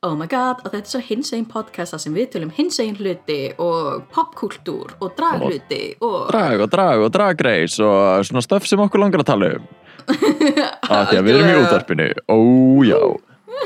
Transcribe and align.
Oh 0.00 0.14
my 0.16 0.24
god, 0.32 0.62
og 0.64 0.70
þetta 0.72 0.78
er 0.80 0.92
svo 0.94 0.98
hinsegin 1.04 1.42
podcasta 1.44 1.98
sem 2.00 2.14
við 2.16 2.30
tölum 2.32 2.52
hinsegin 2.56 2.94
hluti 2.96 3.50
og 3.60 4.06
popkultúr 4.14 4.94
og 4.96 5.10
draghluti 5.18 5.80
og... 6.00 6.30
Drag 6.30 6.62
og 6.64 6.70
drag 6.72 7.04
og 7.04 7.10
dragreis 7.12 7.76
og 7.84 8.24
svona 8.24 8.40
stöf 8.40 8.64
sem 8.64 8.80
okkur 8.80 9.02
langar 9.02 9.20
að 9.20 9.28
tala 9.28 9.50
um. 9.58 9.66
Að 10.96 11.10
því 11.10 11.18
að 11.18 11.26
við 11.26 11.34
erum 11.34 11.50
í 11.50 11.58
útvarpinu. 11.58 12.08
Ójá 12.32 13.02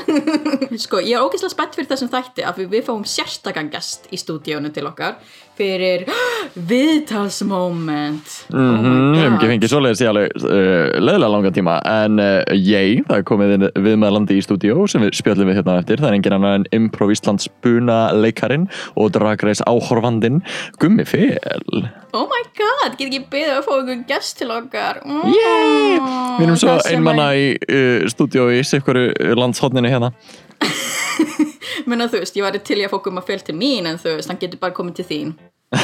Sko, 0.83 0.99
ég 0.99 1.15
er 1.15 1.23
ógeðslega 1.23 1.53
spennt 1.53 1.77
fyrir 1.77 1.87
þessum 1.93 2.11
þætti 2.11 2.43
af 2.43 2.59
því 2.59 2.67
við 2.73 2.85
fáum 2.89 3.07
sérstakann 3.07 3.71
gest 3.71 4.11
í 4.11 4.19
stúdíónu 4.19 4.73
til 4.75 4.89
okkar 4.89 5.15
fyrir 5.57 6.05
viðtalsmoment. 6.69 8.31
Mm 8.53 8.65
Oh 8.65 8.81
-hmm, 8.81 9.11
Við 9.15 9.21
hefum 9.21 9.35
ekki 9.35 9.49
fengið 9.51 9.71
svoleiðis 9.71 10.01
í 10.03 10.07
alveg 10.09 10.29
uh, 10.35 10.99
leðilega 10.99 11.31
langan 11.31 11.53
tíma 11.55 11.75
en 11.89 12.19
uh, 12.19 12.43
ég, 12.53 13.03
það 13.07 13.17
er 13.17 13.25
komið 13.29 13.53
inn 13.55 13.65
viðmælandi 13.85 14.37
í 14.37 14.43
stúdíó 14.45 14.87
sem 14.89 15.01
við 15.01 15.15
spjöllum 15.19 15.49
við 15.49 15.57
hérna 15.59 15.77
eftir. 15.79 15.97
Það 15.99 16.09
er 16.09 16.17
engin 16.19 16.33
annar 16.37 16.55
en 16.59 16.65
Improv 16.71 17.11
Íslands 17.11 17.49
buna 17.63 17.99
leikarin 18.13 18.67
og 18.95 19.11
dragreis 19.11 19.61
áhorfandin 19.67 20.41
Gummi 20.79 21.05
Fel. 21.05 21.89
Oh 22.13 22.27
my 22.31 22.43
god, 22.55 22.97
get 22.97 23.07
ekki 23.09 23.25
beðið 23.31 23.57
að 23.57 23.65
fá 23.67 23.73
einhvern 23.79 24.05
gest 24.07 24.37
til 24.37 24.51
okkar. 24.51 25.01
Mm, 25.05 25.25
Yay! 25.27 25.99
Við 26.39 26.45
erum 26.47 26.55
svo 26.59 26.77
einmanna 26.89 27.29
í 27.35 27.55
uh, 27.55 28.07
stúdíó 28.11 28.49
í 28.51 28.63
sikkur 28.63 28.97
landshotninu 29.35 29.89
hérna 29.91 30.11
Menna 31.89 32.09
þú 32.11 32.23
veist, 32.23 32.37
ég 32.37 32.45
væri 32.45 32.63
til 32.65 32.79
í 32.81 32.87
að 32.87 32.95
fá 32.95 33.03
gumma 33.07 33.25
fel 33.25 33.43
til 33.45 33.57
mín 33.57 33.89
en 33.89 33.99
þú 34.01 34.17
veist, 34.17 34.31
hann 34.31 34.41
getur 34.41 34.61
bara 34.61 34.75
komið 34.75 35.01
til 35.01 35.09
þín. 35.11 35.35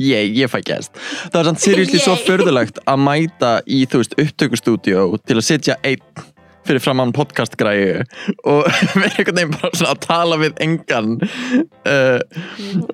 Ég, 0.00 0.30
ég 0.32 0.48
fæ 0.50 0.62
gæst 0.64 0.96
Það 1.28 1.36
er 1.38 1.48
samt 1.50 1.60
seriously 1.62 1.98
svo 2.02 2.14
förðulegt 2.26 2.80
að 2.88 3.02
mæta 3.04 3.50
í, 3.68 3.84
þú 3.86 4.00
veist, 4.00 4.16
upptökustúdíó 4.18 5.04
til 5.22 5.36
að 5.38 5.44
sitja 5.46 5.76
einn 5.84 6.30
fyrir 6.64 6.80
framann 6.80 7.12
podcastgræðu 7.12 8.04
og 8.48 8.62
vera 8.96 9.10
einhvern 9.10 9.36
veginn 9.36 9.52
bara 9.52 9.70
svona 9.76 9.92
að 9.92 10.00
tala 10.06 10.38
við 10.40 10.62
engan 10.64 11.10
uh, 11.20 12.20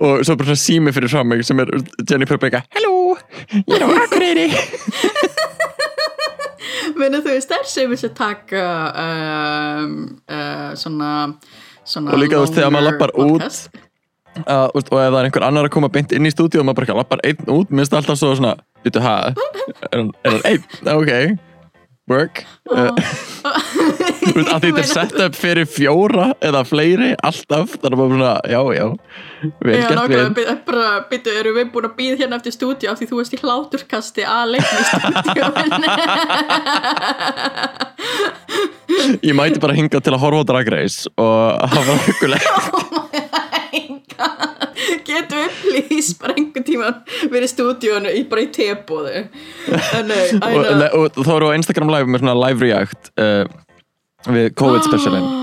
og 0.03 0.25
svo 0.27 0.35
bara 0.35 0.51
svona 0.51 0.63
sími 0.65 0.95
fyrir 0.97 1.13
fram 1.13 1.31
mig 1.31 1.45
sem 1.47 1.63
er 1.63 1.71
Jennifer 2.03 2.41
Becka 2.43 2.65
Hello, 2.75 3.15
ég 3.55 3.77
er 3.79 3.87
á 3.87 3.89
Akureyri. 4.03 4.49
Menna 6.99 7.21
þú 7.23 7.35
veist, 7.35 7.51
það 7.51 7.63
er 7.63 7.69
sem 7.71 7.93
þess 7.95 8.09
að 8.09 8.15
taka 8.19 8.65
um, 9.05 9.95
uh, 10.31 10.71
svona, 10.79 11.11
svona 11.91 12.15
Og 12.15 12.23
líka, 12.23 12.39
þú 12.39 12.47
veist, 12.47 12.57
þegar 12.59 12.75
maður 12.77 12.89
lappar 12.91 13.13
út, 13.19 13.45
podcast. 13.45 13.71
uh, 14.47 14.67
og 14.71 14.81
ef 14.81 14.91
það 14.95 15.19
er 15.21 15.29
einhver 15.29 15.47
annar 15.51 15.69
að 15.69 15.75
koma 15.77 15.91
beint 15.93 16.13
inn 16.17 16.29
í 16.29 16.33
stúdíó 16.35 16.63
og 16.63 16.69
maður 16.71 16.81
bara 16.81 16.89
lappar 17.03 17.23
einn 17.27 17.51
út, 17.57 17.71
minnst 17.75 17.95
alltaf 17.99 18.19
svo 18.21 18.33
svona 18.39 18.55
Vittu, 18.87 19.03
hæ? 19.05 19.15
Er 19.91 19.99
hann 19.99 20.13
einn? 20.49 20.63
Ok 21.01 21.11
Work 22.11 22.45
uh, 22.73 22.89
veist, 22.91 23.55
að 24.21 24.65
þetta 24.67 24.81
er 24.83 24.89
sett 24.89 25.15
upp 25.27 25.35
fyrir 25.39 25.67
fjóra 25.71 26.27
eða 26.45 26.63
fleiri, 26.69 27.11
alltaf 27.25 27.77
þannig 27.77 27.95
að 27.95 28.01
maður 28.01 28.15
svona, 28.17 28.35
já, 28.51 28.61
já 28.77 28.87
vel 29.65 29.77
Já, 29.81 29.87
gert 29.89 30.37
við 30.37 30.51
bara, 30.67 30.89
byttu, 31.11 31.31
erum 31.41 31.55
við 31.57 31.67
búin 31.75 31.89
að 31.89 31.97
býða 31.99 32.17
hérna 32.23 32.37
eftir 32.41 32.53
stúdíu 32.55 32.89
af 32.93 32.97
því 33.01 33.07
þú 33.11 33.17
veist 33.21 33.35
í 33.37 33.41
hláturkasti 33.41 34.23
að 34.29 34.47
leikna 34.57 34.79
í 34.81 34.85
stúdíu 34.91 35.45
ég 39.31 39.35
mæti 39.37 39.61
bara 39.63 39.77
hinga 39.77 40.01
til 40.03 40.15
að 40.15 40.23
horfa 40.25 40.43
á 40.45 40.49
Drag 40.51 40.69
Race 40.75 40.99
og 41.21 41.41
hafa 41.75 41.93
hugulegt 42.07 42.49
Getum 45.07 45.39
við 45.39 45.51
please 45.61 46.15
bara 46.19 46.35
einhvern 46.37 46.67
tíma 46.67 46.89
verið 47.31 47.47
í 47.47 47.51
stúdíunu 47.53 48.13
í 48.13 48.23
bara 48.31 48.45
í 48.45 48.51
tebóðu 48.55 49.25
og, 50.51 51.07
og 51.07 51.21
þá 51.25 51.33
eru 51.37 51.51
á 51.51 51.57
Instagram 51.57 51.93
live 51.95 52.11
með 52.11 52.25
svona 52.25 52.37
live 52.41 52.59
react 52.65 53.13
uh, 53.21 53.45
við 54.29 54.51
COVID 54.61 54.89
specialin 54.89 55.29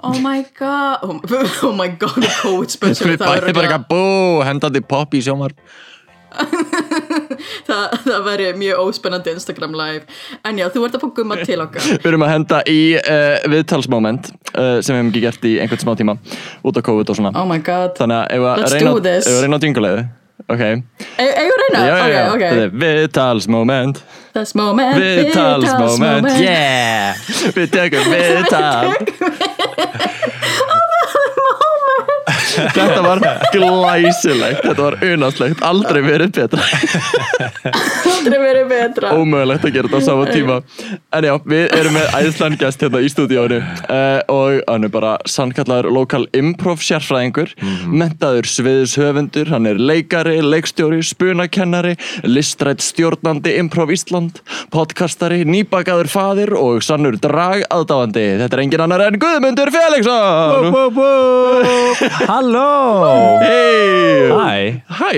Oh 0.00 0.16
my 0.24 0.40
god. 0.56 1.02
Oh, 1.04 1.20
oh 1.68 1.72
my 1.76 1.88
god, 1.92 2.14
the 2.24 2.30
COVID 2.40 2.72
special 2.72 3.10
við 3.10 3.20
væri 3.20 3.52
bara 3.52 3.68
eitthvað 3.68 3.82
bú, 3.90 3.98
hendandi 4.48 4.80
pop 4.80 5.12
í 5.12 5.20
sjómar 5.26 5.52
það, 7.68 7.84
það 8.04 8.20
væri 8.26 8.44
mjög 8.54 8.80
óspennandi 8.84 9.32
Instagram 9.34 9.72
live. 9.74 10.04
En 10.46 10.60
já, 10.60 10.68
þú 10.70 10.84
ert 10.86 10.94
að 10.94 11.02
fá 11.02 11.08
gumma 11.16 11.38
til 11.42 11.58
okkar. 11.58 11.82
Við 11.90 12.06
erum 12.12 12.22
að 12.22 12.32
henda 12.36 12.60
í 12.70 12.78
uh, 13.00 13.40
viðtalsmoment 13.50 14.30
uh, 14.54 14.78
sem 14.78 14.94
við 14.94 15.00
hefum 15.00 15.10
ekki 15.10 15.24
gert 15.24 15.48
í 15.50 15.52
einhvern 15.64 15.82
smá 15.82 15.92
tíma 15.98 16.14
út 16.62 16.78
á 16.78 16.82
COVID 16.86 17.10
og 17.10 17.18
svona. 17.18 17.34
Oh 17.34 17.48
my 17.50 17.58
god. 17.58 17.98
Ef 17.98 18.46
Let's 18.62 18.76
reyna, 18.76 18.94
do 18.94 19.02
this. 19.04 19.26
ef 19.26 19.36
við 19.36 19.46
reyna 19.46 19.58
á 19.58 19.62
djungulegðu 19.66 20.06
ok, 20.50 20.62
E- 21.20 21.34
Eigum 21.42 21.50
við 21.50 21.58
að 21.58 21.64
reyna? 21.66 21.82
já, 21.84 21.96
já, 21.98 22.08
já, 22.14 22.22
Ok, 22.30 22.44
þetta 23.10 23.26
ok 24.34 24.78
er 24.82 24.98
viðtalsmoment 25.00 25.64
Þess 25.66 25.98
moment. 25.98 26.28
Viðtalsmoment, 26.30 26.40
yeah. 26.44 27.14
Við 27.56 27.68
tökum 27.74 28.04
viðtal 28.14 28.94
Þetta 32.50 33.00
var 33.04 33.20
glæsilegt 33.54 34.64
Þetta 34.64 34.82
var 34.82 34.96
unaslegt, 35.04 35.62
aldrei 35.66 36.00
verið 36.04 36.32
betra. 36.36 36.62
Aldrei 38.10 38.38
verið 38.42 38.66
betra. 38.70 39.12
Ómögulegt 39.16 39.64
að 39.66 39.74
gera 39.76 39.90
þetta 39.90 40.00
á 40.02 40.08
sama 40.08 40.26
tíma. 40.30 40.56
En 41.16 41.26
já, 41.26 41.34
við 41.50 41.74
erum 41.78 41.96
með 41.96 42.16
æðslan 42.20 42.56
gest 42.60 42.82
hérna 42.84 43.00
í 43.02 43.08
stúdíónu 43.10 43.58
uh, 43.60 44.20
Og 44.30 44.60
hann 44.68 44.86
er 44.86 44.92
bara 44.92 45.12
sannkallaður 45.30 45.90
lokal 45.94 46.22
improv 46.36 46.82
sérfræðingur 46.84 47.52
Mentaður 47.90 48.48
sviðishöfundur 48.50 49.50
Hann 49.54 49.68
er 49.70 49.80
leikari, 49.80 50.38
leikstjóri, 50.44 51.00
spunakennari 51.06 51.96
Listrætt 52.26 52.84
stjórnandi 52.84 53.56
improv 53.60 53.92
Ísland 53.94 54.42
Podcastari, 54.74 55.42
nýbakaður 55.48 56.10
faðir 56.12 56.54
Og 56.58 56.84
sannur 56.86 57.18
drag 57.20 57.64
aðdáandi 57.72 58.26
Þetta 58.44 58.58
er 58.58 58.64
engin 58.64 58.84
annar 58.86 59.06
en 59.08 59.18
Guðmundur 59.20 59.72
Felixson 59.74 60.70
Halló! 62.40 63.36
Hei 63.42 64.30
Hæ 64.32 64.80
Hæ, 64.88 65.08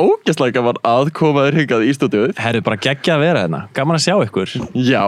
ógæslega 0.00 0.54
gaman 0.56 0.78
að 0.88 1.10
koma 1.12 1.42
þér 1.44 1.58
hingað 1.58 1.82
í 1.84 1.90
stúdíóið 1.92 2.38
Herri 2.40 2.62
bara 2.64 2.78
geggja 2.80 3.18
að 3.18 3.24
vera 3.26 3.42
hérna. 3.42 3.58
Gaman 3.76 3.98
að 3.98 4.06
sjá 4.06 4.14
ykkur. 4.24 4.54
Já, 4.80 5.02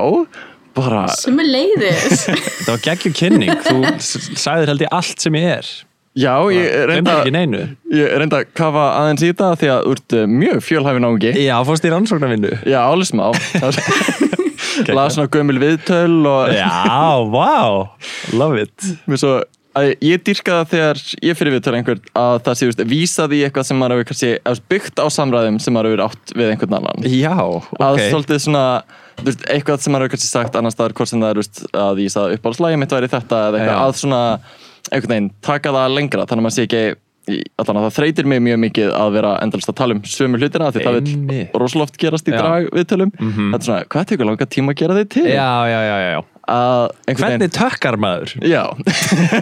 bara 0.76 1.06
Sem 1.16 1.40
er 1.40 1.48
leiðis 1.48 2.26
Þetta 2.58 2.74
var 2.74 2.82
geggju 2.84 3.12
kynning. 3.16 3.54
Þú 3.64 3.78
sagðir 4.42 4.74
held 4.74 4.84
ég 4.84 4.92
allt 4.98 5.24
sem 5.24 5.38
ég 5.40 5.48
er. 5.54 5.70
Já, 6.12 6.34
ég 6.52 6.76
reynda, 6.90 7.16
ekki 7.22 7.32
neinu. 7.38 7.62
ég 7.88 8.12
reynda 8.20 8.42
að 8.42 8.52
kafa 8.60 8.84
aðeins 8.98 9.24
í 9.24 9.30
þetta 9.32 9.50
því 9.62 9.72
að 9.72 9.80
þú 9.86 9.96
ert 9.96 10.18
uh, 10.18 10.26
mjög 10.28 10.60
fjölhæfi 10.68 11.04
náungi. 11.06 11.32
Já, 11.40 11.54
fórst 11.70 11.88
í 11.88 11.94
rannsóknarvinnu. 11.94 12.52
Já, 12.68 12.82
alveg 12.84 13.08
smá. 13.08 13.30
Las 14.96 15.16
svona 15.16 15.32
gömul 15.32 15.56
viðtöl 15.60 16.20
og 16.28 16.52
Já, 16.52 16.68
wow 17.32 17.86
Love 18.36 18.68
it. 18.68 18.92
Mér 19.08 19.24
svo 19.24 19.34
ég 20.04 20.22
dýrka 20.26 20.56
það 20.60 20.72
þegar 20.72 20.98
ég 21.24 21.38
fyrir 21.38 21.54
viðtöl 21.56 21.76
einhvern 21.78 22.00
að 22.18 22.38
það 22.46 22.58
sé, 22.58 22.66
veist, 22.68 22.82
vísað 22.92 23.34
í 23.36 23.42
eitthvað 23.46 23.68
sem 23.68 23.78
maður 23.80 24.02
hefur 24.02 24.60
byggt 24.68 25.00
á 25.00 25.06
samræðum 25.08 25.60
sem 25.62 25.72
maður 25.76 25.90
hefur 25.92 26.04
átt 26.08 26.34
við 26.36 26.50
einhvern 26.52 26.76
annan. 26.80 27.06
Já, 27.08 27.32
að 27.32 27.94
ok. 27.96 28.02
svolítið 28.10 28.42
svona 28.44 28.64
veist, 29.22 29.46
eitthvað 29.48 29.80
sem 29.86 29.92
maður 29.96 30.10
hefur 30.10 30.24
sagt 30.26 30.58
annars 30.60 30.76
staðar 30.76 30.96
hvort 30.98 31.08
sem 31.12 31.22
það 31.22 31.30
er 31.34 31.40
veist, 31.40 31.62
að 31.72 32.02
ég 32.04 32.12
sagði 32.12 32.36
uppáhaldslægi 32.40 32.82
mitt 32.82 32.92
væri 32.96 33.12
þetta 33.12 33.40
eða 33.48 33.62
eitthvað 33.62 33.86
að 33.86 33.96
svona 34.02 34.20
einhvern 34.92 35.14
veginn 35.14 35.32
taka 35.46 35.72
það 35.72 35.96
lengra 35.96 36.26
þannig 36.28 36.42
að 36.42 36.46
maður 36.48 36.56
sé 36.58 36.66
ekki 36.68 36.84
allan 37.62 37.78
að 37.78 37.84
það 37.86 37.96
þreytir 38.00 38.26
mig 38.26 38.40
mjög 38.42 38.58
mikið 38.64 38.88
að 38.98 39.12
vera 39.14 39.32
endalist 39.44 39.70
að 39.70 39.76
tala 39.78 39.94
um 39.94 40.00
sömu 40.10 40.40
hlutina 40.42 40.72
því 40.74 40.80
það 40.82 40.96
vil 40.98 41.82
oft 41.84 41.98
gerast 42.02 42.26
í 42.26 42.32
Já. 42.34 42.38
drag 42.42 42.66
viðtölum 42.74 43.12
Mhm. 43.14 43.52
þetta 43.54 43.60
er 43.62 43.66
svona, 43.68 43.84
hvað 43.94 44.08
tekur 44.10 44.26
langa 44.26 44.46
tíma 44.50 44.74
að 44.74 44.80
gera 44.82 44.96
þig 44.98 45.08
til? 45.14 45.26
Já, 45.30 45.50
já, 45.70 45.80
já, 45.86 45.96
já, 46.02 46.22
Hvernig 46.42 47.52
tökkar 47.54 47.96
maður? 48.02 48.34
já, 48.42 48.64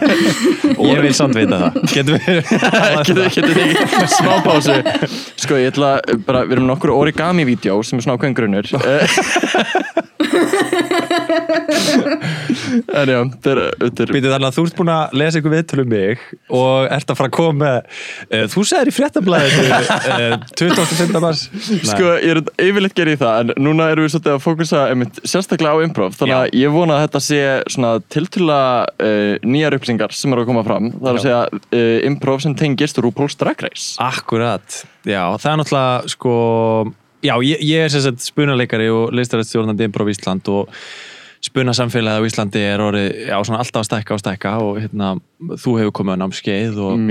Ég 0.91 1.01
vil 1.01 1.13
samt 1.17 1.35
vita 1.37 1.57
það. 1.63 1.79
Getum 1.91 2.13
við 2.17 2.37
getur 3.07 3.25
getur 3.35 3.55
þig 3.57 3.71
smá 4.15 4.33
pásu? 4.45 4.77
Sko 5.41 5.57
ég 5.59 5.71
ætla 5.73 5.95
bara, 6.27 6.45
við 6.45 6.59
erum 6.59 6.69
nokkur 6.69 6.93
origami-vídeó 6.93 7.81
sem 7.85 7.97
er 7.99 8.05
svona 8.05 8.17
ákveðin 8.19 8.37
grunnur 8.37 8.65
Eh, 8.81 9.05
En 12.91 13.09
já, 13.09 13.19
þetta 13.33 13.51
er, 13.51 13.59
Býtu 14.11 14.29
þannig 14.31 14.47
að 14.47 14.55
þú 14.55 14.63
ert 14.67 14.77
búin 14.79 14.91
að 14.93 15.15
lesa 15.19 15.39
ykkur 15.41 15.53
viðtölu 15.53 15.83
um 15.85 15.91
mig 15.91 16.21
og 16.53 16.87
ert 16.93 17.11
að 17.11 17.17
fara 17.19 17.29
að 17.31 17.35
koma 17.35 17.71
uh, 17.81 18.45
Þú 18.51 18.63
segir 18.69 18.91
í 18.91 18.93
fréttablaðinu 18.95 19.63
uh, 19.71 20.35
25. 20.59 21.19
mars. 21.23 21.43
Sko, 21.87 22.13
ég 22.21 22.35
er 22.35 22.41
yfirleitt 22.67 22.95
gerði 22.97 23.15
í 23.17 23.21
það, 23.21 23.35
en 23.41 23.65
núna 23.67 23.89
erum 23.91 24.05
við 24.07 24.13
svolítið 24.15 24.35
að 24.35 24.43
fókusa 24.45 24.83
einmitt, 24.91 25.21
sérstaklega 25.27 25.73
á 25.75 25.83
improv, 25.85 26.15
þannig 26.19 26.37
að 26.37 26.57
ég 26.61 26.75
vona 26.75 26.90
að 26.93 27.03
þetta 27.05 27.21
sé 27.25 27.39
svona 27.73 27.91
tiltöla 28.13 28.59
uh, 28.87 29.35
nýjar 29.43 29.77
upplýsingar 29.77 30.15
sem 30.15 30.33
eru 30.33 30.45
að 30.45 30.49
koma 30.51 30.63
fram, 30.67 30.89
það 30.95 31.11
er 31.11 31.11
að 31.11 31.19
Já. 31.19 31.23
segja 31.25 31.61
uh, 31.81 31.95
improv 32.09 32.41
sem 32.43 32.57
tengist 32.59 32.99
RuPaul's 33.01 33.37
Drag 33.39 33.63
Race. 33.65 33.93
Akkurat, 34.03 34.81
já, 35.07 35.23
það 35.37 35.53
er 35.53 35.61
náttúrulega 35.61 36.11
sko, 36.15 36.35
já, 37.25 37.33
ég, 37.47 37.63
ég 37.69 37.87
er 37.87 37.95
sagt 37.95 38.25
spunaleikari 38.25 38.91
og 38.93 39.15
listarættstjórnandi 39.17 39.89
Improv 39.89 40.11
Ísland 40.13 40.51
og 40.53 40.69
spuna 41.41 41.73
samfélagið 41.73 42.21
á 42.21 42.27
Íslandi 42.29 42.61
er 42.61 42.83
orðið, 42.85 43.07
já, 43.31 43.35
alltaf 43.39 43.81
að 43.81 43.87
stækka 43.89 44.13
og 44.17 44.21
stækka 44.21 44.51
og 44.61 44.75
hérna, 44.83 45.15
þú 45.57 45.77
hefur 45.79 45.95
komið 46.01 46.19
á 46.19 46.21
námskeið 46.21 46.83
og, 46.85 47.01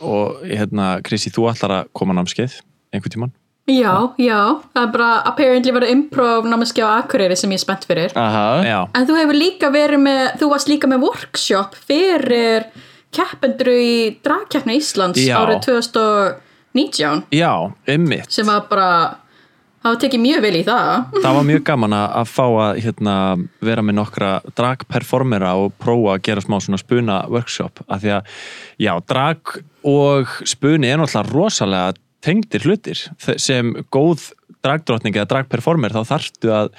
og 0.00 0.40
hérna, 0.48 0.94
Krissi, 1.04 1.32
þú 1.34 1.50
ætlar 1.52 1.76
að 1.82 1.92
koma 1.96 2.16
á 2.16 2.18
námskeið 2.22 2.62
einhvern 2.94 3.14
tímann. 3.14 3.34
Já, 3.68 3.94
já, 4.16 4.38
það 4.72 4.82
er 4.86 4.92
bara 4.94 5.08
apparently 5.28 5.72
verið 5.76 5.90
improv 5.92 6.46
námski 6.48 6.80
á 6.80 6.88
Akureyri 7.02 7.36
sem 7.36 7.52
ég 7.52 7.60
er 7.60 7.64
spennt 7.66 7.84
fyrir. 7.88 8.14
Aha. 8.16 8.44
Já, 8.64 8.78
En 8.96 9.04
þú 9.08 9.18
hefur 9.20 9.36
líka 9.36 9.68
verið 9.74 10.00
með, 10.06 10.22
þú 10.40 10.48
varst 10.54 10.70
líka 10.72 10.88
með 10.88 11.04
workshop 11.04 11.76
fyrir 11.88 12.64
keppendur 13.14 13.68
í 13.72 13.92
dragkeppni 14.24 14.78
Íslands 14.80 15.20
Já. 15.20 15.36
árið 15.40 15.62
2019 16.74 17.22
já, 17.32 17.52
einmitt. 17.88 18.30
sem 18.32 18.46
var 18.48 18.66
bara, 18.68 18.88
hafa 19.84 20.00
tekið 20.02 20.20
mjög 20.20 20.42
vel 20.44 20.56
í 20.58 20.64
það. 20.66 20.90
það 21.22 21.38
var 21.38 21.46
mjög 21.48 21.62
gaman 21.70 21.96
að 21.96 22.16
að 22.20 22.32
fá 22.34 22.44
að 22.48 22.80
hérna, 22.84 23.14
vera 23.64 23.84
með 23.84 23.98
nokkra 24.00 24.32
dragperformera 24.58 25.54
og 25.60 25.72
prófa 25.80 26.16
að 26.16 26.22
gera 26.28 26.44
smá 26.44 26.58
svona 26.60 26.80
spuna 26.82 27.20
workshop 27.32 27.80
af 27.88 28.02
því 28.04 28.12
að 28.18 28.36
já, 28.84 28.92
drag 29.08 29.56
og 29.88 30.36
spuni 30.44 30.90
er 30.92 31.00
náttúrulega 31.00 31.32
rosalega 31.32 31.96
tengdir 32.24 32.64
hlutir 32.66 33.00
sem 33.38 33.74
góð 33.94 34.30
dragdrottning 34.64 35.14
eða 35.14 35.28
dragperformer 35.30 35.94
þá 35.94 36.00
þarftu 36.08 36.50
að 36.54 36.70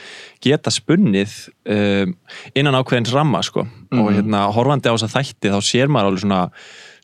geta 0.43 0.71
spunnið 0.73 1.35
um, 1.71 2.15
innan 2.57 2.77
ákveðins 2.79 3.13
ramma 3.15 3.41
sko. 3.45 3.63
og 3.95 4.09
hérna 4.13 4.47
horfandi 4.53 4.91
á 4.91 4.93
þess 4.93 5.07
að 5.07 5.15
þætti 5.15 5.53
þá 5.53 5.59
sér 5.65 5.91
maður 5.91 6.11
alveg 6.11 6.25
svona 6.25 6.41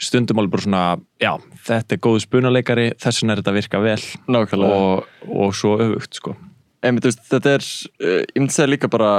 stundum 0.05 0.41
alveg 0.41 0.55
bara 0.55 0.65
svona 0.65 0.83
já, 1.23 1.31
þetta 1.69 1.95
er 1.95 2.03
góð 2.03 2.19
spunaleikari 2.25 2.89
þess 2.99 3.23
vegna 3.23 3.35
er 3.35 3.41
þetta 3.41 3.53
að 3.53 3.59
virka 3.61 3.83
vel 3.85 4.01
og, 4.67 5.07
og 5.31 5.55
svo 5.55 5.77
öfugt 5.79 6.19
sko. 6.19 6.35
Einmitt, 6.85 7.07
veist, 7.07 7.23
þetta 7.31 7.55
er, 7.57 7.65
uh, 8.03 8.19
ég 8.21 8.41
myndi 8.41 8.55
segja 8.55 8.69
líka 8.69 8.89
bara 8.91 9.09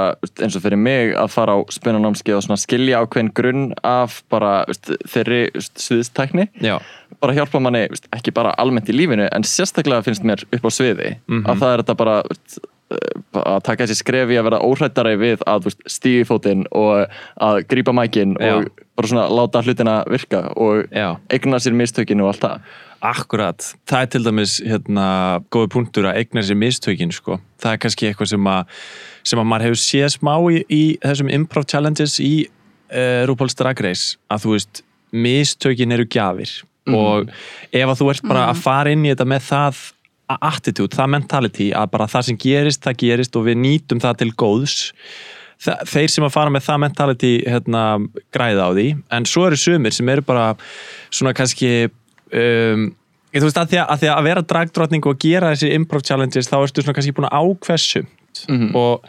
eins 0.43 0.55
og 0.57 0.63
fyrir 0.63 0.79
mig 0.79 1.11
að 1.19 1.33
fara 1.33 1.57
á 1.57 1.59
spunanámskeið 1.73 2.37
og 2.37 2.45
svona 2.45 2.61
skilja 2.61 3.01
ákveðin 3.03 3.33
grunn 3.35 3.67
af 3.87 4.21
bara 4.31 4.61
veist, 4.69 4.93
þeirri 5.11 5.41
sviðstækni 5.67 6.47
já, 6.63 6.77
bara 7.23 7.35
hjálpa 7.37 7.61
manni, 7.63 7.85
veist, 7.91 8.07
ekki 8.15 8.33
bara 8.35 8.55
almennt 8.61 8.89
í 8.91 8.95
lífinu 8.95 9.27
en 9.27 9.47
sérstaklega 9.47 10.05
finnst 10.07 10.25
mér 10.27 10.45
upp 10.47 10.67
á 10.67 10.71
sviði 10.71 11.13
að 11.43 11.53
það 11.61 11.69
er 11.73 11.83
þetta 11.83 11.97
bara 11.99 12.17
uh, 12.23 12.73
að 13.43 13.61
taka 13.67 13.85
þessi 13.85 14.01
skrefi 14.01 14.39
að 14.39 14.49
vera 14.49 14.63
óhrættari 14.63 15.15
við 15.19 15.45
að 15.49 15.71
stígi 15.91 16.25
fótinn 16.29 16.65
og 16.71 17.07
að 17.43 17.63
grípa 17.67 17.95
mækin 17.95 18.37
Já. 18.39 18.55
og 18.55 18.85
bara 18.97 19.11
svona 19.11 19.27
láta 19.29 19.61
hlutina 19.65 20.01
virka 20.09 20.47
og 20.55 20.87
Já. 20.91 21.17
eigna 21.29 21.59
sér 21.59 21.75
mistökinu 21.77 22.25
og 22.25 22.35
allt 22.35 22.45
það 22.47 22.85
Akkurat, 23.05 23.61
það 23.85 24.03
er 24.03 24.09
til 24.13 24.23
dæmis 24.25 24.57
hérna, 24.65 25.07
góði 25.53 25.69
punktur 25.75 26.07
að 26.09 26.21
eigna 26.21 26.41
sér 26.45 26.57
mistökin 26.57 27.13
sko. 27.13 27.37
það 27.61 27.75
er 27.75 27.81
kannski 27.83 28.07
eitthvað 28.07 28.31
sem 28.31 28.47
að 28.49 28.79
sem 29.27 29.41
að 29.41 29.49
maður 29.51 29.67
hefur 29.67 29.81
séð 29.81 30.07
smá 30.15 30.33
í, 30.49 30.63
í 30.71 30.83
þessum 31.03 31.29
improv 31.35 31.67
challenges 31.69 32.17
í 32.23 32.47
uh, 32.47 33.27
RuPaul's 33.27 33.57
Drag 33.59 33.79
Race. 33.83 34.17
Að 34.31 34.45
þú 34.45 34.55
veist, 34.55 34.81
mistökin 35.11 35.93
eru 35.93 36.07
gjafir. 36.07 36.53
Og 36.87 37.27
ef 37.75 37.89
að 37.91 37.97
þú 37.99 38.09
ert 38.13 38.27
bara 38.27 38.45
að 38.47 38.61
fara 38.63 38.93
inn 38.95 39.03
í 39.03 39.11
þetta 39.11 39.27
með 39.27 39.47
það 39.49 39.81
attitude, 40.27 40.95
það 40.95 41.11
mentality 41.13 41.67
að 41.75 41.89
bara 41.91 42.07
það 42.11 42.29
sem 42.29 42.39
gerist, 42.39 42.83
það 42.83 43.01
gerist 43.03 43.37
og 43.39 43.47
við 43.47 43.59
nýtum 43.63 44.01
það 44.03 44.21
til 44.21 44.31
góðs 44.39 44.77
þeir 45.57 46.11
sem 46.11 46.25
að 46.27 46.33
fara 46.35 46.53
með 46.53 46.65
það 46.67 46.81
mentality 46.83 47.31
hérna, 47.47 47.83
græða 48.35 48.67
á 48.67 48.71
því, 48.75 48.87
en 49.17 49.27
svo 49.27 49.47
eru 49.47 49.57
sumir 49.59 49.95
sem 49.95 50.09
eru 50.13 50.23
bara 50.27 50.51
svona 51.09 51.33
kannski 51.37 51.87
um, 52.31 52.87
ég, 53.33 53.39
þú 53.41 53.47
veist 53.47 53.59
að 53.61 53.71
því 53.73 53.79
að, 53.81 53.87
að 53.93 54.01
því 54.03 54.11
að 54.13 54.27
vera 54.29 54.45
dragdrottning 54.51 55.07
og 55.11 55.19
gera 55.23 55.53
þessi 55.53 55.73
improv 55.77 56.03
challenges 56.07 56.49
þá 56.51 56.57
ertu 56.63 56.83
svona 56.83 56.97
kannski 56.97 57.15
búin 57.17 57.29
að 57.29 57.37
ákveðsumt 57.43 58.43
og 58.77 59.07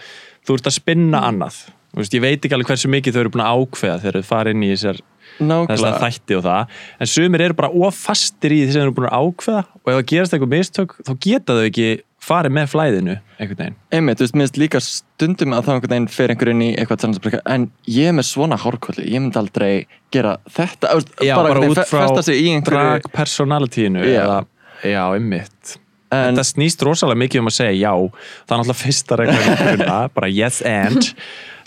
þú 0.48 0.54
ert 0.58 0.66
að 0.70 0.76
spinna 0.78 1.20
annað. 1.28 1.58
Veist, 1.98 2.14
ég 2.14 2.22
veit 2.22 2.38
ekki 2.44 2.54
alveg 2.54 2.68
hversu 2.70 2.88
mikið 2.92 3.14
þau 3.16 3.20
eru 3.24 3.30
búin 3.34 3.44
að 3.44 3.62
ákveða 3.62 4.00
þegar 4.02 4.18
þau 4.22 4.28
fara 4.28 4.50
inn 4.54 4.62
í 4.62 4.70
þessar 4.74 5.00
Nákvæmlega. 5.38 5.98
þætti 6.02 6.36
og 6.38 6.42
það. 6.46 6.76
En 6.98 7.06
sumir 7.12 7.42
eru 7.44 7.54
bara 7.58 7.70
ofastir 7.70 8.54
í 8.54 8.60
því 8.64 8.72
sem 8.72 8.80
þau 8.80 8.86
eru 8.88 8.94
búin 8.96 9.08
að 9.08 9.18
ákveða. 9.22 9.62
Og 9.82 9.90
ef 9.92 9.96
það 9.98 10.06
gerast 10.12 10.34
eitthvað 10.36 10.54
mistök 10.54 10.94
þá 11.06 11.12
geta 11.26 11.56
þau 11.58 11.64
ekki 11.68 11.88
farið 12.22 12.54
með 12.56 12.70
flæðinu 12.72 13.16
einhvern 13.38 13.60
veginn. 13.62 13.76
Einmitt, 13.94 14.18
þú 14.18 14.26
veist, 14.26 14.36
minnst 14.40 14.60
líka 14.60 14.80
stundum 14.84 15.54
að 15.56 15.66
þá 15.66 15.72
einhvern 15.74 15.94
veginn 15.94 16.08
fer 16.12 16.32
einhver 16.34 16.50
inn 16.52 16.62
í 16.66 16.70
eitthvað 16.74 17.02
tannsabrika 17.04 17.40
en 17.54 17.66
ég 17.86 18.10
er 18.10 18.16
með 18.18 18.28
svona 18.28 18.58
hárkvöldi, 18.60 19.06
ég 19.08 19.22
myndi 19.22 19.40
aldrei 19.40 19.72
gera 20.14 20.36
þetta, 20.50 20.94
veist, 20.98 21.12
Já, 21.24 21.34
bara, 21.38 21.54
bara, 21.54 21.68
út 21.70 21.82
frá 21.88 22.06
einhverju 22.08 22.62
drag 22.68 23.10
personalityinu 23.14 24.06
Já. 24.08 24.24
já, 24.82 25.02
einmitt. 25.14 25.78
En, 26.08 26.32
þetta 26.32 26.46
snýst 26.48 26.82
rosalega 26.88 27.20
mikið 27.20 27.42
um 27.42 27.50
að 27.50 27.58
segja 27.58 27.74
já. 27.76 27.92
Það 28.48 28.54
er 28.54 28.62
náttúrulega 28.62 28.80
fyrsta 28.82 29.18
regla 29.20 29.98
bara 30.16 30.30
yes 30.32 30.62
and. 30.64 31.12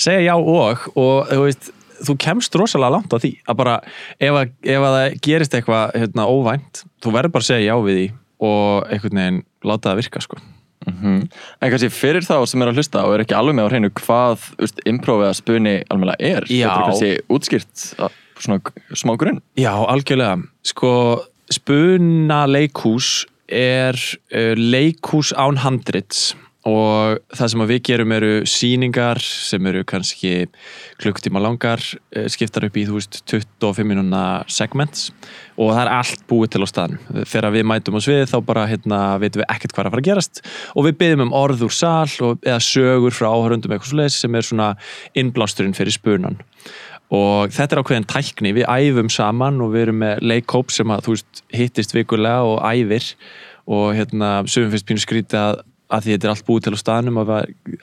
Segja 0.02 0.32
já 0.32 0.34
og 0.36 0.90
og 0.98 1.30
þú 1.30 1.44
veist 1.46 1.70
þú 2.02 2.16
kemst 2.22 2.56
rosalega 2.58 2.96
langt 2.96 3.14
á 3.14 3.18
því 3.22 3.32
að 3.46 3.60
bara 3.60 3.76
ef, 4.18 4.34
að, 4.34 4.56
ef 4.66 4.88
að 4.88 4.96
það 4.96 5.20
gerist 5.28 5.58
eitthvað 5.58 5.94
hérna, 6.02 6.26
óvænt, 6.26 6.84
þú 7.04 7.14
verður 7.14 7.36
bara 7.36 7.46
að 7.46 7.52
segja 7.52 7.68
já 7.70 7.86
við 7.86 8.00
því 8.00 8.08
og 8.42 8.88
einhvern 8.90 9.20
veginn 9.22 9.44
láta 9.64 9.92
það 9.92 10.02
virka 10.02 10.22
sko. 10.26 10.38
Mhm. 10.88 11.28
en 11.62 11.70
kannski 11.72 11.92
fyrir 11.94 12.26
þá 12.26 12.40
sem 12.50 12.62
er 12.64 12.72
að 12.72 12.80
hlusta 12.80 13.04
og 13.06 13.14
er 13.14 13.22
ekki 13.22 13.36
alveg 13.38 13.54
með 13.54 13.68
á 13.68 13.72
hreinu 13.72 13.90
hvað 14.02 14.46
improv 14.90 15.22
eða 15.28 15.36
spuni 15.38 15.74
alveg 15.94 16.16
er 16.20 16.48
Já. 16.50 16.72
Getur 16.72 16.88
kannski 16.90 17.12
útskýrt 17.30 17.84
að- 18.02 18.16
svona 18.42 18.62
smá 18.98 19.14
grunn 19.22 19.42
Já, 19.56 19.76
algjörlega. 19.78 20.42
Sko, 20.66 21.22
spuna 21.54 22.48
leikhús 22.50 23.28
er 23.48 23.94
uh, 24.34 24.56
leikhús 24.58 25.34
án 25.38 25.58
handrits 25.62 26.34
og 26.68 27.22
það 27.34 27.52
sem 27.54 27.64
við 27.72 27.80
gerum 27.88 28.12
eru 28.14 28.32
síningar 28.50 29.22
sem 29.24 29.66
eru 29.72 29.82
kannski 29.88 30.34
klukktíma 31.02 31.42
langar, 31.42 31.82
uh, 32.16 32.28
skiptar 32.30 32.68
upp 32.68 32.78
í 32.78 32.86
þú 32.90 33.00
veist 33.00 33.22
25 33.32 33.88
minúna 33.90 34.24
segments. 34.52 35.10
Og 35.58 35.74
það 35.74 35.82
er 35.84 35.94
allt 35.96 36.24
búið 36.30 36.54
til 36.54 36.64
á 36.64 36.68
staðnum. 36.70 37.26
Þegar 37.26 37.56
við 37.56 37.68
mætum 37.70 37.98
á 37.98 38.02
svið 38.02 38.24
þá 38.32 38.38
bara 38.46 38.68
hérna 38.70 39.02
veitum 39.22 39.44
við 39.44 39.50
ekkert 39.56 39.76
hvað 39.76 39.84
er 39.84 39.90
að 39.90 39.96
fara 39.96 40.04
að 40.04 40.10
gerast. 40.10 40.44
Og 40.76 40.88
við 40.88 41.00
byggjum 41.02 41.26
um 41.28 41.36
orð 41.38 41.66
úr 41.68 41.76
sal 41.76 42.08
og, 42.26 42.40
eða 42.46 42.62
sögur 42.66 43.18
frá 43.18 43.30
áhörundum 43.32 43.76
eitthvað 43.76 43.92
svo 43.92 44.08
sem 44.22 44.38
er 44.38 44.48
svona 44.48 44.72
innblásturinn 45.18 45.78
fyrir 45.78 45.98
spunan 45.98 46.40
og 47.12 47.52
þetta 47.52 47.76
er 47.76 47.82
ákveðin 47.82 48.08
tækni, 48.08 48.54
við 48.56 48.70
æfum 48.72 49.10
saman 49.12 49.60
og 49.64 49.74
við 49.74 49.88
erum 49.88 50.00
með 50.06 50.22
leikhóp 50.24 50.72
sem 50.72 50.92
að 50.94 51.08
þú 51.08 51.16
veist 51.18 51.42
hittist 51.52 51.96
vikulega 51.96 52.46
og 52.48 52.62
æfir. 52.64 53.10
Og 53.72 53.92
hérna 53.96 54.30
sögum 54.50 54.72
fyrst 54.74 54.88
pínu 54.88 55.04
skrítið 55.04 55.40
að, 55.40 55.60
að 55.92 56.06
því 56.06 56.16
þetta 56.16 56.28
er 56.28 56.34
allt 56.34 56.48
búið 56.48 56.64
til 56.66 56.74
á 56.74 56.80
staðnum 56.82 57.20
að 57.22 57.34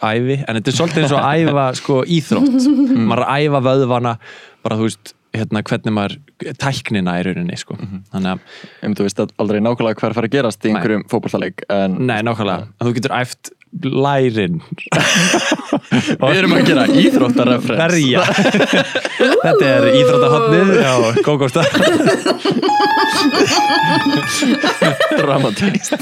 æfi, 0.00 0.38
en 0.40 0.58
þetta 0.58 0.72
er 0.72 0.78
svolítið 0.78 1.04
eins 1.04 1.14
og 1.14 1.20
að 1.20 1.44
æfa 1.44 1.66
sko 1.82 2.00
íþrótt, 2.16 2.58
maður 2.96 3.22
er 3.22 3.28
að 3.28 3.46
æfa 3.46 3.62
vöðvana, 3.68 4.16
bara 4.64 4.80
þú 4.80 4.88
veist 4.88 5.14
hérna 5.36 5.62
hvernig 5.68 5.94
maður, 5.94 6.16
tæknina 6.58 7.18
í 7.20 7.26
rauninni 7.26 7.58
sko, 7.60 7.76
þannig 8.14 8.30
að, 8.32 8.56
um, 8.86 8.96
þú 8.96 9.06
veist 9.06 9.22
aldrei 9.26 9.60
nákvæmlega 9.60 10.00
hvað 10.00 10.08
er 10.08 10.14
að 10.14 10.18
fara 10.18 10.30
að 10.30 10.34
gerast 10.38 10.64
í 10.64 10.72
einhverjum 10.72 11.06
fótballtaleik 11.12 11.64
en 11.74 11.90
nei 12.08 12.18
nákvæmlega. 12.24 12.68
En 12.78 12.88
þú 12.88 12.94
getur 12.96 13.16
æft 13.18 13.52
lærin. 13.84 14.62
Við 16.22 16.38
erum 16.38 16.54
að 16.56 16.70
gera 16.70 16.86
íþróttarreferens 16.88 17.82
verja 17.82 18.22
þetta 19.44 19.68
er 19.68 19.88
íþróttahotnið. 19.92 20.68
Já, 20.80 20.94
góðgósta 21.26 21.62
dramatíst 25.18 25.92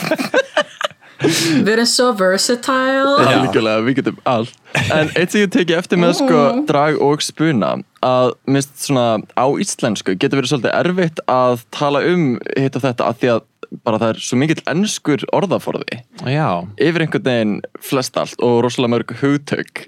Við 1.20 1.70
erum 1.72 1.88
so 1.88 2.10
versatile. 2.16 3.16
algjörlega, 3.24 3.84
við 3.86 3.98
getum 4.00 4.18
allt. 4.28 4.54
En 4.92 5.10
eitt 5.16 5.32
sem 5.32 5.42
ég 5.46 5.52
teki 5.54 5.76
eftir 5.78 6.00
með 6.00 6.18
sko 6.20 6.40
drag 6.68 7.00
og 7.02 7.24
spuna 7.24 7.78
að 8.04 8.34
mist 8.52 8.74
svona 8.84 9.22
á 9.32 9.46
íslensku 9.56 10.14
getur 10.20 10.42
verið 10.42 10.52
svolítið 10.52 10.74
erfitt 10.76 11.22
að 11.32 11.64
tala 11.74 12.04
um 12.06 12.26
hitt 12.52 12.76
og 12.76 12.84
þetta 12.84 13.08
að 13.08 13.22
því 13.22 13.32
að 13.32 13.44
bara 13.86 14.00
það 14.02 14.12
er 14.14 14.22
svo 14.26 14.38
mikill 14.40 14.62
ennskur 14.70 15.24
orðaforði. 15.36 16.00
Já, 16.30 16.48
yfir 16.80 17.04
einhvern 17.06 17.26
veginn 17.26 17.54
flest 17.82 18.16
allt 18.20 18.40
og 18.44 18.60
rosalega 18.64 18.94
mörg 18.96 19.14
hugtök. 19.20 19.84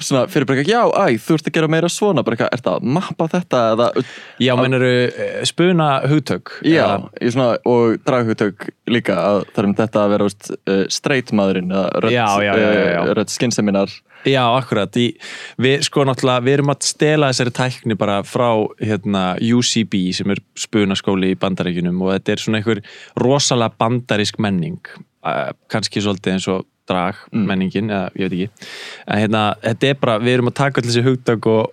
Svona 0.00 0.26
fyrir 0.30 0.48
bara 0.48 0.62
eitthvað, 0.62 0.72
já, 0.72 0.82
æ, 1.14 1.20
þú 1.26 1.38
ert 1.38 1.50
að 1.50 1.56
gera 1.58 1.70
meira 1.76 1.90
svona 1.92 2.24
bara 2.26 2.38
eitthvað, 2.38 2.52
ert 2.56 2.70
að 2.72 2.88
mappa 2.96 3.28
þetta 3.36 3.62
eða, 3.74 3.90
Já, 4.42 4.52
mennur 4.60 4.86
spuna 5.48 5.88
hugtök 6.08 6.56
já, 6.66 6.86
svona, 7.30 7.56
og 7.68 7.96
draghugtök 8.06 8.68
líka 8.90 9.16
að 9.18 9.38
það 9.52 9.62
er 9.62 9.68
um 9.70 9.76
þetta 9.80 10.02
að 10.02 10.12
vera 10.14 10.28
veist, 10.28 10.50
uh, 10.56 10.82
straight 10.92 11.32
maðurinn 11.36 11.72
rödd, 11.72 12.16
uh, 12.16 13.12
rödd 13.16 13.32
skynseminar 13.32 13.92
Já, 14.26 14.42
akkurat. 14.56 14.96
Í, 14.98 15.12
við 15.62 15.84
sko 15.86 16.02
við 16.06 16.52
erum 16.52 16.72
að 16.72 16.86
stela 16.88 17.30
þessari 17.30 17.52
tækni 17.54 17.96
bara 17.98 18.20
frá 18.26 18.48
hérna, 18.82 19.36
UCB 19.38 19.94
sem 20.16 20.32
er 20.34 20.40
spunaskóli 20.58 21.34
í 21.34 21.38
bandaríkjunum 21.38 22.00
og 22.02 22.16
þetta 22.16 22.32
er 22.32 22.42
svona 22.42 22.60
einhver 22.60 22.82
rosalega 23.22 23.76
bandarísk 23.78 24.40
menning. 24.42 24.80
Uh, 25.26 25.52
kannski 25.70 26.02
svolítið 26.02 26.36
eins 26.36 26.48
og 26.50 26.66
drag 26.86 27.18
menningin, 27.32 27.90
eða 27.90 28.10
ég 28.14 28.30
veit 28.30 28.36
ekki. 28.36 28.68
En 29.06 29.22
hérna, 29.22 29.42
þetta 29.62 29.88
er 29.88 30.00
bara, 30.02 30.18
við 30.22 30.36
erum 30.36 30.50
að 30.50 30.58
taka 30.60 30.80
allir 30.80 30.92
þessi 30.92 31.06
hugtök 31.06 31.48
og 31.50 31.72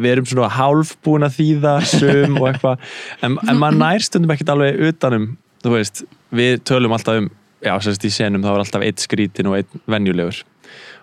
við 0.00 0.14
erum 0.14 0.28
svona 0.28 0.50
hálf 0.52 0.94
búin 1.04 1.26
að 1.26 1.36
þýða 1.38 1.74
sum 1.88 2.38
og 2.40 2.48
eitthvað, 2.50 2.86
en, 3.24 3.36
en 3.44 3.60
maður 3.60 3.80
nær 3.82 4.04
stundum 4.04 4.34
ekkert 4.34 4.54
alveg 4.54 4.80
utanum, 4.90 5.26
þú 5.64 5.74
veist, 5.74 6.04
við 6.36 6.60
tölum 6.68 6.96
alltaf 6.96 7.20
um, 7.20 7.30
já, 7.64 7.74
sérst 7.84 8.06
í 8.08 8.12
senum 8.14 8.44
þá 8.44 8.52
er 8.54 8.62
alltaf 8.64 8.86
eitt 8.86 9.04
skrítin 9.04 9.50
og 9.50 9.60
einn 9.60 9.84
venjulegur 9.90 10.44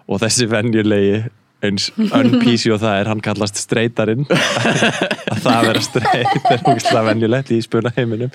og 0.07 0.23
þessi 0.23 0.47
venjulegi 0.51 1.19
eins 1.67 1.89
un-PC 1.97 2.69
og 2.75 2.81
það 2.83 2.99
er 3.01 3.09
hann 3.09 3.23
kallast 3.25 3.57
streytarinn. 3.57 4.27
Að 4.29 5.39
það 5.43 5.53
að 5.55 5.69
vera 5.71 5.85
streyt 5.85 6.51
er 6.51 6.61
ógæslega 6.63 7.07
venjulegt 7.09 7.53
í 7.55 7.63
spuna 7.65 7.93
heiminum 7.97 8.33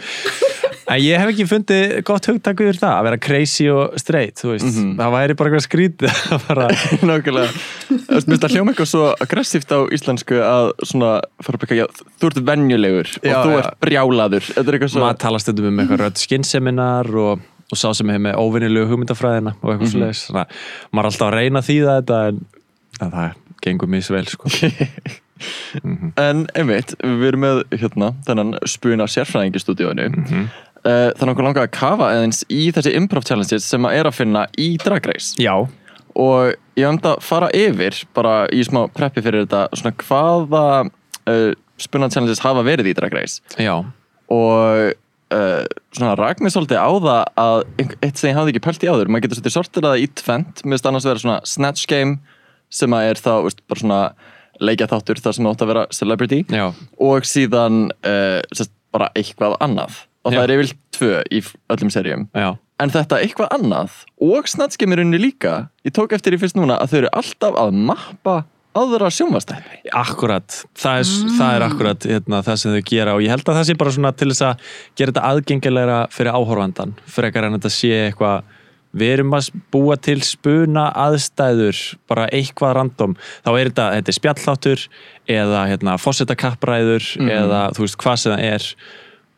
en 0.93 1.01
ég 1.01 1.21
hef 1.21 1.31
ekki 1.33 1.47
fundið 1.49 1.95
gott 2.07 2.27
hugtak 2.29 2.61
yfir 2.63 2.79
það 2.81 2.95
að 2.97 3.07
vera 3.07 3.21
crazy 3.23 3.67
og 3.73 3.95
streyt 4.01 4.43
þú 4.43 4.51
veist, 4.53 4.81
það 4.99 5.15
væri 5.15 5.37
bara 5.39 5.51
eitthvað 5.51 5.65
skrítið 5.67 6.21
að 6.37 6.47
bara, 6.49 6.67
Nákvæmlega. 7.09 7.63
Mér 7.93 8.25
finnst 8.27 8.45
það 8.45 8.57
hljóma 8.57 8.75
eitthvað 8.75 8.91
svo 8.93 9.05
aggressíft 9.25 9.75
á 9.75 9.79
íslensku 9.97 10.41
að 10.43 10.73
svona 10.83 11.13
fara 11.45 11.61
að 11.61 11.65
byggja, 11.65 11.87
já, 11.87 12.11
þú 12.19 12.31
ert 12.31 12.43
venjulegur 12.51 13.13
Já, 13.15 13.33
og 13.33 13.47
þú 13.47 13.57
ert 13.61 13.81
brjálaður. 13.87 14.49
Þetta 14.51 14.67
er 14.67 14.79
eitthvað 14.79 14.95
svo 14.95 15.05
maður 15.05 15.23
tala 15.27 15.43
stundum 15.43 15.71
um 15.71 15.83
eitthvað 15.83 16.05
rödd 16.05 16.23
skinnseminar 16.23 17.13
og, 17.23 17.47
og 17.73 17.81
sá 17.81 17.89
sem 17.97 18.13
hefur 18.13 18.25
með 18.27 18.39
óvinnilegu 18.43 18.91
hugmyndafræðina 18.91 19.55
og 19.59 19.71
eitthvað 19.73 19.95
mm 19.95 20.03
-hmm. 20.03 20.25
þannig 20.27 20.43
að 20.43 20.93
maður 20.93 21.07
er 21.07 21.11
alltaf 21.11 21.29
að 21.29 21.37
reyna 21.39 21.63
að 21.63 21.69
þýða 21.71 21.95
þetta 21.99 22.19
en, 22.29 22.43
það 23.01 23.31
gengur 23.63 23.89
misvel 23.89 24.27
sko. 24.27 24.53
En 26.23 26.45
einmitt, 26.55 26.93
við 27.03 27.25
erum 27.33 27.41
með 27.43 27.57
hérna, 27.75 28.13
þennan 28.27 28.53
spuna 28.71 29.09
sérfræðing 29.11 29.57
í 29.57 29.63
stúdíóinu 29.63 30.05
mm 30.09 30.21
Mhm. 30.23 30.51
Þannig 30.83 31.31
okkur 31.33 31.45
langar 31.47 31.63
að 31.69 31.75
kafa 31.77 32.09
eðins 32.17 32.41
í 32.51 32.73
þessi 32.75 32.97
improv 32.99 33.23
challenges 33.23 33.65
sem 33.71 33.85
að 33.87 34.01
er 34.01 34.09
að 34.11 34.17
finna 34.19 34.47
í 34.59 34.77
Drag 34.83 35.07
Race 35.07 35.37
já, 35.39 35.55
og 36.15 36.55
ég 36.75 36.87
vant 36.89 37.07
að 37.07 37.21
fara 37.23 37.51
yfir 37.55 38.05
bara 38.13 38.49
í 38.51 38.65
smá 38.67 38.89
preppi 38.91 39.23
fyrir 39.23 39.47
þetta 39.47 39.69
svona 39.79 39.95
hvaða 40.03 40.65
uh, 41.31 41.53
spuna 41.79 42.11
challenges 42.11 42.43
hafa 42.43 42.65
verið 42.67 42.91
í 42.91 42.95
Drag 42.99 43.15
Race 43.15 43.39
já 43.63 43.77
og 44.33 44.93
uh, 45.33 45.65
svona 45.97 46.15
rak 46.19 46.43
mér 46.43 46.55
svolítið 46.55 46.79
á 46.81 46.91
það 46.93 47.25
að 47.43 47.63
eitt 48.03 48.21
sem 48.21 48.31
ég 48.31 48.39
hafði 48.39 48.55
ekki 48.55 48.65
pælt 48.67 48.85
í 48.87 48.91
áður 48.93 49.11
maður 49.13 49.27
getur 49.27 49.41
svolítið 49.41 49.57
sortir 49.57 49.87
það 49.89 50.03
í 50.03 50.07
tvent 50.23 50.63
mér 50.65 50.77
finnst 50.77 50.89
annars 50.91 51.09
vera 51.09 51.23
svona 51.25 51.41
snatch 51.49 51.89
game 51.91 52.19
sem 52.73 52.97
að 52.97 53.09
er 53.11 53.21
þá 53.21 53.33
veist, 53.47 53.65
bara 53.69 53.83
svona 53.83 54.01
leikja 54.63 54.89
þáttur 54.93 55.21
þar 55.25 55.37
sem 55.37 55.47
það 55.47 55.55
átt 55.55 55.65
að 55.65 55.73
vera 55.73 55.85
celebrity 55.97 56.41
já, 56.53 56.67
og 57.03 57.29
síðan 57.29 57.85
uh, 58.07 58.41
sest, 58.55 58.73
bara 58.93 59.09
eitthvað 59.17 59.57
annað. 59.65 60.03
Og 60.23 60.31
Já. 60.31 60.37
það 60.37 60.45
er 60.45 60.53
yfirlt 60.55 60.77
tvö 60.95 61.15
í 61.35 61.39
öllum 61.75 61.91
serjum 61.91 62.27
já, 62.31 62.49
en 62.79 62.93
þetta 62.95 63.19
eitthvað 63.25 63.55
annað 63.57 63.95
og 64.23 64.47
snatch 64.51 64.79
game 64.79 64.95
er 64.95 65.03
unni 65.03 65.19
líka 65.19 65.55
ég 65.83 65.95
tók 65.97 66.15
eftir 66.15 66.37
í 66.37 66.39
fyrst 66.39 66.55
núna 66.55 66.77
að 66.79 66.93
þau 66.93 66.99
eru 67.01 67.11
alltaf 67.19 67.57
að 67.59 67.73
mappa 67.89 68.37
aðra 68.79 69.11
sjónvastætti 69.13 69.93
akkurat. 69.97 70.63
Það 70.79 71.03
er, 71.03 71.13
það 71.37 71.53
er 71.57 71.67
akkurat 71.67 72.09
hérna, 72.09 72.41
það 72.47 72.59
sem 72.63 72.75
þau 72.77 72.89
gera 72.89 73.15
og 73.17 73.23
ég 73.25 73.35
held 73.35 73.45
að 73.47 73.61
það 73.61 73.69
sé 73.69 73.77
bara 73.83 73.95
svona 73.97 74.15
til 74.17 74.31
þess 74.33 74.47
að 74.49 74.73
gera 74.99 75.13
þetta 75.13 75.29
aðgengilegra 75.29 76.01
fyrir 76.15 76.39
áhorfandan 76.39 76.97
frekar 77.11 77.49
en 77.49 77.57
þetta 77.59 77.73
sé 77.73 77.93
eitthvað 78.09 78.51
við 78.93 79.15
erum 79.15 79.37
að 79.37 79.49
búa 79.73 79.97
til 79.97 80.19
spuna 80.25 80.89
aðstæður, 81.07 81.79
bara 82.11 82.27
eitthvað 82.35 82.75
random. 82.77 83.15
Þá 83.45 83.51
er 83.53 83.71
þetta, 83.71 83.87
þetta 83.97 84.13
er 84.13 84.19
spjallþáttur 84.19 84.85
eða 85.33 85.63
hérna, 85.71 85.97
fósitakappræður 86.01 87.09
eða 87.25 87.63
þú 87.77 87.87
veist 87.87 87.99
hvað 88.03 88.21
sem 88.21 88.37
það 88.37 88.45
er 88.51 88.69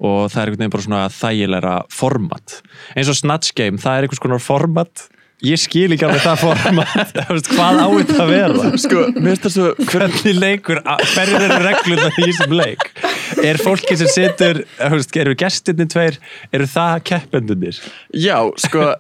og 0.05 0.31
það 0.33 0.41
er 0.41 0.51
einhvern 0.51 0.61
veginn 0.65 0.75
bara 0.75 0.87
svona 0.89 1.03
þægilegra 1.15 1.75
format. 1.95 2.57
Eins 2.99 3.11
og 3.13 3.19
Snatch 3.19 3.55
Game, 3.57 3.79
það 3.81 3.99
er 3.99 4.07
einhvers 4.07 4.23
konar 4.23 4.43
format 4.43 5.07
ég 5.45 5.61
skil 5.61 5.95
ekki 5.95 6.07
alveg 6.09 6.25
það 6.25 6.43
format. 6.45 7.19
Hvað 7.55 7.81
á 7.81 7.89
þetta 7.99 8.19
að 8.25 8.33
vera? 8.33 8.71
Sko, 8.85 9.05
svo 9.49 9.71
hvernig 9.91 10.39
leikur, 10.39 10.81
hverjir 11.15 11.47
eru 11.49 11.61
reglurna 11.65 12.11
í 12.15 12.29
þessum 12.31 12.57
leik? 12.59 12.89
Er 13.45 13.61
fólki 13.61 13.97
sem 13.99 14.11
situr 14.11 14.63
þú 14.79 14.99
veist, 14.99 15.17
eru 15.25 15.37
gestinni 15.39 15.87
tveir 15.91 16.19
eru 16.55 16.69
það 16.71 17.03
keppendunir 17.11 17.81
Já, 18.15 18.39
sko, 18.63 18.93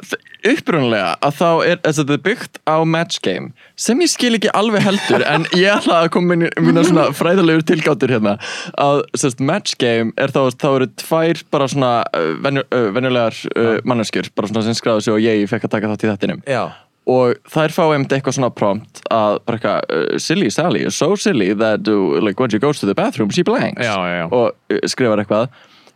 upprunlega 0.48 1.14
að 1.24 1.36
þá 1.38 1.48
er 1.64 1.80
þetta 1.84 2.18
byggt 2.24 2.60
á 2.68 2.76
match 2.84 3.22
game 3.24 3.52
sem 3.80 4.00
ég 4.04 4.12
skil 4.12 4.34
ekki 4.38 4.52
alveg 4.56 4.84
heldur 4.84 5.24
en 5.28 5.46
ég 5.56 5.70
ætla 5.72 6.02
að 6.04 6.12
koma 6.14 6.34
mín, 6.34 6.46
mína 6.60 6.84
svona 6.86 7.08
fræðalegur 7.16 7.64
tilgáttur 7.68 8.12
hérna 8.14 8.36
að 8.80 9.02
sérst, 9.18 9.42
match 9.44 9.78
game 9.80 10.12
er 10.20 10.34
þá, 10.34 10.48
þá 10.52 10.68
eru 10.74 10.90
tvær 11.00 11.42
bara 11.54 11.68
svona 11.70 11.92
uh, 12.12 12.30
venju, 12.44 12.64
uh, 12.68 12.88
venjulegar 12.94 13.42
uh, 13.54 13.76
manneskjur 13.88 14.30
bara 14.36 14.50
svona 14.50 14.64
sem 14.68 14.78
skráðu 14.78 15.06
sig 15.06 15.16
og 15.16 15.22
ég 15.24 15.44
fekk 15.50 15.68
að 15.68 15.76
taka 15.78 15.92
þátt 15.92 16.06
í 16.06 16.10
þettinum 16.12 16.42
já, 16.48 16.64
og 17.10 17.36
þær 17.50 17.76
fá 17.76 17.84
einmitt 17.86 18.16
eitthvað 18.16 18.38
svona 18.38 18.52
prompt 18.54 19.04
að 19.12 19.38
bara 19.44 19.60
eitthvað, 19.60 20.18
silly 20.24 20.50
Sally 20.52 20.84
is 20.88 20.96
so 20.96 21.14
silly 21.16 21.52
that 21.54 21.88
like, 21.88 22.40
when 22.40 22.50
she 22.50 22.60
goes 22.60 22.80
to 22.80 22.86
the 22.86 22.94
bathroom 22.94 23.30
she 23.30 23.44
blanks. 23.44 23.82
Já, 23.84 23.96
já, 23.96 24.24
já. 24.24 24.26
og 24.32 24.88
skrifar 24.88 25.20
eitthvað. 25.20 25.48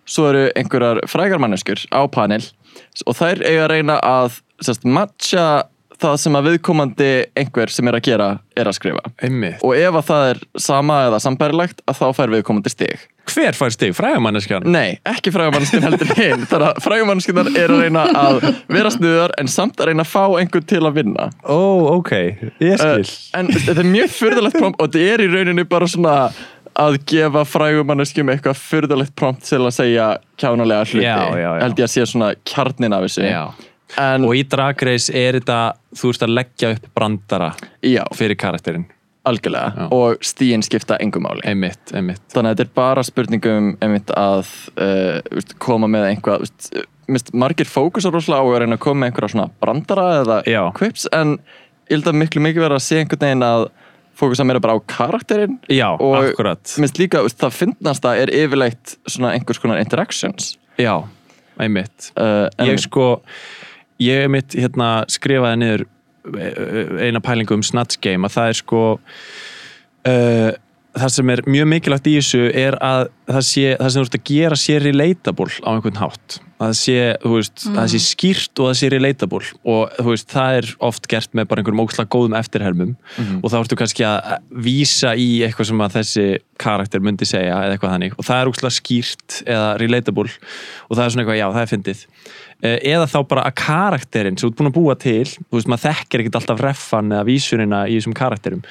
Svo 0.09 0.25
eru 0.31 0.47
einhverjar 0.57 1.03
frægar 1.09 1.41
manneskjur 1.41 1.85
á 1.93 2.01
panel 2.09 2.45
og 3.07 3.19
þær 3.19 3.43
eiga 3.45 3.67
að 3.67 3.73
reyna 3.75 3.99
að 4.05 4.39
sérst, 4.65 4.87
matcha 4.89 5.49
það 5.99 6.17
sem 6.23 6.37
að 6.39 6.49
viðkomandi 6.53 7.11
einhver 7.39 7.73
sem 7.75 7.89
er 7.91 7.97
að 7.99 8.05
gera 8.07 8.27
er 8.59 8.69
að 8.71 8.77
skrifa. 8.79 9.03
Einmitt. 9.25 9.63
Og 9.67 9.75
ef 9.75 9.97
að 9.99 10.05
það 10.09 10.27
er 10.33 10.41
sama 10.63 10.99
eða 11.09 11.19
sambærilegt 11.23 11.83
að 11.91 11.99
þá 11.99 12.05
fær 12.15 12.35
viðkomandi 12.35 12.71
stig. 12.73 13.07
Hver 13.29 13.57
fær 13.59 13.75
stig, 13.75 13.93
frægamanneskjan? 13.99 14.65
Nei, 14.73 15.01
ekki 15.09 15.33
frægumannskinn 15.35 15.85
heldur 15.85 16.13
hinn. 16.17 16.47
Þannig 16.49 16.69
að 16.71 16.79
frægumannskinn 16.87 17.41
er 17.51 17.75
að 17.75 17.83
reyna 17.83 18.05
að 18.17 18.39
vera 18.73 18.93
snuðar 18.95 19.35
en 19.43 19.51
samt 19.53 19.83
að 19.83 19.91
reyna 19.91 20.07
að 20.07 20.13
fá 20.15 20.23
einhvern 20.41 20.69
til 20.71 20.81
að 20.89 20.97
vinna. 21.03 21.29
Ó, 21.45 21.59
ok, 21.99 22.15
ég 22.63 22.79
skil. 22.81 23.03
Uh, 23.05 23.41
En 23.43 23.51
þetta 23.53 23.83
er 23.83 23.91
mjög 23.91 24.15
fyrðulegt 24.17 24.59
prompt 24.63 24.81
og 24.81 24.89
þetta 24.89 25.13
er 25.13 25.25
í 25.27 25.29
rauninni 25.35 25.67
bara 25.69 25.91
svona 25.91 26.15
að 26.79 26.99
gefa 27.11 27.45
frægumanneskjum 27.49 28.31
eitthvað 28.33 28.61
fyrðulegt 28.61 29.15
prompt 29.19 29.47
til 29.49 29.63
að 29.65 29.75
segja 29.75 30.11
kjánulega 30.41 30.85
hluti. 30.87 31.07
Já, 31.07 31.17
já, 31.35 31.49
já. 31.49 31.63
held 31.65 31.81
ég 31.81 31.89
að 31.89 31.95
sé 31.95 32.07
svona 32.07 32.29
kjarnin 32.47 32.95
af 32.95 33.07
þessu. 33.07 33.33
En 33.99 34.29
og 34.29 34.37
í 34.37 34.45
Drag 34.45 34.85
Race 34.85 35.13
er 35.17 35.39
þetta 35.39 35.59
þú 35.97 36.13
ert 36.13 36.25
að 36.27 36.35
leggja 36.37 36.71
upp 36.77 36.89
brandara 36.95 37.49
fyrir 38.15 38.37
karakterinn, 38.39 38.85
algjörlega. 39.29 39.89
Og 39.97 40.21
stíin 40.25 40.63
skipta 40.67 40.99
engum 41.03 41.25
máli. 41.25 41.43
Einmitt, 41.49 41.95
einmitt. 41.97 42.23
Þannig 42.35 42.53
að 42.53 42.55
þetta 42.59 42.67
er 42.67 42.75
bara 42.77 43.07
spurningum 43.07 43.73
einmitt 43.85 44.13
að 44.15 44.45
uh, 44.77 45.19
veist, 45.33 45.57
koma 45.65 45.89
með 45.91 46.11
einhvað 46.13 46.45
veist, 46.45 46.71
mist, 47.09 47.33
margir 47.33 47.71
fókusar 47.71 48.15
rosalega 48.15 48.45
á 48.45 48.49
að 48.53 48.63
reyna 48.63 48.79
að 48.79 48.85
koma 48.85 49.03
með 49.03 49.11
einhverja 49.11 49.35
svona 49.35 49.51
brandara 49.65 50.09
eða 50.21 50.71
quips 50.77 51.09
en 51.17 51.39
ég 51.89 51.97
held 51.97 52.11
að 52.13 52.21
miklu 52.21 52.45
mikið 52.45 52.67
vera 52.67 52.77
að 52.77 52.85
sé 52.85 53.01
einhvern 53.01 53.25
veginn 53.25 53.47
að 53.49 53.69
fókusa 54.19 54.47
meira 54.47 54.63
bara 54.63 54.77
á 54.77 54.81
karakterinn 54.91 55.59
já, 55.71 55.89
og 55.95 56.17
akkurat. 56.19 56.75
minnst 56.83 56.99
líka 57.01 57.23
það 57.29 57.55
finnast 57.55 58.09
að 58.09 58.25
er 58.25 58.35
yfirleitt 58.43 58.97
svona 59.07 59.35
einhvers 59.37 59.63
konar 59.63 59.81
interactions. 59.83 60.57
Já, 60.79 60.95
einmitt. 61.61 62.11
Uh, 62.19 62.47
ég 62.67 62.83
sko 62.83 63.09
ég 64.03 64.29
mitt 64.31 64.55
hérna 64.55 65.05
skrifaði 65.11 65.61
niður 65.63 65.85
eh, 66.39 67.09
eina 67.09 67.23
pælingu 67.25 67.59
um 67.59 67.65
Snatch 67.67 68.01
Game 68.03 68.27
að 68.27 68.37
það 68.37 68.53
er 68.53 68.59
sko 68.61 68.83
uh, 68.99 70.51
það 71.03 71.15
sem 71.15 71.31
er 71.33 71.41
mjög 71.49 71.71
mikilvægt 71.73 72.11
í 72.11 72.19
þessu 72.19 72.43
er 72.57 72.77
að 72.85 73.09
það, 73.29 73.41
sé, 73.49 73.65
það 73.79 73.91
sem 73.95 74.03
þú 74.03 74.09
ert 74.09 74.19
að 74.19 74.29
gera 74.31 74.59
sé 74.59 74.77
relatable 74.83 75.51
á 75.65 75.71
einhvern 75.75 76.01
hátt. 76.01 76.39
Að 76.59 76.73
það 76.73 76.77
sé, 76.81 76.97
veist, 77.23 77.65
að 77.69 77.77
það 77.77 77.91
sé 77.93 78.01
skýrt 78.03 78.63
og 78.63 78.69
það 78.69 78.79
sé 78.81 78.91
relatable. 78.95 79.51
Og 79.75 80.01
veist, 80.09 80.29
það 80.33 80.59
er 80.59 80.71
oft 80.89 81.07
gert 81.11 81.37
með 81.39 81.49
bara 81.51 81.63
einhverjum 81.63 81.85
ókslega 81.85 82.13
góðum 82.15 82.35
eftirhelmum 82.39 82.97
og 83.39 83.53
þá 83.53 83.57
ertu 83.61 83.79
kannski 83.79 84.07
að 84.09 84.35
vísa 84.67 85.15
í 85.15 85.29
eitthvað 85.47 85.71
sem 85.71 85.85
að 85.87 85.97
þessi 86.01 86.27
karakter 86.59 87.05
myndi 87.05 87.29
segja 87.31 87.61
eða 87.63 87.77
eitthvað 87.77 87.95
þannig. 87.95 88.19
Og 88.19 88.27
það 88.27 88.43
er 88.43 88.53
ókslega 88.53 88.79
skýrt 88.81 89.41
eða 89.47 89.71
relatable. 89.85 90.35
Og 90.89 90.99
það 90.99 91.05
er 91.05 91.15
svona 91.15 91.27
eitthvað, 91.27 91.41
já, 91.43 91.49
það 91.55 91.65
er 91.65 91.73
fyndið. 91.75 92.05
Eh, 92.59 92.79
eða 92.91 93.07
þá 93.07 93.19
bara 93.31 93.43
að 93.47 93.59
karakterinn 93.61 94.39
sem 94.39 94.49
þú 94.49 94.51
ert 94.51 94.59
búin 94.59 94.69
að 94.73 94.79
búa 94.81 94.95
til, 94.99 95.27
þú 95.31 95.61
veist, 95.61 95.69
maður 95.71 95.85
þekkir 95.85 96.23
ekkert 96.25 96.39
alltaf 96.41 96.63
reffan 96.65 97.13
eða 97.15 97.27
vísunina 97.29 97.85
í 97.87 98.01
þessum 98.01 98.17
karakterum. 98.19 98.65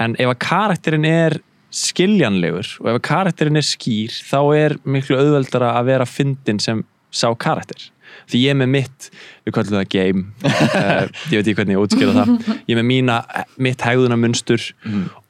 En 0.00 0.14
ef 0.16 0.30
að 0.32 0.38
karakterinn 0.46 1.04
er 1.04 1.36
skiljanlegur 1.74 2.68
og 2.82 2.90
ef 2.90 2.98
að 2.98 3.04
karakterinn 3.08 3.58
er 3.58 3.66
skýr 3.66 4.14
þá 4.28 4.38
er 4.56 4.76
miklu 4.86 5.18
auðveldara 5.18 5.74
að 5.78 5.90
vera 5.90 6.06
fyndin 6.08 6.62
sem 6.62 6.84
sá 7.14 7.28
karakter. 7.38 7.90
Því 8.30 8.40
ég 8.44 8.54
er 8.54 8.58
með 8.58 8.70
mitt, 8.72 9.06
við 9.44 9.54
kallum 9.56 9.78
það 9.80 9.88
game. 9.92 10.24
Uh, 10.46 11.06
ég 11.32 11.38
veit 11.38 11.42
ekki 11.42 11.56
hvernig 11.58 11.76
ég 11.76 11.82
útskýra 11.82 12.14
það. 12.16 12.32
Ég 12.62 12.74
er 12.74 12.80
með 12.80 12.88
mína, 12.88 13.20
mitt 13.66 13.84
hegðunamunstur 13.84 14.66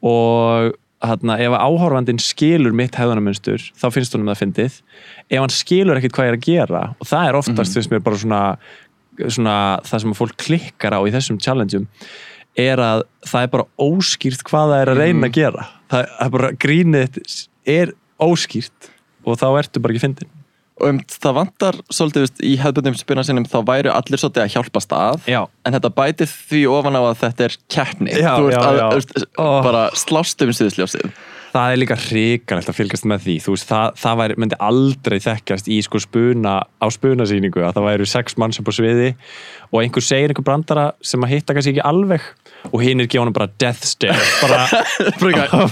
og 0.05 0.75
þarna, 1.05 1.37
ef 1.43 1.55
áhorfandinn 1.57 2.21
skilur 2.21 2.73
mitt 2.77 2.97
hegðunamunstur 2.97 3.65
þá 3.77 3.87
finnst 3.93 4.15
honum 4.15 4.31
það 4.31 4.41
fyndið. 4.43 4.77
Ef 5.29 5.41
hann 5.41 5.53
skilur 5.53 5.99
ekkert 5.99 6.17
hvað 6.17 6.29
ég 6.29 6.33
er 6.33 6.39
að 6.39 6.47
gera 6.47 6.83
og 6.93 7.09
það 7.09 7.29
er 7.29 7.39
oftast 7.41 7.77
finnst 7.77 7.93
mér 7.93 8.05
bara 8.05 8.21
svona, 8.21 8.43
svona 9.27 9.57
það 9.85 10.05
sem 10.05 10.15
að 10.15 10.21
fólk 10.21 10.37
klikkar 10.45 10.97
á 10.97 10.99
í 11.01 11.13
þessum 11.13 11.41
challengeum 11.41 11.89
er 12.55 12.79
að 12.79 13.03
það 13.27 13.45
er 13.45 13.51
bara 13.51 13.67
óskýrt 13.81 14.45
hvað 14.47 14.71
það 14.71 14.81
er 14.81 14.93
að 14.93 15.01
reyna 15.03 15.27
að 15.27 15.35
gera 15.35 15.65
það 15.91 16.15
er 16.25 16.33
bara 16.37 16.55
grínið 16.65 17.21
er 17.65 17.93
óskýrt 18.21 18.89
og 19.25 19.39
þá 19.41 19.47
ertu 19.59 19.83
bara 19.83 19.95
ekki 19.95 20.05
fyndin 20.05 20.33
og 20.75 20.89
um, 20.91 20.97
það 21.07 21.37
vantar 21.37 21.77
svolítið 21.87 22.25
veist, 22.25 22.41
í 22.43 22.55
hefðbundum 22.59 22.97
spurnarsinnum 22.99 23.45
þá 23.47 23.59
væru 23.67 23.93
allir 23.95 24.19
svolítið 24.19 24.43
að 24.43 24.51
hjálpast 24.57 24.95
að 24.95 25.29
Já. 25.31 25.39
en 25.63 25.77
þetta 25.77 25.91
bætir 25.95 26.31
því 26.31 26.65
ofan 26.73 26.99
á 26.99 27.01
að 27.01 27.21
þetta 27.21 27.47
er 27.47 27.55
keppni 27.71 28.11
Já, 28.11 28.33
þú 28.35 28.49
veist, 28.49 28.57
já, 28.57 28.67
að. 28.73 28.97
Veist, 28.97 29.15
Ó. 29.39 29.47
bara 29.63 29.85
slást 29.95 30.43
um 30.43 30.51
sviðsljósið 30.51 31.15
það 31.55 31.71
er 31.71 31.79
líka 31.79 31.97
hrikalegt 32.09 32.71
að 32.71 32.79
fylgast 32.81 33.07
með 33.07 33.23
því 33.23 33.37
veist, 33.45 33.69
það, 33.69 33.95
það 34.03 34.19
væri, 34.21 34.37
myndi 34.43 34.59
aldrei 34.67 35.17
þekkjast 35.23 35.71
í 35.71 35.79
sko 35.85 36.01
spuna, 36.03 36.57
á 36.67 36.85
spunasýningu 36.91 37.63
að 37.63 37.77
það 37.77 37.87
væru 37.87 38.09
sex 38.11 38.35
mann 38.41 38.55
sem 38.55 38.67
på 38.67 38.75
sviði 38.75 39.13
og 39.71 39.79
einhver 39.79 40.03
segir 40.03 40.33
einhver 40.33 40.47
brandara 40.47 40.89
sem 40.99 41.23
að 41.23 41.37
hitta 41.37 41.55
kannski 41.55 41.77
ekki 41.77 41.87
alveg 41.87 42.27
og 42.71 42.79
hinn 42.83 43.03
er 43.03 43.09
gefa 43.11 43.25
hann 43.25 43.35
bara 43.35 43.49
death 43.61 43.85
stare. 43.87 44.15
Bara, 44.41 44.63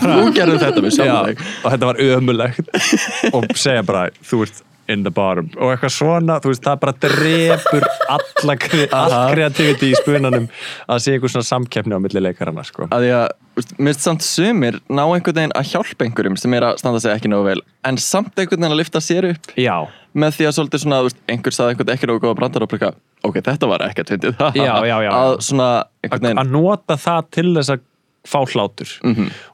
þú 0.04 0.28
gerði 0.36 0.60
þetta 0.62 0.84
með 0.86 0.92
já, 0.92 1.00
sjálf 1.00 1.48
og 1.64 1.74
þetta 1.74 1.90
var 1.90 2.04
ömulegt 2.10 3.34
og 3.34 3.50
segja 3.58 3.84
bara, 3.88 4.08
þú 4.26 4.44
ert 4.48 4.62
in 4.92 5.06
the 5.06 5.12
bottom. 5.16 5.48
Og 5.64 5.70
eitthvað 5.72 5.94
svona, 5.96 6.36
þú 6.44 6.52
veist, 6.52 6.64
það 6.66 6.80
bara 6.82 6.94
drepur 7.06 7.86
alla, 8.12 8.56
kre- 8.60 8.90
kreativiti 9.32 9.94
í 9.94 9.96
spunanum 9.96 10.50
að 10.92 11.00
sé 11.06 11.14
einhver 11.16 11.32
svona 11.32 11.48
samkeppni 11.48 11.96
á 11.96 12.04
milli 12.04 12.20
leikarana, 12.26 12.66
sko. 12.68 12.90
Að 12.92 13.06
því 13.06 13.14
að, 13.16 13.64
minnst 13.80 14.04
samt 14.04 14.26
sumir 14.28 14.82
ná 14.92 15.06
einhvern 15.06 15.40
veginn 15.40 15.56
að 15.56 15.70
hjálpa 15.72 16.04
einhverjum 16.08 16.36
sem 16.42 16.58
er 16.60 16.68
að 16.68 16.82
standa 16.84 17.00
sig 17.00 17.16
ekki 17.16 17.32
nógu 17.32 17.48
vel 17.54 17.62
en 17.88 18.00
samt 18.02 18.36
einhvern 18.36 18.60
veginn 18.60 18.76
að 18.76 18.82
lifta 18.84 19.02
sér 19.08 19.30
upp. 19.32 19.54
Já, 19.56 19.78
með 20.14 20.36
því 20.38 20.46
að 20.50 20.56
svolítið 20.58 20.84
svona, 20.84 21.00
þú 21.02 21.08
veist, 21.10 21.20
einhver 21.34 21.56
saði 21.56 21.74
einhvern 21.74 21.94
ekki 21.96 22.10
góða 22.24 22.36
brandar 22.38 22.66
og 22.66 22.72
bara, 22.74 22.92
ok, 23.26 23.40
þetta 23.48 23.70
var 23.72 23.84
ekkert 23.88 24.14
fyndið. 24.14 24.44
Að 24.44 25.34
svona 25.48 25.70
að 26.14 26.54
nota 26.54 26.98
það 27.02 27.28
til 27.34 27.50
þess 27.58 27.74
að 27.76 27.84
fá 28.24 28.40
hlátur. 28.54 28.92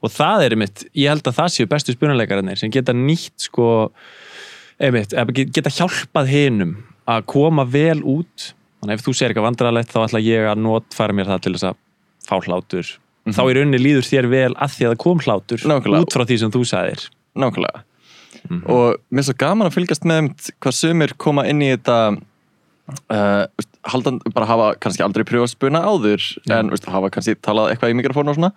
Og 0.04 0.12
það 0.13 0.46
er 0.46 0.56
einmitt, 0.56 0.86
ég 0.94 1.10
held 1.13 1.25
að 1.32 1.38
það 1.39 1.51
séu 1.56 1.70
bestu 1.72 1.96
spunuleikararnir 1.96 2.60
sem 2.60 2.72
geta 2.74 2.94
nýtt 2.94 3.48
sko 3.50 3.70
einmitt, 4.80 5.16
geta 5.56 5.74
hjálpað 5.74 6.30
hinum 6.34 6.75
að 7.10 7.25
koma 7.34 7.66
vel 7.66 8.00
út. 8.06 8.51
Þannig 8.80 8.94
að 8.94 9.00
ef 9.00 9.06
þú 9.08 9.13
segir 9.18 9.34
eitthvað 9.34 9.48
vandrarlegt 9.50 9.92
þá 9.92 10.00
ætla 10.06 10.22
ég 10.24 10.46
að 10.51 10.62
notfæra 10.63 11.16
mér 11.18 11.32
það 11.34 11.42
til 11.46 11.54
þess 11.58 11.70
að 11.72 11.80
fá 12.30 12.36
hlátur. 12.46 12.92
Þá 13.30 13.42
í 13.44 13.56
rauninni 13.58 13.80
líður 13.82 14.08
þér 14.08 14.28
vel 14.32 14.54
að 14.56 14.75
því 14.75 14.86
að 14.86 14.94
það 14.94 15.01
kom 15.04 15.20
hlátur 15.25 15.66
Nákvæmlega. 15.68 16.06
út 16.06 16.16
frá 16.16 16.24
því 16.30 16.38
sem 16.44 16.54
þú 16.54 16.62
sagðir. 16.70 17.04
Nákvæmlega 17.39 17.84
og 18.48 19.00
mér 19.10 19.24
er 19.24 19.27
svo 19.29 19.38
gaman 19.39 19.69
að 19.69 19.77
fylgjast 19.77 20.08
með 20.10 20.51
hvað 20.60 20.77
sumir 20.77 21.15
koma 21.22 21.46
inn 21.50 21.63
í 21.65 21.72
þetta 21.74 22.00
uh, 22.13 23.46
veist, 23.58 23.72
haldan, 23.89 24.19
bara 24.34 24.50
hafa 24.50 24.72
kannski 24.81 25.05
aldrei 25.05 25.25
prjóða 25.27 25.51
spuna 25.53 25.84
áður 25.86 26.25
en 26.53 26.74
veist, 26.74 26.89
hafa 26.89 27.12
kannski 27.13 27.38
talað 27.43 27.74
eitthvað 27.74 27.93
í 27.93 28.00
mikrofónu 28.00 28.34
og 28.34 28.39
svona. 28.39 28.51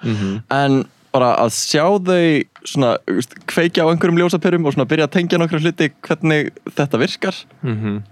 En 0.53 0.83
bara 1.13 1.35
að 1.43 1.53
sjá 1.57 1.85
þau 1.85 2.23
svona, 2.65 2.95
veist, 3.11 3.37
kveikja 3.51 3.85
á 3.85 3.91
einhverjum 3.93 4.23
ljósaperum 4.23 4.67
og 4.67 4.77
svona 4.77 4.89
byrja 4.89 5.09
að 5.11 5.15
tengja 5.19 5.41
nokkru 5.41 5.61
hluti 5.61 5.93
hvernig 6.07 6.53
þetta 6.73 7.03
virkar. 7.03 7.45
Mm 7.63 8.03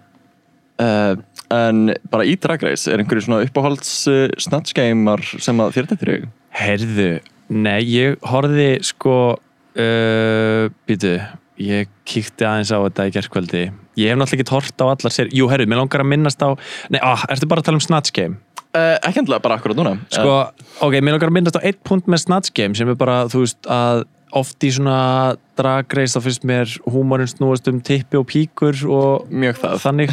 uh, 0.80 1.16
en 1.50 1.90
bara 2.12 2.24
í 2.24 2.36
Drag 2.38 2.62
Race 2.62 2.86
er 2.90 3.02
einhverju 3.02 3.26
svona 3.26 3.42
uppáhalds 3.42 3.90
uh, 4.10 4.28
snatchgeimar 4.38 5.22
sem 5.42 5.58
að 5.60 5.74
þér 5.76 5.88
þetta 5.90 6.06
er 6.06 6.28
Herðu, 6.60 7.10
nei, 7.48 7.80
ég 7.90 8.18
horfði 8.26 8.72
sko 8.86 9.14
býtu, 9.70 11.12
ég 11.60 11.90
kíkti 12.08 12.46
aðeins 12.46 12.72
á 12.72 12.78
þetta 12.80 13.08
í 13.08 13.14
gerðkvöldi 13.16 13.64
ég 14.00 14.12
hef 14.12 14.20
náttúrulega 14.20 14.44
ekki 14.44 14.54
hort 14.54 14.84
á 14.84 14.86
allar 14.90 15.14
sér 15.14 15.32
jú, 15.34 15.48
herru, 15.52 15.66
mér 15.68 15.82
langar 15.82 16.04
að 16.04 16.12
minnast 16.12 16.40
á 16.40 16.48
nei, 16.92 17.00
ah, 17.02 17.26
ertu 17.32 17.48
bara 17.50 17.62
að 17.64 17.70
tala 17.70 17.80
um 17.80 17.84
Snatch 17.84 18.14
Game? 18.16 18.38
uh, 18.72 18.96
ekki 19.02 19.22
endilega 19.22 19.44
bara 19.44 19.58
akkurat 19.60 19.76
núna 19.78 19.96
Sko, 20.14 20.38
ok, 20.86 20.96
mér 21.00 21.16
langar 21.18 21.32
að 21.32 21.36
minnast 21.36 21.58
á 21.60 21.66
eitt 21.66 21.82
punkt 21.86 22.08
með 22.10 22.24
Snatch 22.24 22.54
Game 22.56 22.78
sem 22.78 22.88
er 22.88 22.98
bara, 23.00 23.24
þú 23.32 23.44
veist, 23.44 23.60
að 23.68 24.06
oft 24.40 24.62
í 24.62 24.70
svona 24.70 25.34
drag 25.58 25.90
race 25.98 26.14
þá 26.14 26.22
finnst 26.22 26.44
mér 26.46 26.70
húmorinn 26.86 27.28
snúast 27.30 27.66
um 27.70 27.80
tippi 27.82 28.18
og 28.20 28.28
píkur 28.30 28.78
og 28.86 29.26
Mjög 29.32 29.58
það. 29.64 29.76
þannig 29.82 30.12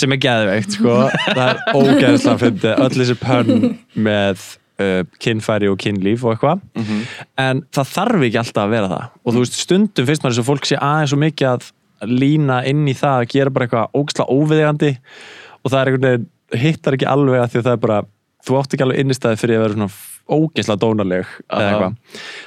sem 0.00 0.14
er 0.16 0.20
geðveikt, 0.24 0.78
sko 0.78 0.96
það 1.36 1.44
er 1.50 1.62
ógeðslega 1.76 2.32
að 2.32 2.42
fyndi 2.46 2.72
öll 2.72 2.90
þessi 2.96 3.16
pönn 3.20 3.66
með 4.08 4.46
uh, 4.82 5.04
kynfæri 5.22 5.70
og 5.70 5.78
kynlíf 5.82 6.24
og 6.26 6.34
eitthvað. 6.34 6.64
En 7.40 7.62
það 7.72 7.92
þarf 7.92 8.26
ekki 8.28 8.40
alltaf 8.42 8.64
að 8.66 8.74
vera 8.74 8.90
það. 8.92 9.06
Og 9.22 9.36
þú 9.36 9.44
veist, 9.44 9.60
stundum 9.62 10.08
finnst 10.08 10.24
maður 10.24 10.36
þess 10.36 10.44
að 10.44 10.50
fólk 10.50 10.68
sé 10.68 10.80
aðeins 10.80 11.14
svo 11.14 11.20
mikið 11.22 11.50
að 11.52 11.70
lína 12.10 12.60
inn 12.66 12.84
í 12.90 12.96
það 12.98 13.20
að 13.20 13.30
gera 13.30 13.54
bara 13.54 13.68
eitthvað 13.68 13.92
ógeðslega 13.94 14.36
óviðigandi 14.36 14.92
og 15.62 15.70
það 15.70 15.78
er 15.80 15.90
einhvern 15.90 16.08
veginn 16.08 16.62
hittar 16.62 16.96
ekki 16.96 17.08
alveg 17.08 17.40
að 17.40 17.52
því 17.52 17.60
að 17.60 17.66
það 17.68 17.76
er 17.76 17.82
bara 17.86 17.98
þú 18.42 18.56
átt 18.58 18.74
ekki 18.74 18.86
alveg 18.86 19.02
innistæði 19.02 19.40
fyrir 19.40 19.58
að 19.60 19.64
vera 19.64 19.76
svona 19.76 19.92
ógeðslega 20.32 20.82
dónaleg 20.82 21.34
eða 21.46 21.68
eitthvað. 21.68 21.98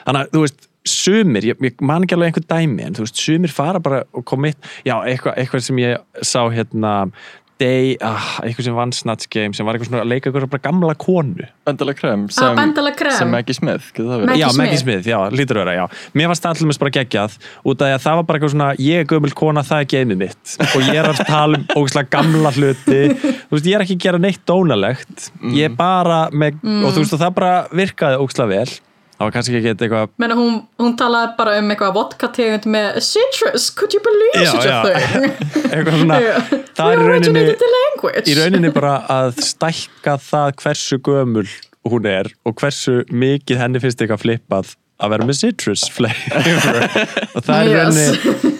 Þannig 0.06 0.22
að 0.26 0.34
þú 0.34 0.44
veist 0.44 0.68
sumir, 0.86 1.48
ég, 1.50 1.64
ég 1.66 1.82
man 1.82 2.06
ekki 2.06 2.18
alveg 2.18 2.34
einhver 2.34 2.46
dæmi 2.46 2.86
en 2.86 2.98
þú 2.98 3.08
veist, 3.08 3.22
sumir 3.22 3.54
fara 3.54 3.82
bara 3.82 4.04
og 4.14 4.26
commit 4.28 4.60
já, 4.86 5.00
eitthvað, 5.00 5.40
eitthvað 5.42 5.66
sem 5.66 5.82
ég 5.82 6.22
sá 6.22 6.44
hérna 6.54 6.94
day, 7.62 7.94
ah, 8.04 8.40
eitthvað 8.44 8.66
sem 8.68 8.76
vann 8.76 8.92
Snatch 8.96 9.30
Game 9.32 9.54
sem 9.56 9.66
var 9.68 9.78
eitthvað 9.78 9.88
svona 9.92 10.02
að 10.04 10.10
leika 10.12 10.28
eitthvað 10.30 10.50
bara 10.52 10.64
gamla 10.66 10.96
konu. 11.00 11.46
Bendalega 11.66 12.00
krem 12.02 12.26
Ah, 12.42 12.54
Bendalega 12.58 12.98
krem. 13.00 13.16
sem 13.18 13.30
Maggie 13.32 13.56
Smith, 13.56 13.92
getur 13.94 14.10
það 14.10 14.20
verið? 14.24 14.32
Maggie 14.32 14.42
já, 14.44 14.50
Smith. 14.50 14.60
Maggie 14.66 14.82
Smith, 14.84 15.06
já, 15.08 15.20
lítur 15.32 15.60
að 15.60 15.64
vera, 15.66 15.76
já. 15.80 15.86
Mér 16.20 16.28
varst 16.32 16.44
það 16.44 16.60
allmest 16.62 16.80
bara 16.84 16.94
geggjað 16.98 17.38
út 17.66 17.82
af 17.82 17.88
því 17.88 17.94
að 17.96 18.04
það 18.06 18.16
var 18.20 18.24
bara 18.30 18.40
eitthvað 18.40 18.54
svona 18.56 18.70
ég 18.90 19.00
er 19.00 19.08
gömul 19.14 19.34
kona, 19.40 19.64
það 19.64 19.86
er 19.86 19.90
geimið 19.96 20.18
mitt. 20.26 20.56
Og 20.76 20.82
ég 20.90 21.00
er 21.00 21.12
að 21.14 21.22
tala 21.30 21.62
um 21.62 21.66
ógæslega 21.80 22.10
gamla 22.18 22.52
hluti. 22.58 23.00
Þú 23.16 23.56
veist, 23.56 23.66
ég 23.72 23.76
er 23.80 23.86
ekki 23.86 23.96
að 24.00 24.04
gera 24.10 24.18
neitt 24.26 24.44
dónalegt. 24.46 25.30
Ég 25.56 25.70
er 25.72 25.76
bara 25.80 26.20
með, 26.32 26.60
og 26.84 26.92
þú 26.92 27.06
veist, 27.06 27.14
og 27.16 27.24
það 27.24 27.34
bara 27.40 27.54
virkaði 27.72 28.20
ógæslega 28.20 28.52
vel 28.52 28.76
það 29.16 29.28
var 29.28 29.36
kannski 29.36 29.58
ekki 29.60 29.74
eitthvað 29.74 30.14
Menna, 30.22 30.38
hún, 30.40 30.62
hún 30.82 30.96
talaði 31.00 31.34
bara 31.40 31.58
um 31.62 31.74
eitthvað 31.74 31.94
vodka 31.98 32.30
tegund 32.36 32.70
með 32.76 33.00
citrus, 33.08 33.70
could 33.76 33.96
you 33.96 34.04
believe 34.06 34.44
Já, 34.44 34.52
such 34.52 34.70
a 34.70 34.82
thing? 34.86 35.28
eitthvað 35.74 36.02
svona, 36.02 36.20
það 36.78 36.96
er 36.96 37.06
rauninni 37.10 37.46
í 38.26 38.40
rauninni 38.40 38.74
bara 38.76 38.98
að 39.12 39.40
stækka 39.46 40.18
það 40.24 40.56
hversu 40.64 41.00
gömul 41.06 41.48
hún 41.86 42.10
er 42.10 42.32
og 42.46 42.58
hversu 42.60 43.04
mikið 43.14 43.62
henni 43.62 43.84
finnst 43.84 44.02
eitthvað 44.02 44.26
flippað 44.26 44.76
að 44.96 45.12
vera 45.12 45.28
með 45.28 45.38
citrus 45.42 45.84
flavor. 45.92 46.80
Og 47.36 47.44
það 47.44 47.58
er 47.60 47.74
rauninni 47.76 48.54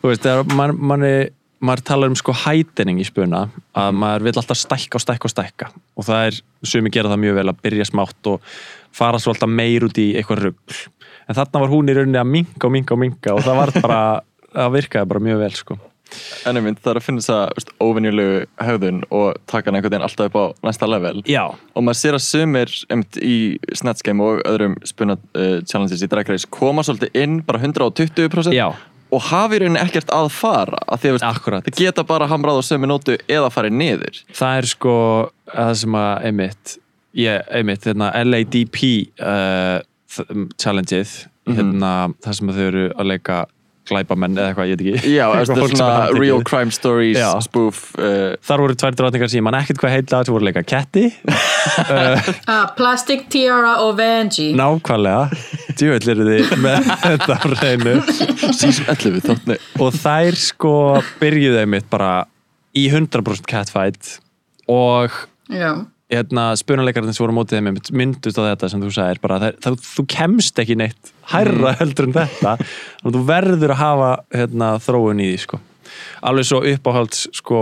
þú 0.00 0.10
veist, 0.10 0.24
þegar 0.24 0.56
man, 0.56 0.74
manni 0.78 1.14
maður 1.60 1.82
talar 1.90 2.10
um 2.10 2.16
sko 2.16 2.32
hætening 2.46 3.00
í 3.02 3.06
spuna 3.06 3.44
að 3.76 3.96
maður 4.00 4.26
vil 4.26 4.34
alltaf 4.40 4.58
stækka 4.58 4.96
og 4.96 5.04
stækka 5.04 5.28
og 5.28 5.34
stækka. 5.34 5.70
Og 6.00 6.06
það 6.06 6.28
er, 6.30 6.38
sumi 6.64 6.92
gera 6.94 7.12
það 7.12 7.22
mjög 7.26 7.40
vel 7.40 7.48
að 7.52 7.60
byrja 7.66 7.88
smátt 7.90 8.30
og 8.32 8.54
fara 8.96 9.20
svo 9.22 9.34
alltaf 9.34 9.50
meir 9.50 9.86
út 9.86 10.00
í 10.00 10.10
eitthvað 10.18 10.46
rugl. 10.46 10.80
En 11.28 11.38
þarna 11.38 11.62
var 11.62 11.70
hún 11.70 11.90
í 11.90 11.94
rauninni 11.94 12.20
að 12.20 12.32
minka 12.32 12.66
og 12.66 12.74
minka 12.74 12.96
og 12.96 13.02
minka 13.04 13.36
og 13.36 13.44
það 13.46 13.60
var 13.60 13.72
bara, 13.84 14.02
það 14.56 14.76
virkaði 14.78 15.10
bara 15.12 15.24
mjög 15.28 15.44
vel 15.44 15.54
sko. 15.58 15.78
En 16.48 16.58
einmitt, 16.58 16.80
það 16.82 16.90
er 16.90 16.98
að 16.98 17.04
finna 17.06 17.22
þess 17.22 17.32
að 17.70 17.84
óvinnjulegu 17.86 18.38
höfðun 18.66 19.02
og 19.14 19.36
taka 19.50 19.70
hann 19.70 19.78
einhvern 19.78 19.94
veginn 19.94 20.06
alltaf 20.08 20.30
upp 20.30 20.38
á 20.42 20.44
næsta 20.66 20.88
level. 20.90 21.22
Já, 21.30 21.44
og 21.54 21.84
maður 21.86 22.00
sér 22.00 22.18
að 22.18 22.24
sumir 22.26 22.72
einmitt 22.90 23.18
í 23.22 23.36
Snatch 23.78 24.02
Game 24.06 24.24
og 24.24 24.42
öðrum 24.48 24.74
spuna 24.88 25.16
uh, 25.16 25.60
challenges 25.62 26.02
í 26.02 26.10
Drag 26.10 26.30
Race 26.32 26.50
koma 26.50 26.82
svolítið 26.86 27.14
inn 27.22 27.38
bara 27.46 27.62
120% 27.62 28.56
já, 28.56 28.66
og 29.10 29.24
hafi 29.30 29.60
rauninni 29.62 29.82
ekkert 29.82 30.12
að 30.14 30.30
fara 30.34 30.82
af 30.86 31.02
því 31.02 31.16
að 31.18 31.58
þið 31.68 31.78
geta 31.78 32.06
bara 32.06 32.28
hamrað 32.30 32.62
á 32.62 32.62
sömu 32.66 32.90
nótu 32.90 33.18
eða 33.30 33.50
farið 33.54 33.78
niður. 33.78 34.22
Það 34.34 34.60
er 34.60 34.70
sko 34.70 34.94
það 35.50 35.74
sem 35.82 35.98
að 36.02 36.30
einmitt 36.30 36.78
ég, 37.18 37.46
einmitt, 37.50 37.84
hérna, 37.88 38.12
LADP 38.24 38.82
uh, 39.20 39.78
þ- 40.10 40.44
challengeið 40.62 41.16
hérna, 41.50 41.94
það 42.22 42.36
sem 42.38 42.52
að 42.52 42.60
þau 42.60 42.66
eru 42.70 42.84
að 42.94 43.08
leika 43.10 43.38
glæpamenn 43.90 44.36
eða 44.38 44.50
eitthvað, 44.52 44.68
ég 44.70 44.76
veit 44.78 44.82
ekki. 45.00 45.10
Já, 45.16 45.24
Eitthvað 45.34 45.62
er 45.64 45.72
svona 45.72 46.02
real 46.14 46.42
crime 46.46 46.70
stories 46.70 47.16
Já. 47.18 47.30
spoof 47.42 47.80
uh, 47.98 48.36
þar 48.46 48.62
voru 48.62 48.76
tvær 48.78 48.94
drotningar 49.00 49.30
sem 49.32 49.40
ég 49.40 49.46
man 49.48 49.56
ekkert 49.58 49.80
hvað 49.82 49.94
heitla 49.96 50.20
voru 50.28 50.44
að 50.44 50.48
leika 50.52 50.62
ketti. 50.62 51.08
Ah, 51.60 52.70
plastic 52.76 53.26
tiara 53.32 53.74
og 53.84 53.96
Vanjie. 53.98 54.54
nákvæmlega, 54.56 55.26
djúvill 55.76 56.12
eru 56.14 56.24
þið 56.28 56.54
með 56.62 56.86
þetta 57.02 57.36
reynu 57.52 57.92
season 58.56 58.86
11 58.94 59.18
þóttni 59.26 59.56
og 59.84 59.98
þær 60.00 60.38
sko 60.40 60.72
byrjuðu 61.20 61.60
einmitt 61.60 61.90
bara 61.92 62.12
í 62.78 62.86
100% 62.88 63.44
catfight 63.50 64.14
og 64.72 65.12
Já. 65.52 65.74
Hérna, 66.10 66.50
spunuleikarnir 66.58 67.14
sem 67.14 67.24
voru 67.24 67.36
mótið 67.36 67.60
þeim 67.60 67.80
myndust 67.96 68.38
á 68.40 68.42
þetta 68.50 68.70
sem 68.72 68.82
þú 68.82 68.92
sagðir 68.96 69.22
bara, 69.22 69.40
það, 69.42 69.58
það, 69.64 69.80
þú 69.86 70.04
kemst 70.14 70.62
ekki 70.62 70.76
neitt 70.80 71.12
hærra 71.30 71.74
heldur 71.80 72.08
en 72.08 72.16
þetta 72.18 72.54
þannig 72.60 73.10
að 73.10 73.18
þú 73.18 73.24
verður 73.30 73.74
að 73.74 73.82
hafa 73.82 74.12
hérna, 74.34 74.70
þróun 74.86 75.22
í 75.22 75.28
því 75.30 75.42
sko. 75.44 75.60
alveg 76.30 76.48
svo 76.50 76.62
uppáhalds 76.72 77.26
sko, 77.40 77.60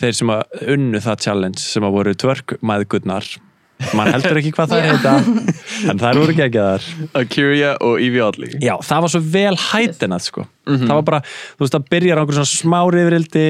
þeir 0.00 0.16
sem 0.20 0.34
að 0.34 0.64
unnu 0.76 1.02
það 1.04 1.26
challenge 1.26 1.62
sem 1.62 1.86
að 1.86 2.00
voru 2.00 2.16
tvörk 2.18 2.58
maðgurnar 2.60 3.30
mann 3.94 4.10
heldur 4.10 4.38
ekki 4.40 4.50
hvað 4.56 4.72
það 4.72 4.80
Já. 4.82 4.86
heita 4.90 5.12
en 5.92 6.00
það 6.00 6.08
eru 6.10 6.36
geggjaðar. 6.38 6.86
Akira 7.20 7.72
og 7.86 8.00
Evie 8.02 8.22
Oddly 8.24 8.48
Já, 8.64 8.74
það 8.84 9.04
var 9.04 9.12
svo 9.14 9.20
vel 9.34 9.58
hætinað 9.68 10.24
sko. 10.26 10.44
það 10.68 10.94
var 10.98 11.04
bara, 11.06 11.20
þú 11.56 11.62
veist, 11.64 11.76
það 11.76 11.86
byrjar 11.94 12.18
á 12.18 12.20
einhverju 12.22 12.38
svona 12.40 12.54
smá 12.54 12.80
rifrildi, 12.92 13.44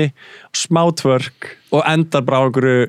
smá 0.55 0.83
tvörk 1.01 1.49
og 1.75 1.83
endar 1.91 2.23
bara 2.29 2.41
á 2.41 2.47
einhverju 2.47 2.85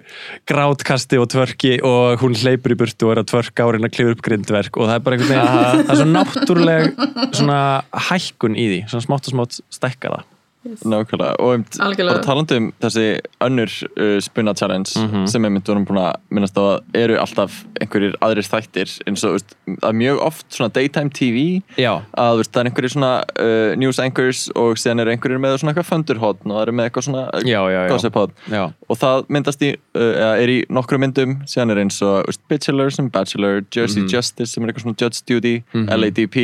grátkasti 0.52 1.20
og 1.20 1.30
tvörki 1.34 1.74
og 1.88 2.22
hún 2.24 2.36
hleypur 2.38 2.76
í 2.76 2.80
burtu 2.80 3.08
og 3.10 3.16
er 3.16 3.24
að 3.24 3.32
tvörka 3.34 3.66
og 3.68 3.74
reyna 3.76 3.90
að 3.90 3.96
klifa 3.98 4.16
upp 4.16 4.26
grindverk 4.28 4.78
og 4.80 4.90
það 4.92 4.98
er 5.00 5.06
bara 5.08 5.20
einhvern 5.20 5.34
veginn 5.34 5.88
það 5.88 5.96
er 5.96 6.02
svo 6.04 6.10
náttúruleg 6.14 6.92
svona 7.40 7.62
hækkun 8.10 8.60
í 8.60 8.68
því, 8.74 8.82
svona 8.92 9.08
smátt 9.08 9.32
og 9.32 9.36
smátt 9.38 9.60
stækka 9.80 10.14
það 10.18 10.28
Nákvæmlega, 10.60 11.38
og 11.40 11.54
um, 11.56 11.62
bara 11.80 12.20
talandi 12.20 12.58
um 12.60 12.66
þessi 12.84 13.04
önnur 13.46 13.72
uh, 13.96 14.18
spunna 14.20 14.52
challenge 14.60 14.92
sem 15.32 15.46
ég 15.48 15.54
myndi 15.56 15.72
vorum 15.72 15.86
búin 15.88 16.02
að 16.02 16.18
minnast 16.36 16.60
á 16.60 16.64
að 16.66 16.98
eru 17.00 17.16
alltaf 17.22 17.62
einhverjir 17.80 18.18
aðrir 18.20 18.44
þættir 18.44 18.92
eins 19.08 19.24
og 19.24 19.38
það 19.70 19.88
er 19.88 19.98
mjög 20.02 20.20
oft 20.26 20.58
svona 20.58 20.74
daytime 20.76 21.16
TV 21.16 21.46
Já, 21.80 21.94
að 22.12 22.42
veist, 22.42 22.52
það 22.52 22.62
er 22.62 22.72
einhverjir 22.72 22.96
svona 22.98 23.14
uh, 23.46 23.72
news 23.80 24.02
anchors 24.04 24.44
og 24.60 24.76
síðan 24.84 25.06
eru 25.06 25.16
einhverjir 25.16 25.42
með 25.46 25.58
svona 25.62 25.72
eitthvað 25.72 25.90
fönderhotn 25.94 26.52
og 26.52 26.58
það 26.58 26.66
eru 26.66 26.76
með 26.76 26.90
eitthvað 26.90 27.08
svona 27.08 27.26
uh, 27.40 27.88
gossip 27.94 28.22
já. 28.52 28.64
og 28.68 29.02
það 29.06 29.26
myndast 29.32 29.64
í, 29.64 29.74
uh, 29.96 30.12
eða 30.12 30.36
er 30.44 30.56
í 30.58 30.60
nokkru 30.68 31.00
myndum 31.00 31.40
síðan 31.48 31.72
er 31.72 31.86
eins 31.86 32.04
og 32.04 32.28
veist, 32.28 32.44
Bachelor 32.52 32.92
sem 32.92 33.08
Bachelor 33.08 33.64
Jersey 33.72 34.04
Justice 34.12 34.52
sem 34.52 34.68
er 34.68 34.74
eitthvað 34.74 34.90
svona 34.90 35.00
Judge 35.00 35.24
Judy 35.32 35.60
LADP 35.88 36.42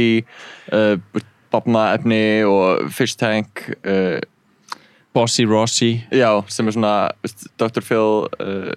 uh, 0.71 0.95
Bobna 1.55 1.87
efni 1.95 2.21
og 2.45 2.91
Fish 2.93 3.15
Tank 3.19 3.63
uh, 3.87 4.19
Bossy 5.15 5.45
Rossi. 5.47 5.93
Já, 6.11 6.29
sem 6.51 6.67
er 6.67 6.75
svona 6.75 6.93
Dr. 7.59 7.79
Phil 7.87 8.25
uh, 8.27 8.71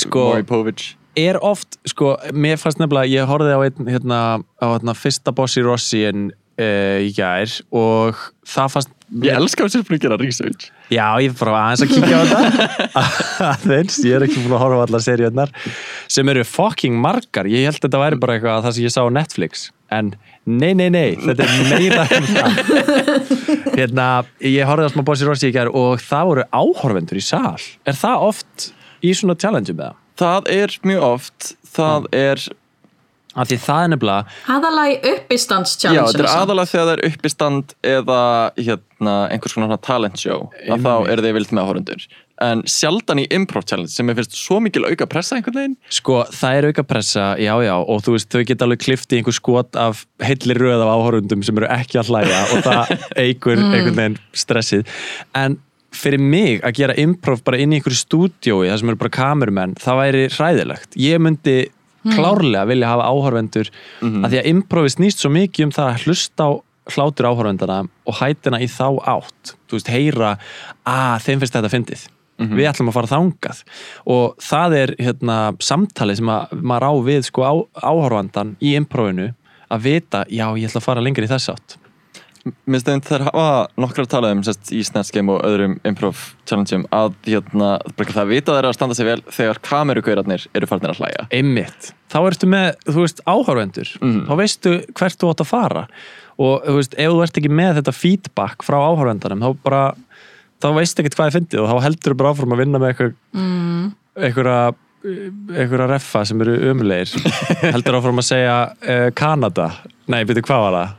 Sko- 0.00 0.30
Maury 0.32 0.46
Povich. 0.48 0.94
er 1.20 1.36
oft, 1.44 1.76
sko, 1.92 2.14
mér 2.32 2.56
fannst 2.56 2.80
nefnilega 2.80 3.10
ég 3.12 3.28
horfði 3.28 3.52
á 3.52 3.60
einn, 3.66 3.90
hérna, 3.92 4.20
á 4.56 4.66
hérna 4.72 4.94
fyrsta 4.96 5.34
Bossy 5.36 5.60
Rossi 5.60 6.00
en 6.08 6.30
uh, 6.32 6.96
í 7.04 7.10
gær 7.12 7.52
og 7.76 8.16
það 8.48 8.70
fannst 8.78 8.94
ég 9.20 9.36
elska 9.36 9.66
að 9.66 9.74
sér 9.74 9.84
búin 9.84 9.98
að 9.98 10.04
gera 10.06 10.16
research. 10.22 10.70
Já, 10.88 11.04
ég 11.20 11.34
er 11.34 11.36
bara 11.36 11.58
aðeins 11.66 11.84
að 11.84 11.92
kíkja 11.92 12.16
á 12.16 12.24
þetta. 12.32 13.02
Aðeins, 13.52 13.98
ég 14.08 14.16
er 14.16 14.24
ekki 14.24 14.40
búin 14.46 14.56
að 14.56 14.62
horfa 14.64 14.80
á 14.80 14.84
allar 14.86 15.04
seríunar 15.04 15.52
sem 16.16 16.32
eru 16.32 16.46
fucking 16.48 16.96
margar. 17.04 17.44
Ég 17.52 17.68
held 17.68 17.76
að 17.76 17.84
þetta 17.90 18.00
væri 18.06 18.20
bara 18.24 18.38
eitthvað 18.38 18.64
það 18.64 18.78
sem 18.78 18.86
ég 18.88 18.94
sá 18.96 19.02
á 19.04 19.12
Netflix 19.12 19.66
en 19.92 20.12
nei, 20.44 20.72
nei, 20.78 20.88
nei 20.92 21.16
þetta 21.20 21.46
er 21.46 21.66
meira 21.70 22.06
en 22.16 22.28
það. 22.30 22.62
Hérna, 23.78 24.06
ég 24.44 24.68
horfði 24.68 24.88
á 24.88 24.92
smá 24.94 25.04
Bossy 25.06 25.28
Rossi 25.28 25.50
í 25.50 25.54
gær 25.54 25.70
og 25.72 26.00
það 26.02 26.30
voru 26.30 26.46
áhorfendur 26.50 27.20
í 27.20 27.24
sal. 27.24 27.60
Er 27.88 27.98
það 27.98 28.26
oft 28.30 28.72
í 29.02 29.14
svona 29.16 29.38
challenge 29.38 29.74
með 29.76 29.92
það? 29.92 30.00
það 30.22 30.50
er 30.56 30.76
mjög 30.86 31.06
oft. 31.12 31.54
Það 31.72 32.10
er, 32.16 32.48
Af 33.32 33.48
því 33.48 33.56
það 33.62 33.82
er 33.82 33.90
nefnilega 33.94 34.34
Aðalagi 34.52 34.96
uppistands 35.08 35.70
já, 35.78 35.86
challenge 35.86 36.10
þetta 36.12 36.26
er 36.26 36.42
aðalega 36.42 36.68
þegar 36.68 36.82
það 36.84 36.92
er 36.92 37.02
uppistand 37.08 37.70
eða 37.92 38.18
hérna, 38.58 39.14
einhvers 39.32 39.54
konar 39.56 39.70
svona 39.70 39.78
talent 39.86 40.20
show. 40.20 40.50
Að 40.68 40.84
þá 40.84 40.92
eru 41.14 41.24
þið 41.24 41.38
vilt 41.38 41.54
með 41.56 41.64
áhorundur 41.64 42.04
en 42.42 42.62
sjaldan 42.66 43.20
í 43.22 43.26
improv 43.34 43.64
challenge 43.68 43.92
sem 43.94 44.08
ég 44.10 44.18
finnst 44.18 44.36
svo 44.38 44.58
mikil 44.64 44.84
auka 44.88 45.06
pressa 45.10 45.36
einhvern 45.38 45.58
veginn 45.60 45.76
Sko, 45.92 46.22
það 46.34 46.58
er 46.58 46.68
auka 46.70 46.84
pressa, 46.90 47.26
já, 47.38 47.52
já, 47.64 47.74
og 47.78 48.00
þú 48.06 48.16
veist, 48.16 48.30
þau 48.34 48.44
geta 48.50 48.66
alveg 48.66 48.80
klift 48.84 49.12
í 49.14 49.20
einhver 49.20 49.36
skot 49.36 49.76
af 49.78 50.04
heilli 50.22 50.56
röð 50.58 50.82
af 50.84 50.90
áhorundum 50.96 51.44
sem 51.46 51.60
eru 51.62 51.68
ekki 51.70 52.00
að 52.02 52.10
hlæja 52.12 52.40
og 52.56 52.64
það 52.66 52.96
eigur 53.26 53.60
einhvern 53.62 53.98
veginn 54.00 54.18
stressið. 54.42 54.86
En 55.38 55.58
fyrir 55.92 56.18
mig 56.24 56.62
að 56.64 56.72
gera 56.80 56.94
improv 56.96 57.42
bara 57.44 57.58
inn 57.60 57.74
í 57.74 57.78
einhverju 57.78 57.98
stúdiói, 58.00 58.70
það 58.70 58.78
sem 58.80 58.88
eru 58.94 59.00
bara 59.02 59.12
kamerumenn, 59.18 59.74
það 59.82 59.98
væri 60.00 60.22
hræðilegt. 60.32 60.96
Ég 60.96 61.20
myndi 61.20 61.56
klárlega 62.16 62.64
vilja 62.66 62.88
hafa 62.94 63.04
áhorvendur 63.12 63.68
Mhm. 64.02 64.24
að 64.24 64.32
því 64.32 64.38
að 64.40 64.48
improvi 64.54 64.90
snýst 64.90 65.20
svo 65.22 65.30
mikið 65.30 65.64
um 65.68 65.74
það 65.76 65.90
að 65.92 66.06
hlusta 66.06 66.42
á 66.48 66.50
hlátur 66.96 67.28
áhorvendana 67.30 67.76
og 68.10 68.14
hætina 68.18 68.58
í 68.58 68.66
þá 68.66 68.88
átt. 69.06 69.52
Þú 69.70 69.76
veist, 69.78 69.92
heyra, 69.92 70.32
að 70.88 71.22
þeim 71.28 71.38
finnst 71.44 71.54
þetta 71.54 71.70
fyndið. 71.70 72.08
Við 72.50 72.70
ætlum 72.70 72.90
að 72.92 72.98
fara 72.98 73.12
þangað. 73.12 73.62
Og 74.06 74.34
það 74.40 74.76
er 74.80 74.94
hérna, 74.98 75.36
samtali 75.60 76.16
sem 76.16 76.28
að, 76.28 76.56
maður 76.62 76.88
á 76.88 76.92
við 77.10 77.22
sko, 77.28 77.46
á, 77.46 77.54
áhorfandan 77.82 78.56
í 78.60 78.74
improvinu 78.78 79.32
að 79.72 79.86
vita, 79.86 80.24
já 80.28 80.46
ég 80.56 80.68
ætla 80.68 80.82
að 80.82 80.88
fara 80.88 81.04
lengur 81.04 81.24
í 81.24 81.30
þess 81.30 81.52
átt. 81.52 81.78
Mér 82.42 82.82
finnst 82.82 83.06
þeir 83.06 83.22
hafa 83.28 83.68
nokkrar 83.78 84.08
talað 84.10 84.32
um 84.34 84.40
sest, 84.42 84.72
í 84.74 84.80
Snatch 84.82 85.14
Game 85.14 85.30
og 85.30 85.44
öðrum 85.46 85.76
improv 85.86 86.18
challengeum 86.48 86.88
að 86.90 87.14
hérna, 87.28 87.76
það 88.00 88.32
vita 88.32 88.56
þeir 88.56 88.66
að 88.66 88.74
standa 88.74 88.96
sig 88.98 89.06
vel 89.06 89.20
þegar 89.30 89.60
kamerugaurarnir 89.62 90.48
eru 90.50 90.66
farnir 90.66 90.90
að 90.90 91.04
hlæja. 91.04 91.28
Einmitt, 91.30 91.92
þá 92.10 92.18
ertu 92.24 92.50
með, 92.50 92.72
áhorfendur. 93.30 93.94
Mhm. 94.00 94.26
þá 94.26 94.34
veistu 94.42 94.74
hvert 94.90 95.20
þú 95.20 95.30
átt 95.30 95.44
að 95.44 95.52
fara. 95.52 95.86
Og 96.42 96.66
þú 96.66 96.76
veist, 96.80 96.94
ef 96.98 97.12
þú 97.12 97.22
ert 97.22 97.38
ekki 97.38 97.52
með 97.52 97.78
þetta 97.78 97.94
feedback 97.94 98.66
frá 98.66 98.78
áhorfendanum, 98.80 99.38
þá 99.44 99.62
bara 99.62 99.84
þá 100.62 100.68
veistu 100.78 101.02
ekkert 101.02 101.18
hvað 101.18 101.28
þið 101.28 101.36
fyndið 101.38 101.64
og 101.64 101.68
þá 101.70 101.86
heldur 101.88 102.14
þú 102.14 102.20
bara 102.22 102.32
áfram 102.32 102.56
að 102.56 102.62
vinna 102.62 102.80
með 102.82 102.92
eitthvað 102.92 103.12
mm. 103.34 103.84
einhverja 104.22 104.56
einhverja 105.02 105.86
reffa 105.90 106.24
sem 106.28 106.42
eru 106.44 106.56
umlegir 106.70 107.14
heldur 107.74 107.98
áfram 107.98 108.22
að 108.22 108.28
segja 108.28 108.56
uh, 108.70 109.06
Kanada, 109.18 109.70
nei, 110.06 110.20
byrju 110.28 110.44
hvað 110.46 110.66
var 110.68 110.76
það? 110.78 110.98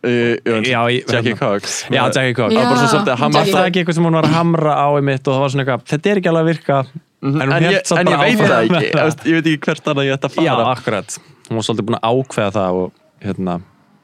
Já, 0.00 0.80
í- 0.88 1.02
Jackie 1.04 1.34
hérna. 1.34 1.36
Cox. 1.36 1.84
Já, 1.92 2.08
Jackie 2.08 2.34
Cox. 2.34 2.54
Það 2.54 2.62
var 2.62 2.70
bara 2.70 2.78
svo 2.78 2.86
Já, 2.86 2.92
svolítið 2.94 3.18
hamra 3.20 3.40
Jackie 3.40 3.52
það 3.52 3.66
ekki 3.68 3.80
eitthvað 3.82 3.96
sem 3.98 4.06
hún 4.08 4.16
var 4.16 4.28
að 4.28 4.36
hamra 4.38 4.76
á 4.80 4.88
einmitt 4.96 5.26
og 5.28 5.34
það 5.34 5.42
var 5.42 5.52
svona 5.52 5.64
eitthvað, 5.66 5.82
þetta 5.90 6.10
er 6.10 6.20
ekki 6.20 6.30
alveg 6.30 6.40
að 6.40 6.50
virka. 6.50 6.78
En 7.20 7.34
hún 7.34 7.42
en, 7.44 7.52
hélt 7.52 7.74
ég, 7.76 7.90
en 8.00 8.10
ég 8.10 8.22
veit 8.22 8.40
það 8.40 8.62
ekki. 8.62 8.80
Ég 8.80 8.96
veist- 8.96 9.26
ég 9.26 9.36
veit 9.36 9.50
ekki 9.50 9.66
hvert 9.66 9.90
annað 9.92 10.08
ég 10.08 10.16
ætti 10.16 10.30
að 10.30 10.38
Já, 10.40 10.52
fara 10.54 10.70
akkurat, 10.72 11.18
hún 11.50 11.60
var 11.60 11.66
svolítið 11.68 11.88
búin 11.90 11.98
að 12.00 12.16
ákveða 12.16 12.54
það 12.56 12.80
og 12.80 12.94
hérna, 13.26 13.58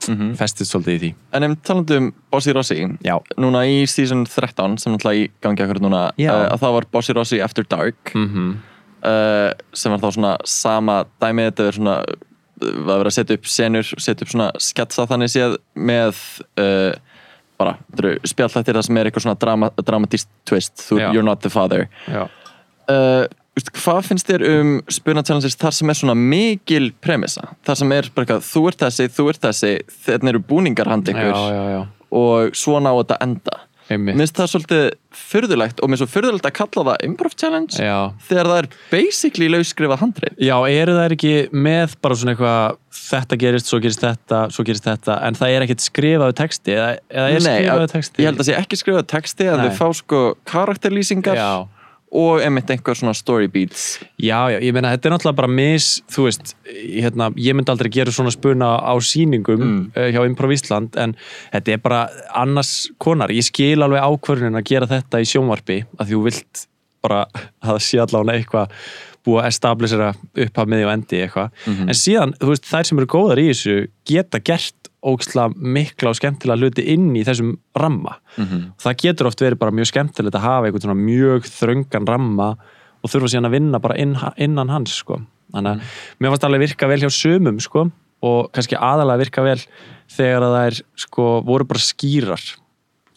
Mhm. 0.09 0.37
festist 0.38 0.73
svolítið 0.73 0.95
í 0.95 1.01
því. 1.03 1.14
En 1.33 1.42
ef 1.42 1.57
talandi 1.66 1.97
um 1.97 2.12
Bossy 2.31 2.53
Rossi 2.53 2.77
Já, 3.05 3.16
Núna 3.37 3.64
í 3.66 3.87
season 3.88 4.25
13 4.27 4.79
sem 4.79 4.92
náttúrulega 4.92 5.25
í 5.25 5.31
gangi 5.42 5.62
akkur 5.62 5.81
núna 5.81 6.09
uh, 6.12 6.47
að 6.53 6.61
það 6.61 6.73
var 6.79 6.87
Bossy 6.92 7.12
Rossi 7.12 7.40
After 7.42 7.64
Dark. 7.64 8.14
Mm 8.14 8.57
uh, 9.07 9.53
sem 9.77 9.92
var 9.92 10.03
þá 10.03 10.09
svona 10.16 10.33
sama 10.49 11.01
dæmi 11.23 11.49
þetta 11.51 11.66
er 11.66 11.79
svona 11.79 11.97
það 12.57 12.87
var 12.88 13.03
verið 13.03 13.11
að 13.11 13.16
setja 13.19 13.37
upp 13.37 13.51
senur 13.53 13.90
setja 14.01 14.25
upp 14.25 14.33
svona 14.33 14.49
sketsa 14.62 15.07
þannig 15.11 15.33
séð 15.33 15.57
með 15.77 16.23
uh, 16.62 16.95
bara 17.61 17.77
spjallhættir 18.29 18.77
það 18.77 18.87
sem 18.88 19.01
er 19.01 19.09
eitthvað 19.09 19.27
svona 19.27 19.40
drama, 19.40 19.71
dramatist 19.81 20.29
twist. 20.49 20.75
Þú, 20.85 21.01
you're 21.09 21.25
not 21.25 21.40
the 21.40 21.49
father. 21.53 21.87
Já. 22.05 22.27
Uh, 22.87 23.25
veistu, 23.57 23.75
hvað 23.81 24.01
finnst 24.11 24.31
þér 24.31 24.47
um 24.53 24.73
challenges 25.25 25.59
þar 25.61 25.77
sem 25.77 25.92
er 25.92 26.01
svona 26.01 26.16
mikil 26.19 26.90
premissa? 27.03 27.53
Þar 27.66 27.83
sem 27.83 27.95
er 27.97 28.11
bara 28.14 28.27
eitthvað 28.27 28.49
þú 28.51 28.64
ert 28.71 28.83
þessi, 28.87 29.09
þú 29.16 29.29
ert 29.33 29.47
þessi 29.49 29.73
þetta 30.07 30.35
eru 30.35 30.42
búningar 30.53 30.92
hand 30.92 31.09
ykkur 31.12 31.33
Já, 31.33 31.62
já, 31.77 31.81
og 32.16 32.59
svona 32.59 32.92
á 32.92 32.97
þetta 33.01 33.23
enda. 33.27 33.62
Mér 33.87 34.16
finnst 34.19 34.35
það 34.35 34.49
svolítið 34.51 34.85
fyrðulegt 35.14 35.79
og 35.79 35.90
mér 35.90 36.01
finnst 36.01 36.11
svo 36.11 36.14
fyrðulegt 36.16 36.47
að 36.49 36.55
kalla 36.57 36.83
það 36.88 37.05
improv 37.07 37.37
challenge 37.38 37.77
þegar 38.27 38.49
það 38.51 38.57
er 38.59 38.69
basically 38.90 39.47
lausskrifað 39.53 40.01
handrið 40.01 40.40
Já, 40.42 40.57
eru 40.66 40.97
það 40.97 41.14
ekki 41.14 41.35
með 41.55 41.95
bara 42.03 42.16
svona 42.19 42.35
eitthvað 42.35 42.81
þetta 42.99 43.38
gerist, 43.45 43.71
svo 43.71 43.79
gerist 43.85 44.03
þetta, 44.03 44.40
svo 44.51 44.66
gerist 44.66 44.88
þetta 44.90 45.21
en 45.29 45.38
það 45.38 45.55
er 45.55 45.66
ekkert 45.69 45.87
skrifaðu 45.87 46.37
texti 46.42 46.75
eða, 46.75 46.90
eða 47.14 47.29
er 47.31 47.47
skrifaðu 47.47 47.88
texti? 47.95 48.25
ég 48.25 48.31
held 48.33 48.42
að 48.42 48.51
sé 48.51 48.59
ekki 48.59 48.81
skrifað 48.83 49.07
texti 49.14 49.49
en 49.53 49.62
Nei. 49.62 49.69
þau 49.69 49.79
fá 49.79 50.01
sko 50.01 50.23
karakterlýsingar. 50.51 51.38
Já, 51.38 51.53
og 52.17 52.41
einmitt 52.41 52.71
einhver 52.73 52.97
svona 52.97 53.13
story 53.17 53.49
beats 53.53 53.99
já, 54.23 54.39
já, 54.55 54.59
ég 54.65 54.73
meina 54.73 54.93
þetta 54.95 55.11
er 55.11 55.15
náttúrulega 55.17 55.37
bara 55.43 55.51
mis, 55.53 55.89
þú 56.13 56.25
veist, 56.29 56.55
hérna, 56.65 57.29
ég 57.37 57.57
myndi 57.59 57.73
aldrei 57.75 57.91
gera 57.93 58.15
svona 58.15 58.33
spuna 58.35 58.71
á 58.81 58.95
sýningum 59.05 59.61
Mm. 59.67 59.83
uh, 59.97 60.09
hjá 60.15 60.23
Improv 60.29 60.55
Ísland 60.57 60.97
en 61.03 61.13
þetta 61.53 61.75
er 61.77 61.83
bara 61.85 62.01
annars 62.35 62.73
konar, 63.03 63.29
ég 63.35 63.45
skil 63.45 63.83
alveg 63.85 64.01
ákvörðunin 64.07 64.57
að 64.61 64.69
gera 64.73 64.87
þetta 64.91 65.21
í 65.21 65.29
sjónvarpi 65.29 65.83
að 66.01 66.15
þú 66.15 66.23
vilt 66.31 66.67
bara 67.03 67.27
að 67.63 67.69
það 67.75 67.83
sé 67.91 68.01
allavega 68.03 68.39
eitthvað 68.41 68.81
búið 69.27 69.43
að 69.43 69.49
establisera 69.51 70.09
upp 70.47 70.59
að 70.63 70.69
miði 70.71 70.85
og 70.87 70.93
endi 70.95 71.21
eitthvað, 71.25 71.49
Mhm. 71.67 71.89
en 71.91 71.97
síðan, 71.99 72.35
þú 72.41 72.53
veist, 72.53 72.67
þær 72.71 72.85
sem 72.87 72.99
eru 73.03 73.07
góðar 73.11 73.41
í 73.43 73.49
þessu 73.51 73.77
geta 74.07 74.39
gert 74.41 74.91
ógislega 75.07 75.55
mikla 75.57 76.11
og 76.12 76.19
skemmtilega 76.19 76.59
hluti 76.61 76.85
inn 76.95 77.12
í 77.16 77.23
þessum 77.27 77.55
ramma 77.79 78.16
Mhm. 78.37 78.73
það 78.83 78.97
getur 79.05 79.27
oft 79.31 79.40
verið 79.40 79.59
bara 79.59 79.71
mjög 79.73 79.92
skemmtilegt 79.92 80.35
að 80.37 80.47
hafa 80.47 80.66
einhvern 80.66 80.83
svona 80.87 81.05
mjög 81.07 81.47
þröngan 81.49 82.09
ramma 82.09 82.49
og 83.05 83.11
þurfa 83.11 83.31
síðan 83.31 83.47
að 83.49 83.57
vinna 83.57 83.79
bara 83.81 83.97
inn, 84.03 84.16
innan 84.37 84.69
hans 84.69 84.90
sko. 84.99 85.21
þannig 85.55 85.77
að 85.77 85.81
mér 86.21 86.31
fannst 86.33 86.45
alveg 86.45 86.61
virka 86.61 86.88
vel 86.90 87.01
hjá 87.01 87.11
sumum 87.14 87.61
sko, 87.61 87.90
og 88.23 88.53
kannski 88.53 88.77
aðalega 88.77 89.19
virka 89.19 89.42
vel 89.47 89.61
þegar 90.11 90.42
að 90.42 90.55
það 90.57 90.66
er 90.66 90.81
sko, 90.97 91.27
voru 91.47 91.64
bara 91.64 91.79
skýrar 91.79 92.42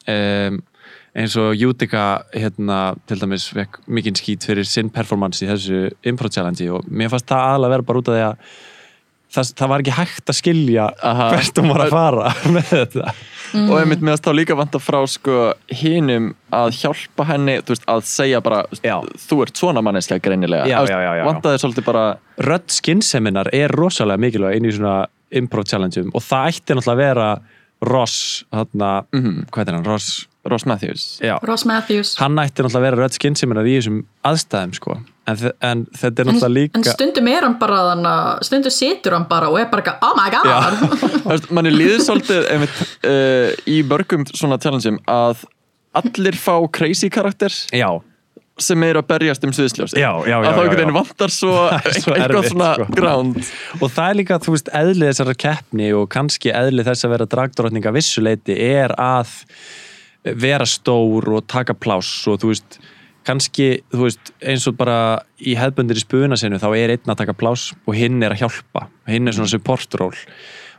um, 0.08 0.60
eins 1.15 1.36
og 1.41 1.56
Jútika 1.58 2.23
hérna, 2.36 2.95
til 3.10 3.17
dæmis 3.19 3.47
vekk 3.56 3.80
mikinn 3.89 4.15
skít 4.17 4.45
fyrir 4.45 4.67
sinn 4.69 4.91
performance 4.93 5.41
í 5.43 5.49
þessu 5.49 5.89
improv 6.06 6.32
challenge 6.32 6.67
og 6.71 6.86
mér 6.86 7.10
fannst 7.10 7.25
það 7.32 7.47
aðalega 7.49 7.73
vera 7.73 7.88
bara 7.89 7.99
út 8.04 8.12
af 8.12 8.15
því 8.15 8.25
að 8.28 8.38
það, 9.34 9.52
það 9.60 9.70
var 9.74 9.84
ekki 9.84 9.96
hægt 9.98 10.32
að 10.34 10.38
skilja 10.39 10.88
Aha. 11.06 11.28
hvert 11.34 11.62
hún 11.62 11.70
var 11.74 11.84
að 11.86 11.94
fara 11.96 12.32
með 12.56 12.72
þetta 12.74 13.13
og 13.60 13.76
einmitt 13.80 14.04
með 14.06 14.13
að 14.13 14.24
þá 14.28 14.32
líka 14.38 14.56
vanta 14.60 14.80
frá 14.82 15.00
sko 15.10 15.38
hinum 15.74 16.32
að 16.54 16.68
hjálpa 16.84 17.26
henni 17.32 17.56
veist, 17.65 17.86
að 17.89 18.04
segja 18.06 18.42
bara 18.46 18.60
Já. 18.86 19.00
þú 19.26 19.39
ert 19.46 19.58
svona 19.62 19.82
manneskja 19.86 20.20
greinilega 20.22 20.68
já, 20.70 20.78
já, 20.86 21.00
já. 21.18 21.24
vantaði 21.26 21.62
svolítið 21.63 21.88
bara 21.89 22.04
rödd 22.46 22.70
skinnseminar 22.74 23.50
er 23.58 23.74
rosalega 23.74 24.22
mikilvæg 24.22 24.60
inn 24.60 24.70
í 24.70 24.76
svona 24.78 25.00
improv 25.39 25.65
challengeum 25.70 26.12
og 26.18 26.22
það 26.26 26.52
ætti 26.54 26.78
náttúrulega 26.78 26.94
að 26.98 27.04
vera 27.06 27.30
Ross, 27.80 28.44
hann 28.52 28.68
Mhm. 29.15 29.46
hvað 29.56 29.70
er 29.70 29.74
hann, 29.78 29.86
Ross 29.88 30.28
Ross 30.46 30.65
Matthews 30.65 31.20
já, 31.24 31.38
Ross 31.48 31.65
Matthews 31.65 32.15
hann 32.20 32.36
ætti 32.36 32.62
náttúrulega 32.62 32.78
að 32.82 32.88
vera 32.89 33.02
rödd 33.06 33.15
skinnseminar 33.18 33.65
í 33.70 33.78
þessum 33.80 34.02
aðstæðum 34.26 34.74
sko 34.76 34.98
en, 35.30 35.46
en 35.70 35.86
þetta 35.96 36.24
er 36.24 36.30
náttúrulega 36.30 36.56
líka 36.56 36.80
En 36.80 36.88
stundum 36.88 37.30
er 37.32 37.48
hann 37.48 37.56
bara 37.62 37.80
þannig 37.92 38.44
stundum 38.50 38.76
situr 38.76 39.15
hann 39.18 39.30
bara 39.30 39.52
og 39.52 39.62
er 39.62 39.70
bara 39.72 39.84
eitthvað, 39.84 40.04
oh 40.06 40.15
my 40.18 40.28
god. 40.34 41.50
Manni 41.56 41.74
líður 41.74 42.04
svolítið 42.06 42.52
einmitt, 42.54 42.84
uh, 43.08 43.50
í 43.70 43.80
mörgum 43.88 44.28
svona 44.34 44.60
challengeum 44.62 45.02
að 45.10 45.46
allir 46.00 46.38
fá 46.38 46.54
crazy 46.72 47.10
karakter 47.10 47.54
já, 47.74 47.89
sem 48.62 48.84
er 48.86 49.00
að 49.00 49.08
berjast 49.10 49.46
um 49.48 49.54
já, 49.54 50.10
að 50.12 50.28
þá 50.28 50.62
einhvern 50.62 50.76
veginn 50.76 50.96
vantar 50.96 51.34
svo, 51.34 51.54
svo 52.04 52.15
eitthvað 52.15 52.24
erfitt, 52.26 52.52
svona 52.54 52.70
sko. 52.76 52.88
ground. 52.96 53.42
Og 53.80 53.94
það 53.96 54.06
er 54.06 54.20
líka, 54.20 54.39
þú 54.44 54.56
veist, 54.56 54.72
eðli 54.82 55.10
þessara 55.10 55.36
keppni 55.46 55.92
og 55.98 56.08
kannski 56.13 56.54
eðli 56.54 56.86
þess 56.88 57.08
að 57.08 57.15
vera 57.15 57.30
dragdrottninga 57.36 57.94
vissuleiti 57.96 58.58
er 58.70 58.96
að 59.00 59.34
vera 60.39 60.68
stór 60.68 61.30
og 61.38 61.48
taka 61.50 61.76
pláss 61.78 62.28
og 62.30 62.42
þú 62.42 62.54
veist, 62.54 62.80
kannski 63.27 63.67
þú 63.93 64.05
veist, 64.05 64.32
eins 64.41 64.65
og 64.69 64.77
bara 64.79 64.97
í 65.39 65.55
hefbundir 65.60 65.99
í 65.99 66.03
spuna 66.03 66.38
sinu, 66.39 66.60
þá 66.62 66.69
er 66.77 66.93
einn 66.95 67.12
að 67.13 67.19
taka 67.23 67.36
pláss 67.38 67.73
og 67.86 67.95
hinn 67.97 68.21
er 68.23 68.36
að 68.36 68.45
hjálpa, 68.45 68.88
hinn 69.10 69.27
er 69.27 69.36
svona 69.38 69.51
supportról 69.51 70.13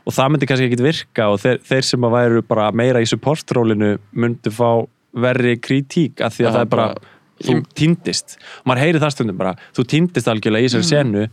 og 0.01 0.15
það 0.15 0.31
myndi 0.33 0.47
kannski 0.49 0.67
ekkit 0.69 0.83
virka 0.85 1.27
og 1.29 1.41
þeir, 1.43 1.59
þeir 1.67 1.85
sem 1.85 2.07
að 2.07 2.15
væru 2.17 2.41
bara 2.49 2.71
meira 2.73 3.01
í 3.03 3.09
supportrólinu 3.09 3.91
myndi 4.17 4.53
fá 4.53 4.81
verri 5.13 5.57
kritík 5.61 6.23
af 6.25 6.33
því 6.37 6.47
að 6.47 6.49
Já, 6.49 6.53
það 6.55 6.63
er 6.65 6.71
bara, 6.71 6.87
bara- 6.95 7.17
þú 7.41 7.53
týndist. 7.75 8.35
Og 8.61 8.69
maður 8.69 8.83
heyri 8.85 8.99
það 9.01 9.13
stundum 9.15 9.37
bara, 9.39 9.53
þú 9.77 9.85
týndist 9.93 10.27
algjörlega 10.29 10.65
í 10.65 10.69
þessari 10.69 10.89
senu 10.89 11.23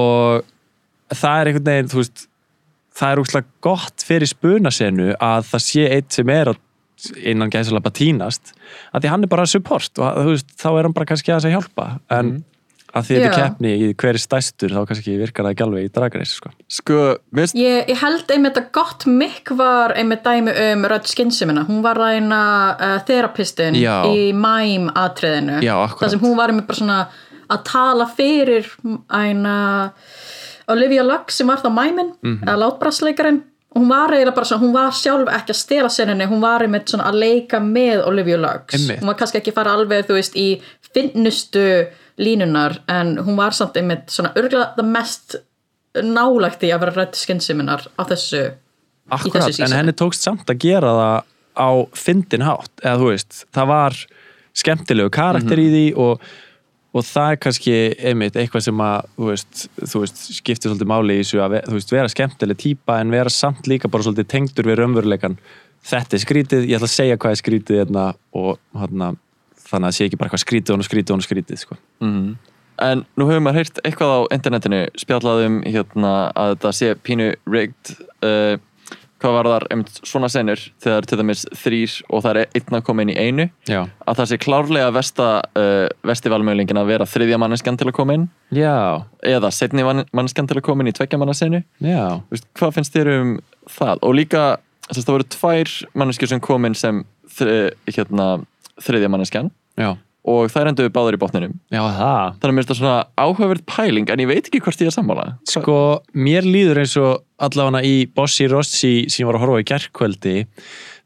og 0.00 0.44
það 1.16 1.36
er 1.40 1.50
einhvern 1.50 1.68
veginn, 1.70 1.88
þú 1.92 2.00
veist 2.02 2.26
það 3.00 3.12
er 3.14 3.22
úrslega 3.22 3.46
gott 3.64 4.04
fyrir 4.06 4.28
spunasenu 4.30 5.06
að 5.16 5.46
það 5.50 5.64
sé 5.66 5.86
eitt 5.96 6.12
sem 6.18 6.32
er 6.34 6.52
að 6.52 6.60
innan 7.22 7.50
gæðsala 7.52 7.80
bara 7.84 7.96
týnast 7.96 8.52
að 8.94 9.02
því 9.04 9.08
hann 9.14 9.24
er 9.26 9.32
bara 9.32 9.46
support 9.46 9.98
og 10.02 10.24
veist, 10.30 10.48
þá 10.60 10.68
er 10.78 10.82
hann 10.88 10.92
bara 10.96 11.06
kannski 11.10 11.32
aðeins 11.32 11.48
að 11.50 11.54
hjálpa 11.56 11.86
en 12.10 12.44
að 12.90 13.04
því 13.06 13.14
þetta 13.20 13.26
er 13.30 13.36
keppni 13.38 13.70
í 13.78 13.88
hver 13.94 14.16
er 14.18 14.18
stæstur 14.18 14.72
þá 14.74 14.80
kannski 14.90 15.12
virkar 15.20 15.46
það 15.46 15.52
ekki 15.54 15.62
alveg 15.66 15.84
í 15.86 15.90
dragreis 15.94 16.32
sko. 16.40 16.50
sko, 16.66 16.96
veist, 17.38 17.54
Ég, 17.54 17.84
ég 17.92 18.00
held 18.02 18.32
einmitt 18.34 18.58
að 18.58 18.70
gott 18.74 19.06
mikk 19.06 19.52
var 19.54 19.94
einmitt 19.94 20.24
dæmi 20.26 20.50
um 20.72 20.82
Rödd 20.90 21.06
Skinsimina. 21.06 21.62
Hún 21.68 21.84
var 21.86 22.00
það 22.02 22.16
eina 22.18 22.40
uh, 22.74 22.96
þerapistin 23.06 23.78
Já. 23.78 23.94
í 24.10 24.32
mæm 24.34 24.90
atriðinu. 24.98 25.60
Það 25.62 26.10
sem 26.16 26.24
hún 26.26 26.34
var 26.36 26.50
einmitt 26.50 26.66
bara 26.66 26.80
svona 26.82 26.98
að 27.50 27.62
tala 27.70 28.08
fyrir 28.18 28.66
eina 29.14 29.54
Olivia 30.70 31.02
Lux 31.06 31.38
sem 31.38 31.46
var 31.50 31.58
það 31.62 31.74
mæmin, 31.78 32.10
Mhm. 32.22 32.42
eða 32.46 32.58
látbrasleikarinn. 32.64 33.40
Og 33.42 33.46
hún 33.76 33.88
var 33.88 34.10
eiginlega 34.14 34.34
bara 34.34 34.48
svona, 34.48 34.64
hún 34.64 34.72
var 34.74 34.94
sjálf 34.96 35.28
ekki 35.30 35.54
að 35.54 35.58
stela 35.60 35.90
seninni, 35.92 36.26
hún 36.30 36.42
var 36.42 36.64
einmitt 36.64 36.90
svona 36.90 37.06
að 37.10 37.20
leika 37.22 37.60
með 37.62 38.02
Olivia 38.08 38.38
Lux. 38.40 38.74
Einmitt. 38.74 39.02
Hún 39.02 39.12
var 39.12 39.18
kannski 39.20 39.38
ekki 39.40 39.52
að 39.54 39.60
fara 39.60 39.74
alveg, 39.78 40.08
þú 40.08 40.16
veist, 40.18 40.34
í 40.36 40.48
finnustu 40.94 41.66
línunar, 42.20 42.80
en 42.90 43.14
hún 43.24 43.38
var 43.38 43.54
samt 43.56 43.78
einmitt 43.80 44.10
svona 44.12 44.32
örgulega 44.36 44.74
það 44.76 44.90
mest 44.96 45.38
nálægt 46.02 46.66
í 46.66 46.72
að 46.74 46.82
vera 46.84 46.96
rætt 46.98 47.18
skynsiminar 47.18 47.86
á 47.98 48.02
þessu 48.10 48.42
í 48.42 48.50
Akkurat, 49.16 49.46
þessu 49.48 49.48
en 49.48 49.56
sísoni. 49.70 49.78
henni 49.78 49.94
tókst 49.98 50.26
samt 50.26 50.50
að 50.52 50.60
gera 50.62 50.92
það 50.98 51.16
á 51.58 51.70
fyndin 51.98 52.44
hátt, 52.46 52.72
eða 52.84 52.98
þú 53.00 53.08
veist 53.10 53.40
það 53.54 53.70
var 53.72 53.98
skemmtilegu 54.60 55.10
karakter 55.14 55.62
í 55.62 55.66
því 55.72 55.84
og, 55.98 56.22
og 56.90 57.06
það 57.06 57.32
er 57.32 57.40
kannski 57.44 57.74
einmitt 58.10 58.36
eitthvað 58.40 58.64
sem 58.66 58.80
að 58.82 59.08
þú 59.16 59.30
veist, 59.30 59.64
þú 59.78 60.02
veist 60.02 60.22
skiptir 60.40 60.70
svolítið 60.70 60.90
máli 60.90 61.16
í 61.16 61.22
þessu 61.22 61.42
að 61.44 61.56
veist, 61.74 61.92
vera 61.94 62.10
skemmtileg 62.10 62.58
típa 62.58 62.98
en 63.00 63.14
vera 63.14 63.32
samt 63.32 63.70
líka 63.70 63.90
bara 63.90 64.06
svolítið 64.06 64.30
tengdur 64.32 64.70
við 64.70 64.80
raunveruleikan 64.80 65.38
þetta 65.86 66.16
er 66.16 66.24
skrítið, 66.24 66.68
ég 66.68 66.78
ætla 66.78 66.88
að 66.88 66.94
segja 66.94 67.18
hvað 67.20 67.34
er 67.34 67.40
skrítið 67.40 67.80
hérna, 67.80 68.06
og 68.36 68.60
hérna, 68.76 69.12
þannig 69.66 69.86
að 69.86 69.90
það 69.90 69.96
sé 69.96 70.08
ekki 70.08 70.20
bara 70.20 70.32
hvað 70.32 70.44
skrítið 70.44 70.74
og 70.74 70.88
skrítið 70.88 71.16
og 71.16 71.26
skrítið 71.26 71.62
sko. 71.64 71.78
Mhm. 72.04 72.30
En 72.80 73.04
nú 73.20 73.26
hefur 73.28 73.42
maður 73.44 73.60
heyrt 73.60 73.78
eitthvað 73.84 74.10
á 74.16 74.20
internetinu 74.32 74.78
spjallaðum 74.96 75.58
hérna 75.68 76.12
að 76.32 76.54
þetta 76.54 76.70
sé 76.72 76.94
pínu 76.96 77.26
rigged 77.44 77.90
uh, 78.24 78.56
hvað 79.20 79.36
var 79.36 79.48
þar 79.52 79.66
um 79.74 79.84
svona 79.98 80.30
senur 80.32 80.62
þegar 80.82 81.08
til 81.08 81.18
dæmis 81.20 81.44
þrýr 81.62 81.96
og 82.08 82.24
það 82.24 82.40
er 82.42 82.56
einn 82.60 82.78
að 82.78 82.84
koma 82.86 83.04
inn 83.04 83.12
í 83.12 83.18
einu 83.18 83.46
Já, 83.68 83.82
að 83.84 84.20
það 84.20 84.30
sé 84.30 84.40
klárlega 84.40 84.94
versta 84.96 85.28
uh, 85.58 85.86
vestivalmöðlingin 86.08 86.80
að 86.80 86.90
vera 86.94 87.08
þriðja 87.08 87.40
manneskjan 87.42 87.80
til 87.80 87.90
að 87.90 87.96
koma 88.00 88.16
inn? 88.18 88.26
Já, 88.54 89.04
eða 89.26 89.52
setni 89.54 89.84
manneskjan 89.84 90.50
til 90.50 90.58
að 90.60 90.66
koma 90.70 90.84
inn 90.84 90.92
í 90.92 90.96
tveggja 90.96 91.20
Vist, 92.32 92.48
hvað 92.58 92.76
finnst 92.78 92.96
þér 92.96 93.12
um 93.18 93.32
það? 93.68 94.04
Og 94.08 94.16
líka 94.16 94.44
þess, 94.90 95.06
það 95.06 95.16
voru 95.16 95.28
tvær 95.36 95.74
manneskjur 96.02 96.32
sem 96.32 96.42
kom 96.44 96.68
inn 96.68 96.78
sem 96.78 97.02
þri, 97.36 97.58
hérna, 97.90 98.28
þriðja 98.82 99.10
manneskjan. 99.12 99.50
Já, 99.78 99.94
og 100.28 100.50
þær 100.52 100.70
enduðu 100.70 100.92
báður 100.92 101.16
í 101.16 101.20
botninum. 101.20 101.54
Já 101.72 101.80
það 101.80 101.94
þannig 101.96 102.50
að 102.50 102.54
mér 102.56 102.64
finnst 102.64 102.72
það 102.72 102.80
svona 102.80 102.96
áhugaverð 103.24 103.66
pæling 103.70 104.10
en 104.12 104.22
ég 104.22 104.30
veit 104.30 104.42
ekki 104.50 104.62
hvort 104.64 104.82
ég 104.82 104.90
er 104.90 104.96
sammála. 104.96 105.26
Sko, 105.48 105.76
mér 106.12 106.48
líður 106.48 106.82
eins 106.82 106.96
og 107.00 107.22
allavega 107.40 107.84
í 107.88 107.94
Bossi 108.16 108.48
Rossi 108.50 108.94
sem 109.08 109.24
ég 109.24 109.30
var 109.30 109.38
að 109.38 109.46
horfa 109.46 109.62
í 109.62 109.68
gerkvöldi 109.70 110.34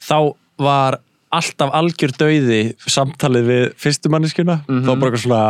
þá 0.03 0.19
var 0.65 0.99
alltaf 1.35 1.71
algjör 1.75 2.15
dauði 2.19 2.65
samtalið 2.87 3.47
við 3.51 3.65
fyrstu 3.83 4.11
manneskjuna. 4.13 4.61
Þá 4.67 4.91
bara 4.91 5.09
eitthvað 5.11 5.25
svona 5.27 5.45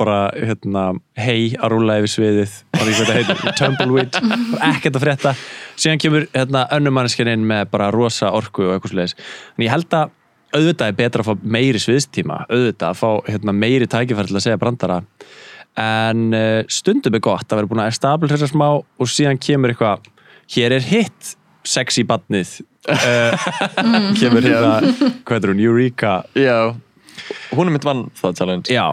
bara 0.00 0.20
hérna, 0.32 0.84
hei 1.20 1.50
að 1.60 1.74
rúla 1.74 1.98
yfir 2.00 2.12
sviðið 2.14 2.54
og 2.72 2.86
þetta 2.88 3.16
heitir, 3.18 3.42
tumbleweed 3.60 4.16
ekkert 4.70 4.96
að 4.96 5.04
frétta. 5.04 5.34
Síðan 5.76 6.00
kemur 6.00 6.24
hérna, 6.32 6.64
önnum 6.72 6.96
manneskjan 6.96 7.28
inn 7.34 7.44
með 7.48 7.66
bara 7.74 7.90
rosa 7.92 8.30
orku 8.36 8.64
og 8.64 8.78
eitthvað 8.78 8.94
sliðis 8.94 9.16
en 9.18 9.66
ég 9.66 9.74
held 9.74 9.92
að 9.98 10.16
auðvitað 10.54 10.90
er 10.90 10.98
betra 10.98 11.24
að 11.24 11.30
fá 11.30 11.44
meiri 11.56 11.80
sviðstíma 11.82 12.44
auðvitað 12.48 12.88
að 12.88 12.98
fá 13.00 13.10
hérna, 13.28 13.54
meiri 13.54 13.88
tækifæri 13.90 14.30
til 14.30 14.38
að 14.38 14.46
segja 14.46 14.60
brandara. 14.60 15.00
En 15.80 16.24
uh, 16.34 16.62
stundum 16.70 17.16
er 17.16 17.22
gott 17.24 17.46
að 17.46 17.60
vera 17.60 17.70
búin 17.70 17.84
að 17.84 17.92
establish 17.92 18.34
þessa 18.34 18.50
smá 18.50 18.66
og 18.80 19.10
síðan 19.10 19.38
kemur 19.40 19.72
eitthvað 19.72 20.08
hér 20.56 20.74
er 20.80 20.86
hitt 20.86 21.34
sexy 21.66 22.02
badnið 22.08 22.56
uh, 22.90 23.46
kemur 24.20 24.44
hérna 24.44 24.74
hvað 25.24 25.36
heitir 25.36 25.52
hún, 25.54 25.62
Eureka? 25.62 26.16
Já, 26.34 26.74
hún 27.54 27.70
er 27.70 27.76
mitt 27.76 27.86
vann 27.86 28.08
það 28.18 28.36
challenge. 28.40 28.74
Já, 28.74 28.88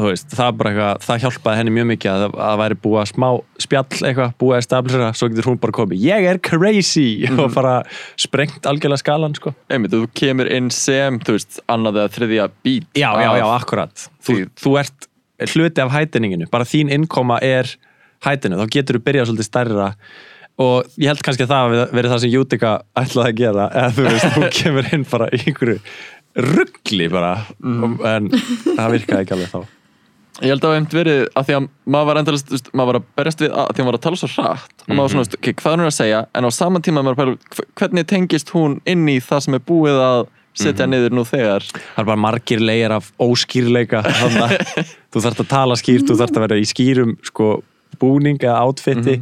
veist, 0.00 0.30
það 0.32 0.52
bara 0.56 0.70
eitthvað 0.72 1.04
það 1.04 1.22
hjálpaði 1.26 1.60
henni 1.60 1.72
mjög 1.76 1.86
mikið 1.90 2.10
að 2.12 2.22
það 2.38 2.58
væri 2.62 2.76
búið 2.84 2.98
að 3.02 3.08
smá 3.10 3.26
spjall 3.60 3.98
eitthvað, 4.08 4.34
búið 4.40 4.54
að 4.56 4.62
establishera 4.62 5.10
svo 5.18 5.28
getur 5.28 5.48
hún 5.50 5.60
bara 5.60 5.76
komið, 5.76 6.04
ég 6.06 6.28
er 6.30 6.40
crazy! 6.48 7.06
Og 7.42 7.52
bara 7.52 7.74
sprengt 8.20 8.68
algjörlega 8.68 9.02
skalan 9.02 9.36
sko. 9.36 9.52
einmitt, 9.68 9.92
þú 9.92 10.08
kemur 10.16 10.48
inn 10.52 10.70
sem 10.72 11.20
þú 11.20 11.36
veist, 11.36 11.60
annað 11.72 12.00
eða 12.00 12.12
þriðja 12.16 12.48
bít 12.64 12.88
já, 12.96 13.08
já, 13.20 13.30
já, 13.42 13.46
akkurat. 13.52 14.06
Þú, 14.24 14.38
þú 14.62 14.76
ert 14.80 15.08
hluti 15.52 15.84
af 15.84 15.92
hætinninginu 15.92 16.48
bara 16.52 16.68
þín 16.68 16.92
innkoma 16.94 17.40
er 17.44 17.68
hætinu 18.24 18.60
þá 18.62 18.66
getur 18.72 19.00
þú 19.00 19.04
byrjað 19.10 19.30
svolítið 19.30 19.50
stærra. 19.50 19.90
Og 20.62 20.88
ég 21.00 21.08
held 21.10 21.22
kannski 21.24 21.46
að 21.46 21.52
það 21.52 21.76
verið 21.96 22.12
það 22.12 22.24
sem 22.24 22.32
Jútika 22.32 22.72
ætlaði 23.00 23.32
að 23.32 23.38
gera 23.40 23.68
eða 23.72 23.92
þú 23.96 24.08
veist, 24.08 24.34
þú 24.36 24.50
kemur 24.60 24.90
inn 24.92 25.06
bara 25.10 25.28
í 25.32 25.44
einhverju 25.44 25.78
ruggli 26.32 27.12
bara. 27.12 27.36
Mm. 27.60 27.96
en 28.08 28.28
það 28.32 28.92
virkaði 28.96 29.24
ekki 29.26 29.36
alveg 29.36 29.52
þá 29.52 29.81
ég 30.42 30.52
held 30.52 30.64
að 30.64 30.72
það 30.72 30.78
hefði 30.80 30.98
verið 31.00 31.22
að 31.38 31.48
því 31.48 31.54
að 31.58 31.66
maður 31.94 32.08
var 32.10 32.20
endalist, 32.22 32.70
maður 32.76 32.90
var 32.92 32.98
að 33.00 33.06
berjast 33.20 33.42
við 33.44 33.50
að 33.52 33.70
því 33.72 33.80
að 33.82 33.86
maður 33.86 33.90
var 33.92 33.98
að 33.98 34.04
tala 34.06 34.20
svo 34.22 34.30
hratt. 34.34 34.76
Og 34.82 34.92
maður 34.92 35.02
var 35.02 35.12
svona, 35.14 35.24
veist, 35.24 35.36
ok, 35.38 35.48
hvað 35.62 35.72
er 35.76 35.82
hún 35.82 35.90
að 35.90 35.96
segja? 35.98 36.20
En 36.38 36.48
á 36.48 36.50
saman 36.58 36.84
tíma 36.86 37.02
maður 37.06 37.18
bara, 37.22 37.34
hv- 37.56 37.66
hvernig 37.80 38.06
tengist 38.10 38.52
hún 38.56 38.78
inn 38.88 39.04
í 39.08 39.16
það 39.22 39.44
sem 39.46 39.58
er 39.58 39.64
búið 39.72 40.00
að 40.06 40.22
setja 40.62 40.84
niður 40.90 41.14
nú 41.16 41.22
þegar? 41.24 41.64
Það 41.72 42.02
er 42.02 42.08
bara 42.10 42.20
margir 42.26 42.60
legar 42.60 42.92
af 42.98 43.06
óskýrleika 43.24 44.02
þannig 44.04 44.42
að 44.42 44.90
þú 45.14 45.22
þarft 45.24 45.40
að 45.46 45.48
tala 45.54 45.78
skýrt 45.80 46.10
þú 46.10 46.18
þarft 46.20 46.36
að 46.36 46.44
vera 46.44 46.58
í 46.60 46.66
skýrum 46.68 47.14
sko, 47.24 47.46
búning 48.02 48.36
eða 48.42 48.58
outfiti 48.66 49.14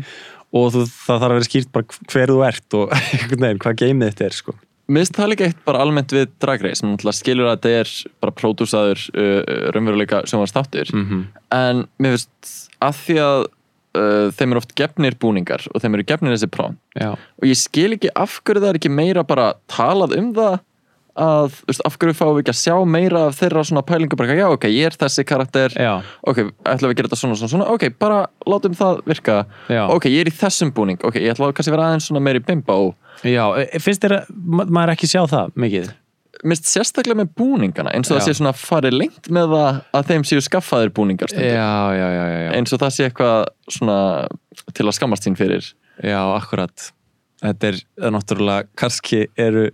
og 0.50 0.72
þú, 0.74 0.82
það 0.90 1.20
þarf 1.20 1.28
að 1.28 1.36
vera 1.36 1.46
skýrt 1.46 1.70
bara 1.76 2.00
hver 2.10 2.32
þú 2.34 2.40
ert 2.48 2.76
og 2.80 2.96
hvað 3.62 3.78
geimið 3.84 4.10
þetta 4.10 4.26
er 4.26 4.36
sko. 4.40 4.56
Mér 4.90 5.04
finnst 5.04 5.16
það 5.20 5.28
líka 5.32 5.46
eitt 5.46 5.60
bara 5.68 5.80
almennt 5.84 6.10
við 6.16 6.26
Drag 6.42 6.62
Race 6.66 6.80
sem 6.82 6.96
skilur 7.14 7.46
að 7.46 7.56
þetta 7.60 7.72
er 7.84 7.92
bara 8.24 8.34
pródúsaður 8.40 9.04
uh, 9.14 9.70
raunveruleika 9.76 10.24
sjónvarstáttur 10.26 10.90
Mhm. 10.96 11.20
en 11.54 11.84
mér 12.02 12.16
finnst 12.16 12.54
að 12.82 12.98
því 13.04 13.16
að 13.24 13.44
uh, 13.44 14.26
þeim 14.34 14.50
eru 14.54 14.62
oft 14.64 14.74
gefnir 14.78 15.16
búningar 15.22 15.64
og 15.74 15.82
þeim 15.82 15.94
eru 15.98 16.06
gefnir 16.10 16.34
þessi 16.36 16.50
prón 16.50 16.76
Já. 16.98 17.12
og 17.14 17.44
ég 17.46 17.58
skil 17.60 17.92
ekki 17.96 18.10
af 18.16 18.40
hverju 18.44 18.62
það 18.64 18.72
er 18.72 18.78
ekki 18.80 18.92
meira 18.98 19.22
bara 19.26 19.52
talað 19.70 20.16
um 20.18 20.32
það 20.34 20.58
að, 21.18 21.54
þú 21.60 21.66
veist, 21.70 21.82
af 21.88 21.96
hverju 21.98 22.14
fáum 22.18 22.34
við 22.36 22.42
ekki 22.44 22.52
að 22.54 22.58
sjá 22.60 22.74
meira 22.86 23.22
af 23.28 23.38
þeirra 23.40 23.64
svona 23.66 23.82
pælingu 23.86 24.16
bara, 24.20 24.36
já, 24.38 24.46
ok, 24.54 24.64
ég 24.70 24.86
er 24.90 24.96
þessi 25.00 25.24
karakter 25.26 25.74
Já. 25.74 25.92
ok, 26.22 26.38
ætlum 26.64 26.90
við 26.90 26.94
að 26.94 26.98
gera 27.00 27.08
þetta 27.10 27.20
svona, 27.22 27.38
svona, 27.40 27.52
svona 27.54 27.70
ok, 27.74 27.86
bara 27.98 28.20
látum 28.46 28.76
það 28.78 29.00
virka 29.10 29.40
Já. 29.68 29.82
ok, 29.90 30.06
ég 30.12 30.20
er 30.26 30.30
í 30.30 30.36
þessum 30.38 30.70
búning, 30.76 31.00
ok, 31.02 31.18
ég 31.18 31.34
ætla 31.34 31.48
að 31.50 31.56
kannski 31.58 31.74
vera 31.74 31.88
aðeins 31.90 32.06
svona 32.10 32.22
meiri 32.22 32.44
bimbo 32.46 32.78
Já, 33.26 33.44
e- 33.58 33.80
finnst 33.82 34.04
þér 34.06 34.14
að 34.20 34.30
ma- 34.30 34.68
maður 34.70 34.94
ekki 34.94 35.10
sjá 35.10 35.24
það 35.28 35.50
mikið? 35.66 35.90
minnst 36.46 36.70
sérstaklega 36.70 37.18
með 37.20 37.32
búningana 37.36 37.90
eins 37.92 38.08
og 38.08 38.16
það 38.16 38.22
Já. 38.22 38.26
sé 38.30 38.38
svona 38.38 38.52
farið 38.56 38.94
lengt 38.96 39.26
með 39.28 39.50
það 39.52 39.80
að 39.98 40.06
þeim 40.08 40.22
séu 40.24 40.40
skaffaðir 40.46 40.92
búningar 40.96 41.28
stundum. 41.28 41.50
Já, 41.52 41.74
já, 41.98 42.06
já, 42.16 42.22
já, 42.30 42.38
já. 42.46 42.50
eins 42.56 42.72
og 42.72 42.80
það 42.80 42.94
sé 42.96 43.08
eitthvað 43.10 43.34
svona 43.76 43.98
til 44.72 44.86
að 44.86 44.96
skammast 44.96 45.26
sín 45.26 45.36
fyrir 45.36 45.66
Já, 46.00 46.22
akkurat 46.38 46.86
Þetta 47.40 47.68
er 47.70 47.76
náttúrulega, 48.12 48.68
kannski 48.76 49.22
eru 49.40 49.66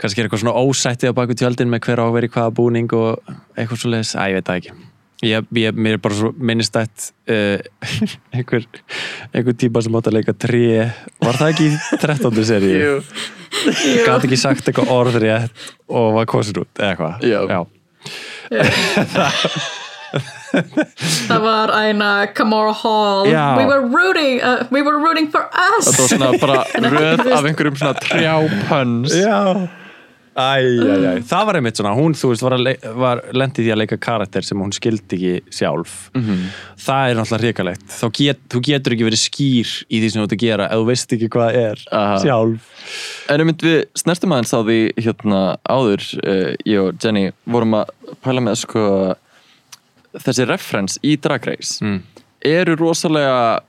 kannski 0.00 0.20
er 0.20 0.26
eitthvað 0.28 0.42
svona 0.44 0.60
ósætti 0.60 1.08
á 1.08 1.16
baku 1.16 1.36
tjöldin 1.38 1.70
með 1.72 1.86
hver 1.86 2.02
á 2.02 2.04
að 2.04 2.16
vera 2.18 2.28
í 2.28 2.32
hvaða 2.34 2.54
búning 2.58 2.96
og 2.96 3.34
eitthvað 3.56 3.80
svo 3.80 3.92
leiðis, 3.92 4.14
að 4.16 4.32
ég 4.32 4.40
veit 4.40 4.48
það 4.50 4.60
ekki. 4.60 4.74
Ég, 5.22 5.50
ég, 5.54 5.76
mér 5.78 5.96
er 5.96 6.02
bara 6.02 6.18
svo 6.18 6.32
minnistætt 6.34 7.12
uh, 7.30 7.58
einhver 8.36 8.66
einhver 9.30 9.54
típa 9.54 9.84
sem 9.84 9.94
átt 9.96 10.10
að 10.10 10.18
leika 10.18 10.34
tré. 10.34 10.64
Var 11.22 11.38
það 11.38 11.52
ekki 11.54 11.68
í 11.70 12.00
13. 12.02 12.42
seri 12.48 12.72
gæti 13.62 14.26
ekki 14.26 14.40
sagt 14.40 14.66
eitthvað 14.66 14.90
orð 14.92 15.20
rétt 15.22 15.68
og 15.92 16.16
var 16.18 16.26
kosin 16.30 16.64
út, 16.64 16.72
eða 16.76 16.90
eitthvað. 16.90 17.14
Já. 17.30 17.40
Já. 17.52 17.62
Það 20.52 21.44
var 21.46 21.74
eina 21.80 22.10
Kamora 22.36 22.74
Hall 22.82 23.28
Já. 23.30 23.44
We 23.58 23.66
were 23.68 23.84
rooting 23.86 24.40
uh, 24.42 24.66
We 24.74 24.82
were 24.82 24.98
rooting 25.02 25.30
for 25.32 25.48
us 25.52 25.88
þetta 25.90 26.02
var 26.02 26.10
svona 26.16 26.32
bara 26.42 26.64
röð 26.96 27.30
af 27.32 27.46
einhverjum 27.50 27.78
svona 27.80 27.94
trjápöns 28.02 29.16
æ, 30.32 31.20
það 31.28 31.46
var 31.48 31.58
einmitt 31.58 31.76
svona, 31.76 31.90
hún, 31.96 32.14
þú 32.16 32.30
veist, 32.30 32.44
var, 32.46 32.54
var 32.96 33.20
lendið 33.36 33.66
því 33.66 33.72
að 33.74 33.80
leika 33.82 33.98
karakter 34.00 34.46
sem 34.46 34.60
hún 34.64 34.72
skildi 34.72 35.18
ekki 35.18 35.56
sjálf. 35.58 35.96
Það 36.80 37.10
er 37.10 37.18
náttúrulega 37.18 37.42
hrikalegt. 37.42 37.84
Þá 37.92 38.06
get, 38.16 38.40
þú 38.54 38.62
getur 38.70 38.96
ekki 38.96 39.08
verið 39.10 39.20
skýr 39.20 39.72
í 39.92 40.00
því 40.00 40.08
sem 40.14 40.22
þú 40.22 40.24
ert 40.30 40.36
að 40.38 40.44
gera 40.46 40.68
ef 40.72 40.80
þú 40.80 40.86
veist 40.88 41.14
ekki 41.18 41.28
hvað 41.36 41.58
er 41.60 41.84
Aha. 42.00 42.16
sjálf. 42.24 42.70
En 43.28 43.44
einmitt 43.44 43.66
við 43.66 43.78
snertum 44.02 44.32
aðeins 44.36 44.56
á 44.56 44.60
því 44.64 44.78
hérna 45.04 45.42
áður, 45.68 46.08
uh, 46.24 46.48
ég 46.64 46.80
og 46.86 46.96
Jenny 47.04 47.26
vorum 47.44 47.76
að 47.82 47.92
pæla 48.24 48.46
með 48.48 48.62
sko 48.64 48.86
þessi 50.18 50.46
reference 50.48 50.98
í 51.02 51.16
Drag 51.20 51.46
Race 51.46 51.78
Mm. 51.84 52.00
eru 52.44 52.74
rosalega 52.76 53.60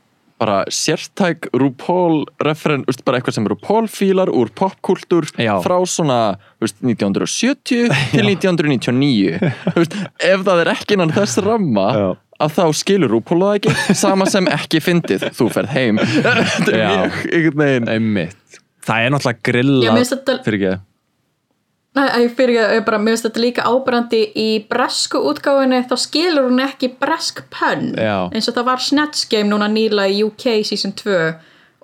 bara 0.44 0.64
sértæk 0.68 1.46
RuPaul 1.56 2.26
reference, 2.44 2.84
veist, 2.90 3.04
bara 3.06 3.20
eitthvað 3.20 3.36
sem 3.38 3.46
RuPaul 3.48 3.86
fílar 3.88 4.28
úr 4.34 4.50
popkultúr 4.58 5.28
frá 5.64 5.78
svona 5.88 6.36
veist, 6.60 6.82
1970 6.82 7.88
til 8.12 8.28
1999 8.28 9.38
Þú 9.40 9.78
veist, 9.78 9.96
ef 10.20 10.44
það 10.44 10.64
er 10.66 10.72
ekki 10.74 10.98
innan 10.98 11.14
þess 11.16 11.38
ramma 11.46 11.86
Já. 11.96 12.08
að 12.44 12.56
þá 12.58 12.64
skilur 12.82 13.14
RuPaul 13.14 13.40
það 13.46 13.60
ekki 13.62 13.96
sama 14.02 14.26
sem 14.34 14.50
ekki 14.52 14.82
fyndið, 14.84 15.30
þú 15.38 15.48
ferð 15.54 15.76
heim 15.78 16.02
þetta 16.04 16.74
er 16.74 16.82
mjög 16.82 17.22
einhvern 17.30 17.64
veginn. 17.88 18.34
Það 18.84 19.06
er 19.06 19.14
náttúrulega 19.16 19.46
grilla 19.48 20.40
fyrir 20.44 20.58
ekki. 20.60 20.74
Nei, 21.94 22.08
ég 22.24 22.32
fyrir 22.34 22.58
að 22.64 22.80
bara, 22.88 22.98
mér 22.98 23.14
finnst 23.14 23.28
þetta 23.28 23.42
líka 23.44 23.64
ábærandi 23.70 24.22
í 24.42 24.48
bresku 24.70 25.20
útgáfinni, 25.30 25.84
þá 25.86 25.94
skilur 26.02 26.48
hún 26.48 26.62
ekki 26.64 26.90
bresk 26.98 27.44
pönn, 27.54 27.92
eins 28.34 28.50
og 28.50 28.56
það 28.58 28.70
var 28.72 28.82
Snatch 28.82 29.28
Game 29.30 29.52
núna 29.52 29.68
nýla 29.70 30.08
í 30.10 30.24
UK 30.26 30.64
season 30.66 30.96
2 30.98 31.18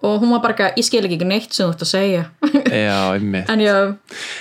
og 0.02 0.22
hún 0.24 0.32
var 0.32 0.42
bara 0.42 0.56
ekki, 0.56 0.80
ég 0.80 0.88
skil 0.88 1.04
ekki 1.06 1.28
neitt 1.28 1.54
sem 1.54 1.68
þú 1.68 1.76
ert 1.76 1.86
að 1.86 1.92
segja. 1.92 2.24
Já, 2.72 2.98
einmitt. 3.20 3.50
en 3.52 3.62
já, 3.62 3.76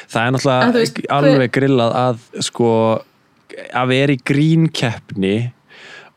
Það 0.09 0.23
er 0.23 0.35
náttúrulega 0.37 0.73
veist, 0.79 1.01
alveg 1.19 1.55
grillað 1.59 1.97
að 2.01 2.25
sko 2.49 2.73
að 3.75 3.93
vera 3.93 4.15
í 4.15 4.21
grínkeppni 4.31 5.37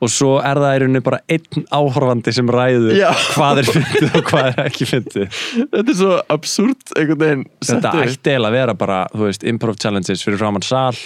og 0.02 0.10
svo 0.10 0.32
er 0.42 0.58
það 0.58 0.76
í 0.76 0.80
rauninni 0.82 1.02
bara 1.06 1.20
einn 1.30 1.66
áhorfandi 1.78 2.34
sem 2.34 2.50
ræður 2.52 2.96
Já. 2.98 3.10
hvað 3.36 3.62
er 3.62 3.70
fyndið 3.70 4.16
og 4.18 4.32
hvað 4.32 4.48
er 4.50 4.64
ekki 4.66 4.88
fyndið. 4.90 5.42
Þetta 5.60 5.84
er 5.84 6.00
svo 6.00 6.16
absúrt 6.36 6.96
einhvern 6.96 7.22
veginn 7.22 7.44
þetta 7.60 7.68
sett 7.70 7.86
upp. 7.92 8.00
ætti 8.08 8.34
eiginlega 8.34 8.50
að 8.50 8.58
vera 8.58 8.76
bara 8.82 8.98
þú 9.14 9.28
veist, 9.28 9.46
improv 9.52 9.78
challenges 9.82 10.26
fyrir 10.26 10.42
framann 10.42 10.66
sal. 10.66 10.98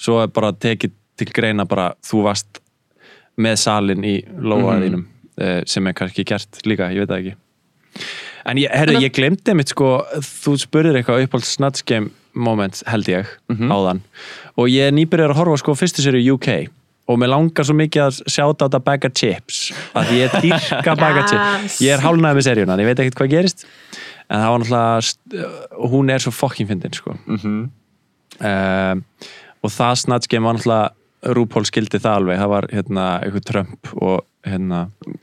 Svo 0.00 0.20
er 0.20 0.28
bara 0.34 0.52
tekið 0.52 0.92
til 1.20 1.30
greina 1.32 1.64
bara 1.70 1.92
þú 2.04 2.26
varst 2.26 2.60
með 3.40 3.58
salin 3.64 4.04
í 4.06 4.18
lóaðinum 4.26 4.84
þínum 4.84 5.08
eh, 5.40 5.62
sem 5.70 5.88
er 5.88 5.96
kannski 5.96 6.26
gert 6.28 6.60
líka, 6.68 6.92
ég 6.92 7.04
veit 7.04 7.14
það 7.14 7.22
ekki. 7.22 7.36
En 8.44 8.60
ég, 8.60 8.68
herru, 8.76 8.98
ég 9.00 9.14
glemdi 9.16 9.54
mitt 9.56 9.72
sko, 9.72 9.96
þú 10.20 10.58
spurðir 10.60 11.00
eitthvað 11.00 11.24
uppáld 11.24 11.48
Snatch 11.48 11.86
Game 11.88 12.12
moment 12.34 12.82
held 12.90 13.08
ég 13.08 13.30
áðan. 13.48 14.02
Og 14.58 14.68
ég 14.68 14.90
er 14.90 14.94
nýbyrjar 14.94 15.32
að 15.32 15.40
horfa 15.40 15.62
sko 15.62 15.76
fyrstu 15.78 16.04
séri 16.04 16.20
UK 16.28 16.66
og 17.08 17.18
mér 17.20 17.30
langar 17.34 17.66
svo 17.68 17.74
mikið 17.76 18.02
að 18.06 18.18
sjáta 18.32 18.64
á 18.64 18.66
þetta 18.66 18.80
bag 18.86 19.04
of 19.08 19.14
chips 19.20 19.58
að 19.94 20.12
ég 20.16 20.36
dýrka 20.40 20.94
bag 21.02 21.18
of 21.22 21.30
chips. 21.30 21.78
Ég 21.84 21.94
er 21.98 22.04
hálnaði 22.04 22.38
með 22.40 22.46
seríuna, 22.48 22.78
ég 22.80 22.88
veit 22.90 23.02
ekkert 23.04 23.18
hvað 23.20 23.32
gerist. 23.34 23.66
En 24.32 24.40
það 24.40 24.50
var 24.54 24.62
náttúrulega 24.64 25.48
og 25.84 25.90
hún 25.92 26.12
er 26.14 26.22
svo 26.24 26.32
fucking 26.32 26.68
fyndin 26.70 26.94
sko. 26.96 27.16
Mhm. 27.28 27.56
um, 28.40 29.02
og 29.64 29.72
það 29.72 29.98
Snatch 30.00 30.28
Game 30.32 30.44
var 30.48 30.56
náttúrulega 30.58 31.34
RuPaul 31.34 31.64
skildi 31.64 31.96
það 32.04 32.18
alveg, 32.20 32.40
það 32.42 32.50
var 32.52 32.66
hérna 32.72 33.04
eitthvað 33.24 33.44
Trump 33.48 33.92
og 34.04 34.24
hérna 34.44 34.80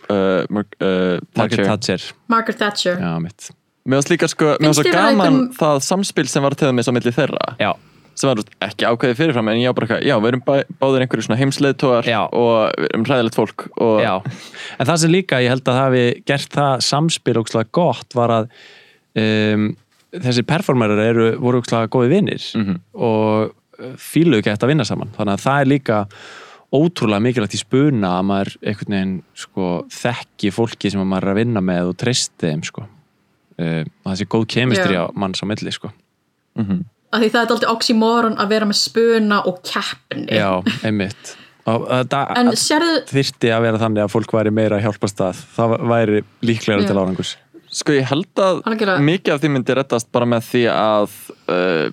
uh, 0.09 0.45
uh, 0.49 1.19
Margaret 1.37 1.67
Thatcher. 1.69 2.05
Margaret 2.31 2.57
Thatcher. 2.57 2.97
Já, 2.97 3.11
mitt. 3.21 3.51
Mér 3.85 3.99
varst 4.01 4.09
líka 4.13 4.29
sko, 4.29 4.55
mér 4.57 4.69
Finnst 4.71 4.79
svo 4.79 4.85
þér 4.87 4.95
að 4.97 5.05
gaman 5.11 5.27
einhverjum- 5.27 5.53
það 5.59 5.83
samspil 5.85 6.25
sem 6.29 6.41
var 6.45 6.55
til 6.57 6.71
þess 6.73 6.89
á 6.89 6.93
milli 6.97 7.13
þeirra. 7.13 7.45
Já, 7.61 7.71
sem 8.21 8.29
var 8.31 8.41
ekki 8.67 8.85
ákveðið 8.87 9.19
fyrirfram 9.19 9.49
en 9.51 9.59
ég 9.61 9.71
á 9.71 9.75
bara 9.77 9.87
eitthvað, 9.87 10.05
já, 10.07 10.15
við 10.21 10.29
erum 10.31 10.43
bæ, 10.47 10.53
báðir 10.81 11.05
einhverju 11.05 11.25
svona 11.27 11.39
heimsleiðtógar 11.41 12.09
Já. 12.11 12.19
og 12.29 12.75
við 12.77 12.89
erum 12.91 13.05
hræðilegt 13.09 13.39
fólk 13.39 13.65
og 13.81 14.01
já 14.05 14.13
en 14.21 14.87
það 14.91 14.99
sem 15.03 15.13
líka, 15.15 15.39
ég 15.43 15.49
held 15.55 15.63
að 15.65 15.79
það 15.79 15.85
hafi 15.87 16.03
gert 16.31 16.57
það 16.59 16.85
samspil 16.87 17.39
ógslag 17.41 17.71
gott 17.75 18.17
var 18.19 18.35
að 18.37 18.51
um, 19.21 19.65
þessi 20.11 20.43
performerar 20.47 21.01
eru, 21.09 21.27
voru 21.41 21.61
ógslag 21.63 21.89
góði 21.93 22.13
vinnir 22.15 22.45
Mhm. 22.59 22.79
og 22.93 23.57
fíluðu 23.97 24.43
gett 24.45 24.61
að 24.61 24.69
vinna 24.75 24.85
saman 24.85 25.09
þannig 25.17 25.33
að 25.39 25.45
það 25.47 25.61
er 25.63 25.69
líka 25.71 25.99
ótrúlega 26.71 27.19
mikilvægt 27.25 27.55
í 27.57 27.59
spuna 27.59 28.11
að 28.19 28.27
maður 28.29 28.51
einhvern 28.61 28.93
veginn 28.95 29.15
sko, 29.35 29.69
þekki 29.91 30.51
fólki 30.55 30.91
sem 30.93 31.01
maður 31.03 31.25
er 31.27 31.31
að 31.33 31.39
vinna 31.41 31.63
með 31.65 31.89
og 31.89 31.97
treysti 31.99 32.45
þeim 32.51 32.61
sko. 32.63 32.85
uh, 33.59 33.81
og 34.05 34.11
þessi 34.13 34.27
góð 34.31 34.45
kemistri 34.53 34.95
á 35.01 35.09
manns 35.17 35.41
á 35.43 35.45
milli 35.49 35.73
sko. 35.73 35.89
Mhm. 36.61 36.85
Af 37.11 37.21
því 37.21 37.29
það 37.33 37.41
er 37.41 37.53
alltaf 37.55 37.75
oxymoron 37.75 38.39
að 38.41 38.51
vera 38.55 38.67
með 38.69 38.79
spuna 38.81 39.39
og 39.49 39.61
keppni. 39.67 40.27
Já, 40.31 40.49
einmitt. 40.87 41.35
Og 41.69 41.85
þetta 41.85 42.21
en 42.41 42.51
sérðu, 42.57 42.97
þyrfti 43.11 43.51
að 43.53 43.65
vera 43.67 43.81
þannig 43.83 44.05
að 44.05 44.13
fólk 44.15 44.31
væri 44.33 44.53
meira 44.55 44.79
að 44.79 44.87
hjálpast 44.87 45.21
að 45.21 45.41
það 45.57 45.75
væri 45.91 46.21
líklega 46.47 46.81
Já. 46.81 46.87
til 46.89 46.97
árangurs. 46.97 47.33
Sko 47.71 47.93
ég 47.95 48.07
held 48.09 48.41
að 48.41 48.63
Algjörlega. 48.67 49.03
mikið 49.07 49.33
af 49.35 49.43
því 49.43 49.51
myndi 49.53 49.75
rettast 49.77 50.09
bara 50.11 50.27
með 50.27 50.47
því 50.49 50.63
að 50.73 51.13
uh, 51.53 51.85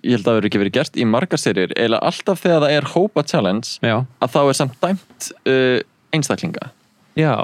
ég 0.00 0.16
held 0.16 0.22
að 0.22 0.30
það 0.30 0.38
verður 0.38 0.48
ekki 0.48 0.62
verið 0.62 0.76
gert 0.78 0.96
í 0.98 1.06
margar 1.06 1.42
serjur 1.42 1.76
eða 1.78 2.00
alltaf 2.08 2.42
þegar 2.42 2.64
það 2.64 2.74
er 2.78 2.88
hópa 2.94 3.22
challenge 3.28 3.76
já, 3.84 4.00
að 4.02 4.32
þá 4.32 4.40
er 4.42 4.58
samt 4.58 4.80
dæmt 4.82 5.28
uh, 5.46 5.78
einstaklinga. 6.16 6.72
Já, 7.20 7.34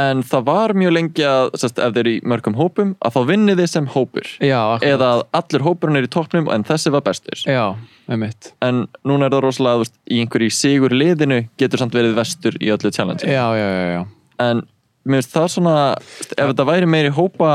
en 0.00 0.24
það 0.26 0.48
var 0.48 0.76
mjög 0.78 0.96
lengi 0.96 1.28
að 1.28 1.52
sest, 1.60 1.78
ef 1.78 1.94
þeir 1.94 2.02
eru 2.04 2.16
í 2.16 2.20
mörgum 2.32 2.58
hópum 2.58 2.96
að 3.04 3.16
þá 3.16 3.20
vinni 3.30 3.56
þið 3.60 3.70
sem 3.74 3.88
hópur. 3.94 4.34
Já 4.44 4.60
eða 4.80 5.14
að 5.14 5.24
allir 5.40 5.66
hópurinn 5.66 6.00
er 6.00 6.08
í 6.08 6.12
toppnum 6.12 6.50
en 6.52 6.66
þessi 6.68 6.92
var 6.94 7.04
bestur. 7.06 7.44
Já, 7.44 7.76
en 8.66 8.84
núna 9.06 9.28
er 9.28 9.34
það 9.36 9.44
rosalega 9.44 9.82
veist, 9.84 9.96
í 10.10 10.20
einhverju 10.22 10.54
sigur 10.54 10.94
liðinu 10.94 11.44
getur 11.60 11.82
samt 11.82 11.96
verið 11.96 12.16
vestur 12.18 12.56
í 12.58 12.72
öllu 12.74 12.90
challenge 12.94 13.26
já, 13.26 13.44
já, 13.54 13.66
já, 13.70 13.84
já. 13.94 14.00
en 14.46 14.64
mér 15.04 15.22
finnst 15.22 15.36
það 15.36 15.48
svona 15.54 15.76
ef 15.94 16.40
þetta 16.40 16.66
væri 16.68 16.90
meiri 16.90 17.12
hópa 17.14 17.52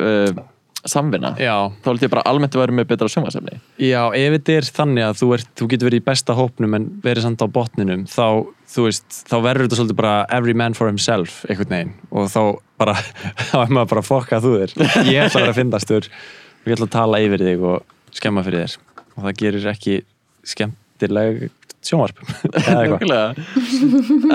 uh, 0.00 0.40
samvinna 0.86 1.32
já. 1.42 1.54
þá 1.82 1.88
held 1.90 2.02
ég 2.06 2.10
bara 2.12 2.22
almennt 2.30 2.54
vera 2.54 2.72
með 2.72 2.86
betra 2.92 3.08
sjónvarsefni 3.10 3.56
Já, 3.82 4.02
ef 4.14 4.36
þetta 4.36 4.52
er 4.60 4.68
þannig 4.78 5.04
að 5.08 5.16
þú, 5.20 5.28
ert, 5.34 5.48
þú 5.58 5.68
getur 5.72 5.88
verið 5.90 6.02
í 6.02 6.06
besta 6.06 6.36
hópnum 6.38 6.76
en 6.78 6.86
verið 7.02 7.26
samt 7.26 7.42
á 7.42 7.46
botninum 7.50 8.04
þá, 8.06 8.26
þú 8.70 8.84
veist, 8.86 9.08
þá 9.28 9.36
verður 9.42 9.66
þetta 9.66 9.78
svolítið 9.80 9.98
bara 9.98 10.14
every 10.38 10.54
man 10.54 10.74
for 10.78 10.86
himself, 10.90 11.40
einhvern 11.50 11.74
veginn 11.74 11.94
og 12.14 12.30
þá 12.30 12.40
bara, 12.78 12.94
þá 13.50 13.56
er 13.64 13.74
maður 13.74 13.90
bara 13.96 14.04
fokka 14.06 14.38
þú 14.44 14.54
þér, 14.62 14.76
ég 15.10 15.24
ætla 15.26 15.40
að 15.40 15.44
vera 15.48 15.54
að 15.56 15.58
fyndastur 15.62 16.08
og 16.12 16.70
ég 16.70 16.76
ætla 16.78 16.88
að 16.90 16.94
tala 16.94 17.22
yfir 17.26 17.44
þig 17.48 17.66
og 17.72 17.96
skemma 18.18 18.42
fyrir 18.46 18.64
þér. 18.66 18.78
Og 19.18 19.24
það 19.26 19.36
gerir 19.42 19.66
ekki 19.72 19.98
skemmtileg 20.46 21.48
sjónvarp 21.84 22.22
eða 22.62 22.80
eitthvað. 22.84 23.40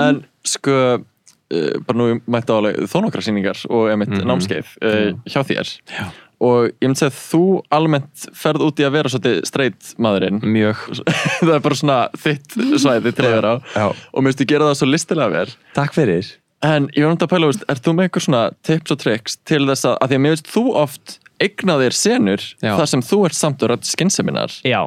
En 0.00 0.20
sko 0.48 0.74
uh, 0.94 1.76
bara 1.86 1.98
nú 1.98 2.06
mætti 2.30 2.54
álega 2.54 2.86
þó 2.90 2.96
nokkra 3.04 3.22
sýningar 3.24 3.60
og 3.70 3.88
emitt 3.92 4.12
Mhm. 4.14 4.26
námskeið 4.30 4.72
uh, 4.84 5.10
hjá 5.28 5.40
þér. 5.48 5.72
Já. 5.92 6.04
Og 6.44 6.68
ég 6.68 6.86
myndi 6.86 7.00
segja 7.00 7.16
þú 7.16 7.42
almennt 7.74 8.28
ferð 8.36 8.66
út 8.66 8.80
í 8.80 8.86
að 8.86 8.96
vera 8.98 9.12
svolítið 9.12 9.42
straight 9.48 9.90
maðurinn. 10.02 10.40
Mjög. 10.44 10.86
Það 11.40 11.52
er 11.56 11.66
bara 11.66 11.80
svona 11.80 11.98
þitt 12.20 12.56
svæði 12.82 13.12
til 13.16 13.26
að 13.26 13.36
vera 13.38 13.52
á. 13.52 13.56
Já. 13.74 13.86
og 13.90 14.24
mér 14.24 14.32
finnst 14.32 14.42
þú 14.42 14.48
gera 14.52 14.70
það 14.70 14.80
svo 14.80 14.90
listilega 14.90 15.34
vel. 15.34 15.58
Takk 15.76 15.96
fyrir. 15.96 16.32
En 16.64 16.88
ég 16.96 17.04
var 17.04 17.12
náttúrulega 17.12 17.28
að 17.28 17.34
pæla, 17.34 17.50
veist, 17.50 17.66
er 17.68 17.80
þú 17.84 17.92
með 17.94 18.06
eitthvað 18.08 18.26
svona 18.28 18.42
tips 18.64 18.94
og 18.94 19.00
tricks 19.02 19.38
til 19.44 19.62
þess 19.68 19.88
að, 19.88 19.98
að 20.00 20.12
því 20.12 20.18
að 20.18 20.24
mér 20.24 20.34
veist 20.36 20.52
þú 20.54 20.64
oft 20.80 21.18
eigna 21.44 21.76
þér 21.82 21.96
senur 21.98 22.44
Já. 22.62 22.72
þar 22.78 22.90
sem 22.92 23.04
þú 23.04 23.18
ert 23.28 23.38
samt 23.38 23.64
og 23.64 23.72
rætt 23.72 23.88
skynseminar. 23.90 24.54
Já, 24.64 24.80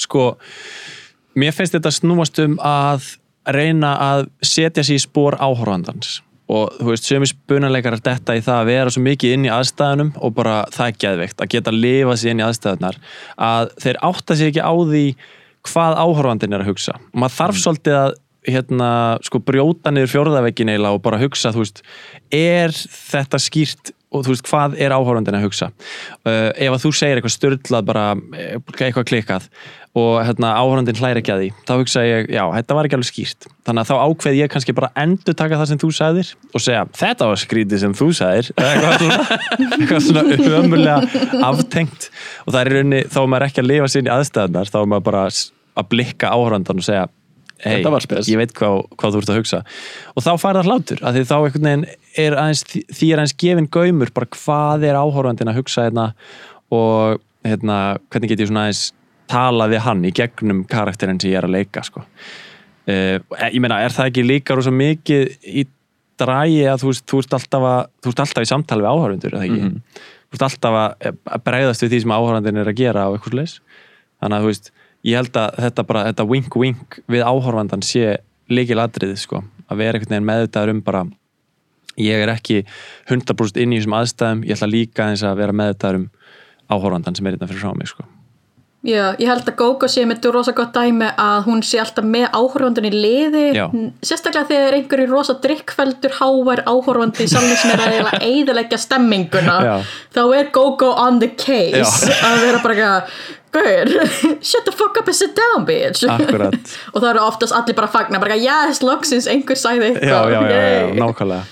sko 0.00 0.32
mér 1.38 1.54
finnst 1.54 1.76
þetta 1.76 1.92
snúast 1.94 2.40
um 2.42 2.58
að 2.64 3.12
reyna 3.52 3.94
að 4.02 4.26
setja 4.44 4.84
sér 4.84 4.98
í 4.98 5.02
spór 5.02 5.38
áhorfandans 5.42 6.20
og 6.52 6.78
þú 6.78 6.88
veist, 6.90 7.08
sömu 7.08 7.28
spunaleikarar 7.30 8.02
detta 8.04 8.36
í 8.36 8.42
það 8.44 8.58
að 8.60 8.70
vera 8.72 8.94
svo 8.94 9.04
mikið 9.06 9.36
inn 9.36 9.46
í 9.46 9.52
aðstæðunum 9.52 10.10
og 10.20 10.34
bara 10.36 10.56
það 10.74 10.90
er 10.90 10.98
geðveikt 11.04 11.44
að 11.44 11.52
geta 11.54 11.72
að 11.72 11.80
lifa 11.84 12.16
sér 12.18 12.34
inn 12.34 12.42
í 12.42 12.46
aðstæðunar 12.46 12.98
að 13.48 13.72
þeir 13.84 14.00
átta 14.10 14.36
sér 14.38 14.52
ekki 14.52 14.66
á 14.66 14.74
því 14.74 15.06
hvað 15.70 15.98
áhorfandin 16.02 16.56
er 16.56 16.64
að 16.64 16.72
hugsa. 16.72 16.98
Og 17.12 17.22
maður 17.22 17.38
þarf 17.38 17.62
svolítið 17.62 17.98
að 18.00 18.14
hérna, 18.48 18.90
sko, 19.22 19.38
brjóta 19.46 19.92
niður 19.94 20.10
fjórðavegin 20.16 20.72
eiginlega 20.72 20.98
og 20.98 21.04
bara 21.04 21.20
hugsa, 21.20 21.52
þú 21.54 21.62
veist, 21.62 21.82
er 22.34 22.74
þetta 22.74 23.38
skýrt 23.42 23.92
og 24.12 24.24
þú 24.24 24.34
veist, 24.34 24.48
hvað 24.48 24.74
er 24.80 24.94
áhorfandin 24.94 25.38
að 25.38 25.46
hugsa? 25.46 25.70
Uh, 26.26 26.50
ef 26.52 26.74
að 26.74 26.82
þú 26.84 26.92
segir 26.98 27.20
eitthvað 27.20 27.36
störtlað 27.36 27.86
bara 27.88 28.08
eh, 28.36 28.58
eitthvað 28.76 29.06
klikkað 29.08 29.46
og 29.98 30.18
hérna, 30.24 30.54
áhorfandin 30.56 30.96
hlæri 30.96 31.20
ekki 31.20 31.32
að 31.34 31.42
því 31.42 31.48
þá 31.68 31.72
hugsa 31.74 32.04
ég, 32.06 32.30
já, 32.32 32.42
þetta 32.54 32.76
var 32.76 32.88
ekki 32.88 32.96
alveg 32.98 33.10
skýrt. 33.10 33.48
Þannig 33.68 33.82
að 33.82 33.90
þá 33.90 34.04
ákveð 34.06 34.38
ég 34.38 34.52
kannski 34.52 34.74
bara 34.76 34.92
endur 35.02 35.36
taka 35.36 35.58
það 35.60 35.70
sem 35.72 35.80
þú 35.82 35.90
sagðir 35.98 36.30
og 36.48 36.64
segja, 36.64 36.84
þetta 36.96 37.28
var 37.28 37.42
skrítið 37.42 37.82
sem 37.82 37.96
þú 37.98 38.08
sagðir. 38.16 38.52
Eitthvað 38.62 38.94
svona, 39.02 39.18
eitthvað 39.82 40.06
svona 40.06 40.62
ömulega 40.62 40.96
aftengt. 41.50 42.08
Og 42.46 42.54
það 42.54 42.60
er 42.62 42.70
í 42.70 42.76
rauninni, 42.78 43.02
þá 43.12 43.18
er 43.22 43.32
maður 43.34 43.48
ekki 43.50 43.64
að 43.64 43.68
lifa 43.68 43.90
inn 44.00 44.08
í 44.08 44.14
aðstæðunar 44.16 44.72
þá 44.72 44.78
er 44.80 44.88
maður 44.94 45.08
bara 45.10 45.26
að 45.28 45.92
blikka 45.92 46.32
áhorfandan 46.32 46.80
og 46.80 46.88
segja 46.88 47.08
hey, 47.62 47.78
Þetta 47.78 47.92
var 47.94 48.04
spes. 48.04 48.30
ég 48.30 48.40
veit 48.40 48.54
hvað, 48.58 48.78
hvað 49.00 49.16
þú 49.16 49.22
ert 49.22 49.32
að 49.32 49.40
hugsa 49.40 49.60
og 50.14 50.24
þá 50.26 50.30
fær 50.42 50.58
það 50.58 50.70
hlátur, 50.70 51.02
af 51.02 51.16
því 51.16 51.24
þá 51.30 51.36
einhvern 51.38 51.68
veginn 51.68 51.84
er 52.24 52.38
aðeins, 52.44 52.64
því 52.68 53.10
er 53.10 53.22
aðeins 53.22 53.36
gefin 53.42 53.68
gaumur 53.78 54.14
bara 54.14 54.32
hvað 54.36 54.88
er 54.88 54.98
áhorfandinn 55.00 55.52
að 55.52 55.60
hugsa 55.60 55.86
hérna 55.86 56.08
og 56.72 57.22
hérna, 57.46 57.78
hvernig 58.12 58.32
get 58.32 58.42
ég 58.44 58.50
svona 58.50 58.66
aðeins 58.68 58.86
tala 59.32 59.68
við 59.70 59.84
hann 59.86 60.02
í 60.04 60.14
gegnum 60.14 60.64
karakterinn 60.68 61.20
sem 61.22 61.32
ég 61.32 61.40
er 61.40 61.46
að 61.48 61.54
leika 61.56 61.84
sko. 61.86 62.02
uh, 62.02 63.16
ég 63.48 63.60
meina, 63.62 63.80
er 63.82 63.94
það 63.94 64.10
ekki 64.10 64.26
líka 64.26 64.58
rosa 64.58 64.74
mikið 64.74 65.48
í 65.48 65.66
drægi 66.20 66.66
að 66.68 66.82
þú 66.82 66.90
veist, 66.90 67.06
þú 67.08 67.22
ert 67.22 67.36
alltaf 67.38 67.64
að 67.66 67.80
þú 68.02 68.12
ert 68.12 68.24
alltaf 68.26 68.44
í 68.44 68.50
samtali 68.50 68.84
við 68.84 68.90
áhorfandur, 68.92 69.36
eða 69.38 69.46
ekki 69.48 69.70
þú 70.32 70.36
ert 70.36 70.44
alltaf 70.48 70.78
að, 70.82 71.08
að 71.36 71.44
bregðast 71.48 71.84
við 71.84 71.94
því 71.94 72.00
sem 72.04 72.14
áhorfandinn 72.16 72.60
er 72.62 72.70
að 72.70 72.78
gera 72.78 73.06
á 73.08 73.10
eitthvað 73.12 73.38
leis 73.40 73.56
þannig 74.22 74.36
að 74.36 74.44
þú 74.44 74.50
veist, 74.52 74.70
ég 75.06 75.18
held 75.18 75.36
að 75.38 75.58
þetta 75.66 75.86
bara 75.88 76.04
þetta 76.10 76.28
wink 76.28 76.56
wink 76.58 77.00
við 77.10 77.26
áhorfandan 77.26 77.82
sé 77.86 78.20
líkil 78.52 78.80
atriði 78.82 79.18
sko, 79.20 79.42
að 79.68 79.82
vera 79.82 79.98
einhvern 79.98 80.14
veginn 80.14 80.30
meðvitaður 80.30 80.74
um 80.74 80.82
bara 80.86 81.04
ég 82.00 82.24
er 82.24 82.32
ekki 82.32 82.62
100% 83.10 83.60
inn 83.62 83.74
í 83.74 83.80
þessum 83.80 83.98
aðstæðum 83.98 84.44
ég 84.46 84.56
ætla 84.56 84.70
líka 84.70 85.08
eins 85.10 85.24
að 85.26 85.40
vera 85.42 85.56
meðvitaður 85.56 86.02
um 86.02 86.10
áhorfandan 86.72 87.16
sem 87.18 87.26
er 87.26 87.36
hérna 87.36 87.50
fyrir 87.50 87.64
frá 87.64 87.76
mig 87.76 87.90
sko. 87.90 88.06
Já, 88.82 89.12
ég 89.14 89.28
held 89.30 89.46
að 89.46 89.54
Gógo 89.60 89.86
sé 89.86 90.02
með 90.10 90.24
rosa 90.34 90.50
gott 90.58 90.72
dæmi 90.74 91.06
að 91.06 91.44
hún 91.46 91.60
sé 91.62 91.78
alltaf 91.78 92.02
með 92.02 92.24
áhorfandun 92.34 92.88
í 92.88 92.90
liði 92.90 93.44
Já. 93.54 93.68
sérstaklega 94.02 94.48
þegar 94.48 94.76
einhverju 94.80 95.06
rosa 95.12 95.36
drikkfeldur 95.44 96.16
hávær 96.16 96.64
áhorfandi 96.66 97.28
í 97.28 97.30
salni 97.30 97.54
sem 97.60 97.78
er 97.78 98.08
að 98.10 98.26
eiðilegja 98.26 98.80
stemminguna 98.82 99.54
Já. 99.62 99.76
þá 100.18 100.22
er 100.40 100.50
Gógo 100.58 100.90
on 100.98 101.22
the 101.22 101.30
case 101.30 102.10
að 102.26 102.42
vera 102.42 102.64
bara 102.66 102.90
Gauður, 103.52 103.92
shut 104.40 104.64
the 104.64 104.72
fuck 104.72 104.96
up 104.96 105.06
and 105.06 105.14
sit 105.14 105.36
down 105.36 105.66
bitch. 105.68 106.06
Og 106.94 107.02
það 107.02 107.08
eru 107.10 107.20
oftast 107.20 107.52
allir 107.52 107.76
bara 107.76 107.90
að 107.90 107.98
fagna 107.98 108.20
bara 108.22 108.38
yes, 108.40 108.80
loksins, 108.80 109.28
einhver 109.28 109.60
sæði 109.60 109.90
eitthvað. 109.90 110.32
Já, 110.32 110.46
já, 110.56 110.94
nákvæmlega. 110.96 111.42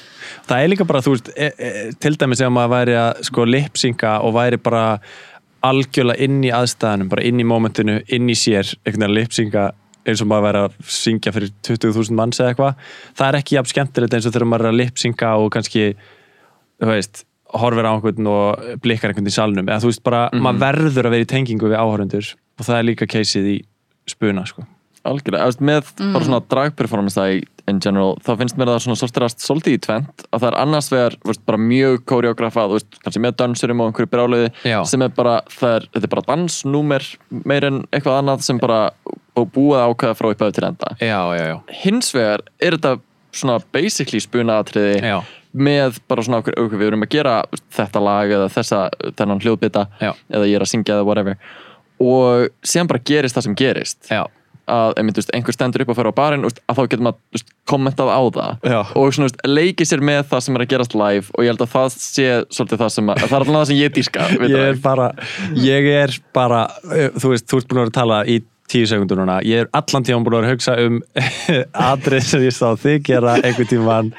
Það 0.51 0.65
er 0.65 0.71
líka 0.73 0.87
bara, 0.89 1.03
þú 1.05 1.13
veist, 1.15 1.29
e, 1.37 1.51
e, 1.55 1.73
til 2.03 2.17
dæmis 2.19 2.41
ef 2.43 2.49
maður 2.51 2.73
væri 2.73 2.95
að 2.99 3.21
sko 3.29 3.45
lipsinga 3.47 4.15
og 4.27 4.33
væri 4.35 4.59
bara 4.59 4.85
algjörlega 5.67 6.25
inn 6.25 6.41
í 6.45 6.53
aðstæðanum, 6.55 7.11
bara 7.13 7.25
inn 7.27 7.41
í 7.41 7.47
mómentinu 7.47 7.99
inn 8.13 8.31
í 8.31 8.37
sér, 8.39 8.69
einhvern 8.85 9.05
veginn 9.05 9.09
að 9.11 9.17
lipsinga 9.19 9.65
eins 10.09 10.23
og 10.25 10.31
maður 10.31 10.47
væri 10.47 10.61
að 10.65 10.77
syngja 10.97 11.33
fyrir 11.37 11.51
20.000 11.67 12.17
manns 12.17 12.41
eða 12.41 12.55
eitthvað, 12.55 12.87
það 13.19 13.27
er 13.27 13.39
ekki 13.41 13.57
jafn 13.59 13.73
skemmtilegt 13.75 14.17
eins 14.17 14.29
og 14.29 14.35
þegar 14.35 14.49
maður 14.49 14.67
er 14.67 14.73
að 14.73 14.81
lipsinga 14.81 15.33
og 15.43 15.51
kannski 15.55 15.85
þú 16.81 16.91
veist, 16.91 17.25
horfir 17.61 17.89
á 17.89 17.93
einhvern 17.93 18.31
og 18.31 18.67
blikkar 18.85 19.13
einhvern 19.13 19.29
í 19.29 19.35
salnum, 19.35 19.69
eða 19.69 19.83
þú 19.85 19.93
veist 19.93 20.05
bara 20.07 20.23
maður 20.33 20.63
verður 20.65 21.09
að 21.09 21.17
vera 21.17 21.27
í 21.27 21.31
tengingu 21.35 21.71
við 21.71 21.81
áhörundur 21.83 22.33
og 22.33 22.67
það 22.67 22.79
er 22.79 22.89
líka 22.89 23.11
keisið 23.11 23.51
í 23.53 23.57
spuna, 24.09 24.47
sko. 24.49 24.65
Algjörlega, 25.09 25.53
með 25.65 25.93
bara 25.99 26.25
svona 26.27 26.43
dragperformance 26.45 27.17
það 27.17 27.37
í 27.39 27.45
in 27.71 27.81
general, 27.83 28.17
þá 28.27 28.33
finnst 28.41 28.59
mér 28.61 28.73
það 28.73 28.83
svona 28.85 29.01
sortirast 29.01 29.45
svolítið 29.45 29.77
í 29.77 29.81
tvent, 29.87 30.25
að 30.31 30.43
það 30.43 30.49
er 30.51 30.59
annars 30.63 30.91
vegar 30.93 31.17
veist, 31.31 31.45
bara 31.49 31.63
mjög 31.63 31.99
koreografað, 32.11 32.73
þú 32.73 32.79
veist, 32.79 33.01
kannski 33.05 33.25
með 33.25 33.37
dansurum 33.43 33.83
og 33.83 33.91
einhverju 33.91 34.13
brjáliði, 34.15 34.53
Já. 34.69 34.79
sem 34.91 35.07
er 35.07 35.13
bara 35.17 35.37
er, 35.41 35.87
þetta 35.91 36.07
er 36.07 36.15
bara 36.17 36.27
dansnúmer 36.29 37.07
meir 37.31 37.69
en 37.71 37.83
eitthvað 37.91 38.21
annað 38.21 38.47
sem 38.47 38.61
bara 38.61 38.81
búið 39.41 39.79
að 39.81 39.93
ákveða 39.95 40.17
frá 40.19 40.31
upphæðu 40.35 40.57
til 40.57 40.67
enda. 40.69 40.97
Já, 41.01 41.21
já, 41.39 41.45
já, 41.53 41.57
hins 41.85 42.11
vegar 42.17 42.45
er 42.61 42.77
þetta 42.77 42.99
svona 43.31 43.61
basically 43.73 44.21
spunaatriði 44.23 44.99
með 45.51 45.99
bara 46.11 46.25
svona 46.27 46.41
okkur, 46.43 46.57
okkur 46.65 46.81
við 46.81 46.93
erum 46.93 47.07
að 47.07 47.15
gera 47.15 47.35
þetta 47.75 48.03
lag 48.03 48.35
eða 48.37 48.51
þessa, 48.53 48.83
þennan 49.19 49.43
hljóðbita 49.43 49.87
eða 50.01 50.47
ég 50.47 50.59
er 50.59 50.65
að 50.67 50.73
syngja 50.73 50.99
eða 50.99 51.07
whatever. 51.09 51.39
Og 52.01 52.51
síðan 52.65 52.91
bara 52.91 53.03
gerist 53.11 53.37
það 53.37 53.47
sem 53.49 53.57
gerist. 53.59 53.99
Já. 54.11 54.23
Að 54.71 55.01
veist, 55.11 55.33
einhver 55.37 55.57
stendur 55.57 55.85
upp 55.85 55.93
og 55.95 55.99
fer 55.99 56.11
á 56.11 56.15
barinn 56.21 56.47
að 56.47 56.79
þá 56.79 56.83
getur 56.85 57.07
maður 57.07 57.45
kommentað 57.71 58.13
á 58.13 58.21
það. 58.37 58.71
Já. 58.73 58.79
og 58.95 59.17
svona, 59.17 59.29
veist, 59.29 59.43
leiki 59.49 59.89
sér 59.89 60.05
með 60.05 60.23
það 60.31 60.45
sem 60.47 60.59
er 60.59 60.65
að 60.65 60.71
gerast 60.75 60.97
live 60.99 61.35
og 61.35 61.45
ég 61.47 61.53
held 61.53 61.67
að 61.67 61.75
það 61.75 61.91
sé 61.97 62.29
svolítið 62.51 62.85
það 62.85 62.95
sem 62.97 63.11
að, 63.11 63.25
það 63.25 63.37
er 63.37 63.45
alveg 63.45 63.59
það 63.59 63.69
sem 63.71 63.81
ég 63.81 63.99
við 64.41 64.55
ég 64.55 64.71
er 64.71 64.81
bara 64.85 65.11
ég 65.59 65.91
er 66.01 66.17
bara, 66.37 66.65
uh, 66.89 67.11
þú 67.19 67.35
veist, 67.35 67.51
þú 67.51 67.61
ert 67.61 67.71
búin 67.71 67.81
að 67.81 67.85
vera 67.85 67.93
að 67.93 68.01
tala 68.01 68.23
í 68.27 68.41
tíu 68.71 68.87
sekundur 68.87 69.19
núna, 69.19 69.41
ég 69.47 69.65
er 69.65 69.71
allan 69.75 70.05
tíma 70.07 70.23
búin 70.23 70.37
að 70.37 70.45
vera 70.45 70.51
að 70.51 70.55
hugsa 70.55 70.77
um 70.85 70.99
atrið 71.91 72.27
sem 72.29 72.45
ég 72.47 72.55
sá 72.55 72.69
þig 72.79 73.05
gera 73.09 73.37
einhvern 73.41 73.71
tíman 73.71 74.11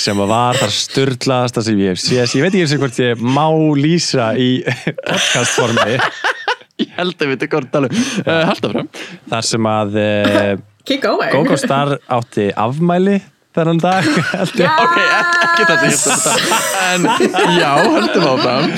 sem 0.00 0.20
að 0.20 0.32
var 0.32 0.60
þar 0.60 0.74
styrlaðasta 0.76 1.64
sem 1.66 1.80
ég 1.80 1.94
hef 1.94 2.02
séð, 2.02 2.36
ég 2.36 2.44
veit 2.44 2.52
ekki 2.52 2.64
eins 2.66 2.76
og 2.76 2.82
hvort 2.84 3.02
ég 3.02 3.24
má 3.24 3.46
lýsa 3.80 4.32
í 4.36 4.50
podcastformi 5.08 6.00
held 6.96 7.16
að 7.16 7.30
við 7.30 7.36
þetta 7.36 7.52
hvort 7.54 7.72
tala 7.76 7.90
um 7.92 8.02
uh, 8.02 8.42
halda 8.50 8.72
fram 8.74 8.90
þar 9.30 9.48
sem 9.52 9.70
að 9.72 9.98
uh, 10.02 10.52
keep 10.84 11.02
going 11.04 11.32
Gogo 11.34 11.58
Star 11.60 11.96
átti 12.18 12.50
afmæli 12.56 13.18
þennan 13.56 13.80
dag 13.80 14.06
held 14.36 14.62
ok, 14.66 14.96
ekki, 15.00 15.66
það 15.66 15.82
sem 15.82 15.90
ég 15.90 15.98
held 15.98 16.12
að 16.12 16.24
þetta 16.24 16.56
en 16.86 17.60
já, 17.60 17.70
höldum 17.96 18.26
áfram. 18.32 18.74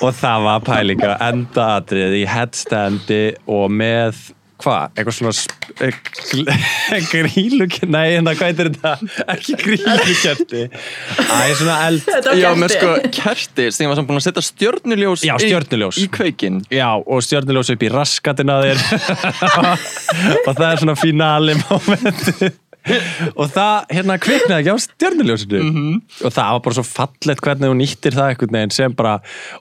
Og 0.00 0.14
það 0.16 0.44
var 0.46 0.60
pælinga 0.64 1.16
enda 1.26 1.64
atrið 1.76 2.14
í 2.16 2.26
headstandi 2.28 3.24
og 3.50 3.66
með 3.74 4.30
hvað, 4.60 4.92
eitthvað 4.94 5.16
svona 5.16 5.32
eh, 5.86 7.04
grílukerti, 7.12 7.88
nei, 7.90 8.04
hérna, 8.16 8.34
hvað 8.38 8.50
heitir 8.50 8.70
þetta? 8.70 9.24
Ekki 9.34 9.56
grílukerti 9.60 10.62
Æ, 10.70 11.38
svona 11.58 11.76
eld 11.88 12.10
já, 12.40 12.48
með 12.58 12.74
sko 12.76 12.92
kerti 13.20 13.68
sem 13.74 13.86
ég 13.86 13.92
var 13.92 14.00
samt 14.00 14.10
búin 14.10 14.20
að 14.20 14.26
setja 14.28 14.44
stjörnuljós 14.50 15.24
Já, 15.26 15.34
í- 15.36 15.46
stjörnuljós. 15.48 16.00
í, 16.02 16.08
kveikinn. 16.14 16.60
Já, 16.72 16.88
og 17.00 17.22
stjörnuljós 17.26 17.72
upp 17.74 17.84
í 17.86 17.92
raskatina 17.92 18.58
þér. 18.64 18.82
Og 20.48 20.52
það 20.56 20.66
er 20.70 20.82
svona 20.82 20.96
finali 20.98 21.56
momentið 21.62 22.50
og 23.36 23.50
það 23.52 23.90
hérna 23.92 24.16
kviknaði 24.22 24.62
ekki 24.62 24.72
á 24.72 24.78
stjörnuljósinu. 24.86 25.60
Og 26.24 26.32
það 26.32 26.52
var 26.54 26.62
bara 26.64 26.76
svo 26.78 26.84
fallegt 26.88 27.44
hvernig 27.44 27.68
þú 27.72 27.76
nýttir 27.80 28.16
það 28.16 28.30
einhvern 28.32 28.56
veginn 28.56 28.74
sem 28.74 28.94
bara 28.96 29.16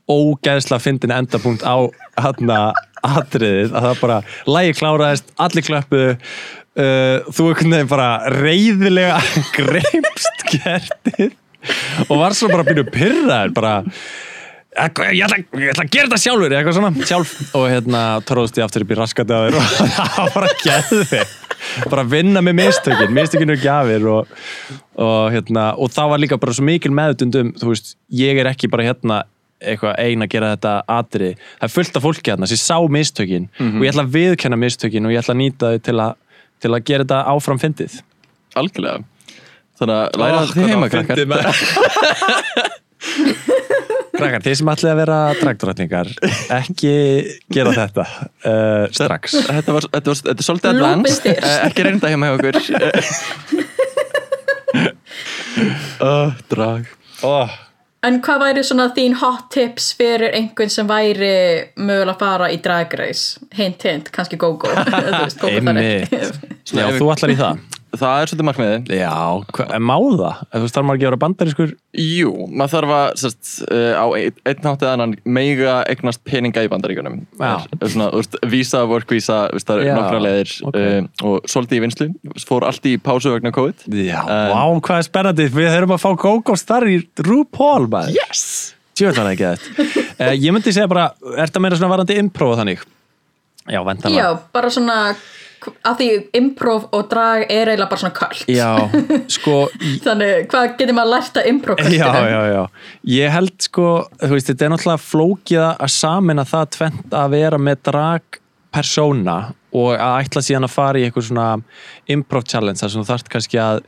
ógeðsla 0.10 0.80
fyndin 0.84 1.16
endapunkt 1.16 1.66
á 1.68 1.76
hérna 2.20 2.62
atriðið. 3.06 3.76
Að 3.76 3.90
það 3.90 4.02
bara 4.06 4.22
lægi 4.56 4.78
kláraðist, 4.80 5.30
allir 5.40 5.68
klöppuðu. 5.68 6.16
Uh, 6.80 7.28
þú 7.36 7.50
einhvern 7.52 7.76
veginn 7.76 7.92
bara 7.92 8.10
reyðilega 8.40 9.20
greipst 9.58 10.48
kertið. 10.54 11.36
Og 12.08 12.16
var 12.22 12.38
svo 12.38 12.48
bara 12.52 12.64
að 12.64 12.72
byrja 12.72 12.92
pyrraður 12.94 13.56
bara 13.58 13.74
"Eitthvað, 14.80 15.10
Ég 15.18 15.26
ætla, 15.26 15.38
ég 15.60 15.72
ætla 15.74 15.84
að 15.84 15.92
gera 15.92 16.08
þetta 16.08 16.20
sjálfur 16.24 16.54
eitthvað 16.56 16.78
svona. 16.78 17.08
Sjálf 17.10 17.32
og 17.58 17.66
hérna 17.68 18.04
tróðst 18.24 18.60
ég 18.62 18.64
aftur 18.64 18.86
upp 18.86 18.94
í 18.94 19.00
þér 19.02 19.58
og 19.60 19.72
það 19.98 20.14
var 20.16 20.34
bara 20.38 20.52
gæði 20.64 21.24
bara 21.90 22.06
vinna 22.08 22.44
með 22.46 22.58
mistökin. 22.60 23.16
Mistökin 23.16 23.54
eru 23.54 23.64
gjafir 23.64 24.08
og, 24.12 24.32
og, 25.00 25.20
hérna, 25.34 25.72
og 25.80 25.92
það 25.96 26.14
var 26.14 26.24
líka 26.24 26.40
bara 26.42 26.56
svo 26.58 26.68
mikil 26.68 26.94
meðutundum 26.96 27.54
þú 27.60 27.74
veist, 27.74 27.96
ég 28.14 28.40
er 28.40 28.52
ekki 28.52 28.72
bara 28.72 28.88
hérna 28.90 29.22
eitthvað 29.60 29.98
ein 30.00 30.24
að 30.24 30.32
gera 30.32 30.54
þetta 30.54 30.74
atri 30.88 31.30
það 31.36 31.66
er 31.68 31.72
fullt 31.74 31.98
af 32.00 32.04
fólki 32.06 32.32
hérna 32.32 32.48
sem 32.48 32.60
sá 32.62 32.78
mistökin 32.88 33.50
og 33.60 33.82
ég 33.84 33.92
ætla 33.92 34.06
að 34.06 34.14
viðkenna 34.14 34.56
mistökin 34.56 35.04
og 35.04 35.12
ég 35.12 35.20
ætla 35.20 35.36
að 35.36 35.42
nýta 35.42 35.72
þau 35.74 35.82
til 35.84 35.98
til 36.60 36.76
að 36.76 36.84
gera 36.88 37.06
þetta 37.06 37.22
áfram 37.34 37.62
fyndið. 37.62 38.00
Algjörlega. 38.60 39.04
Þannig 39.80 39.96
að 39.96 40.20
læra 40.20 40.44
því 40.50 40.60
hvað 40.60 40.74
heima 40.74 40.92
krakkar. 40.92 41.20
Krakkar, 44.20 44.44
þið 44.44 44.56
sem 44.60 44.72
ætlið 44.74 44.92
að 44.92 45.00
vera 45.00 45.18
dragdrottningar 45.40 46.10
ekki 46.58 46.94
gera 47.54 47.72
þetta 47.78 48.04
uh, 48.04 48.86
strax 48.92 49.38
þetta, 49.38 49.76
var, 49.78 49.88
þetta, 49.88 50.12
var, 50.12 50.20
þetta 50.26 50.36
er 50.36 50.48
svolítið 50.48 50.70
advanced. 50.74 51.30
Eh, 51.32 51.56
ekki 51.70 51.88
reynda 51.88 52.12
heima 52.12 52.30
hjá 52.30 52.38
okkur 52.40 52.56
Eh, 54.70 56.06
uh, 56.06 56.36
drag 56.52 56.86
oh. 57.26 57.50
En 58.06 58.20
hvað 58.24 58.44
væri 58.44 58.62
svona 58.64 58.86
þín 58.96 59.16
hot 59.20 59.50
tips 59.52 59.90
fyrir 59.98 60.32
einhvern 60.38 60.72
sem 60.72 60.88
væri 60.88 61.32
mögulega 61.76 62.14
að 62.14 62.22
fara 62.22 62.52
í 62.54 62.60
drag 62.64 62.94
race? 62.96 63.42
Hint, 63.58 63.84
hint, 63.84 64.08
kannski 64.16 64.38
go-go. 64.40 64.72
Einmitt. 65.50 66.14
Já, 66.70 66.86
þú 66.96 67.10
ætlar 67.12 67.34
í 67.34 67.40
það 67.42 67.79
það 67.98 68.22
er 68.22 68.30
svolítið 68.30 68.48
markmiði 68.48 68.98
Já, 69.00 69.14
hva, 69.56 69.66
en 69.76 69.86
má 69.86 69.94
það? 69.98 70.42
Ef 70.46 70.54
Þú 70.54 70.62
veist, 70.64 70.76
þarf 70.76 70.86
maður 70.88 70.98
ekki 71.00 71.06
að 71.06 71.10
vera 71.10 71.20
bandarískur 71.24 71.72
Jú, 72.04 72.32
maður 72.50 72.74
þarf 72.76 72.94
að 72.98 73.06
sest, 73.22 73.52
uh, 73.66 73.94
á 73.98 74.06
einn 74.20 74.40
ein 74.52 74.68
hátt 74.68 74.86
eða 74.86 74.92
annan 74.98 75.16
mega 75.40 75.76
eignast 75.90 76.24
peninga 76.28 76.64
í 76.66 76.72
bandaríkunum 76.72 77.18
Já. 77.40 77.52
Er- 77.56 77.78
er 77.80 77.94
svona, 77.96 78.10
úrst, 78.20 78.38
Visa, 78.52 78.84
work 78.90 79.14
visa, 79.16 79.40
úrst, 79.56 79.70
það 79.70 79.84
eru 79.84 79.98
nokkra 79.98 80.22
leiðir 80.26 80.54
ok. 80.70 80.80
uh, 80.80 81.30
og 81.32 81.50
svolítið 81.50 81.80
í 81.80 81.84
vinslu 81.88 82.10
fór 82.46 82.68
allt 82.70 82.90
í 82.90 82.96
pásu 83.02 83.34
vegna 83.36 83.54
COVID 83.56 83.88
Já, 84.06 84.20
En- 84.26 84.54
vá, 84.54 84.64
hvað 84.90 85.02
er 85.02 85.10
spennandi 85.10 85.50
Við 85.56 85.72
þurfum 85.76 85.98
að 85.98 86.04
fá 86.06 86.12
Gogo 86.26 86.58
starf 86.60 86.92
í 86.94 87.02
RuPaul 87.26 87.90
maður 87.90 88.16
Yes! 88.20 88.46
Tjóðan 89.00 89.30
það 89.30 89.34
ekki 89.34 89.50
þetta 89.50 89.90
uh, 90.30 90.34
Ég 90.36 90.54
myndi 90.56 90.76
segja 90.76 90.90
bara, 90.92 91.10
er 91.40 91.52
það 91.54 91.64
meira 91.66 91.80
svona 91.80 91.94
varandi 91.96 92.20
improv? 92.22 92.58
Já, 93.70 93.84
Já, 94.10 94.30
bara 94.54 94.70
svona, 94.74 94.96
að 95.68 96.02
því 96.02 96.10
improv 96.40 96.88
og 96.96 97.08
drag 97.12 97.46
er 97.46 97.72
eiginlega 97.72 97.90
bara 97.92 98.02
svona 98.04 98.16
kallt. 98.18 98.44
Já, 98.50 98.72
sko 99.38 99.56
Þannig, 100.06 100.48
hvað 100.52 100.68
getur 100.80 100.98
maður 100.98 101.14
lært 101.16 101.40
að 101.42 101.50
improv 101.52 101.82
Já, 101.86 102.10
já, 102.32 102.42
já. 102.54 102.62
Ég 103.16 103.34
held 103.36 103.56
sko, 103.66 103.88
þú 104.22 104.34
veist, 104.36 104.52
þetta 104.52 104.68
er 104.68 104.74
náttúrulega 104.76 105.06
flókið 105.06 105.66
að 105.70 105.96
samina 105.96 106.48
það 106.50 106.70
tvent 106.78 107.18
að 107.22 107.34
vera 107.36 107.62
með 107.70 107.82
drag 107.90 108.40
persóna 108.74 109.40
og 109.76 109.92
að 109.96 110.24
ætla 110.24 110.46
síðan 110.46 110.68
að 110.68 110.74
fara 110.74 111.00
í 111.00 111.06
eitthvað 111.08 111.28
svona 111.30 111.50
improv 112.10 112.46
challenge 112.50 112.82
þar 112.82 112.94
sem 112.94 113.04
þú 113.04 113.10
þarft 113.12 113.32
kannski 113.34 113.62
að 113.62 113.84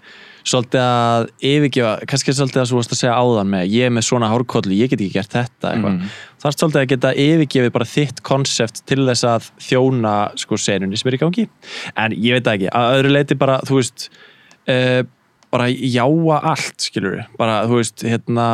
svolítið 0.47 0.81
að 0.81 1.27
yfirgefa, 1.51 1.93
kannski 2.09 2.35
svolítið 2.35 2.63
að 2.63 2.71
þú 2.71 2.79
varst 2.79 2.95
að 2.95 3.01
segja 3.01 3.19
áðan 3.21 3.53
með, 3.53 3.65
ég 3.75 3.87
er 3.87 3.95
með 3.95 4.07
svona 4.07 4.31
hárkollu, 4.31 4.75
ég 4.77 4.91
get 4.91 5.03
ekki 5.03 5.17
gert 5.19 5.37
þetta. 5.37 5.73
Mm. 5.77 6.01
Þarft 6.41 6.63
svolítið 6.63 6.81
að 6.81 6.89
geta 6.95 7.13
yfirgefið 7.25 7.73
bara 7.77 7.89
þitt 7.93 8.21
konsept 8.27 8.83
til 8.89 9.01
þess 9.05 9.27
að 9.29 9.49
þjóna 9.69 10.17
sko 10.41 10.59
senunni 10.61 10.99
sem 10.99 11.11
er 11.11 11.17
í 11.17 11.23
gangi. 11.23 11.47
En 11.95 12.17
ég 12.17 12.39
veit 12.39 12.53
ekki, 12.55 12.69
að 12.73 12.99
öðru 12.99 13.15
leiti 13.15 13.39
bara, 13.41 13.59
þú 13.67 13.81
veist, 13.81 14.07
uh, 14.71 15.01
bara 15.51 15.67
jáa 15.67 16.37
allt 16.53 16.85
skilur 16.85 17.17
við, 17.17 17.23
bara 17.39 17.57
þú 17.67 17.79
veist 17.81 18.05
hérna, 18.07 18.45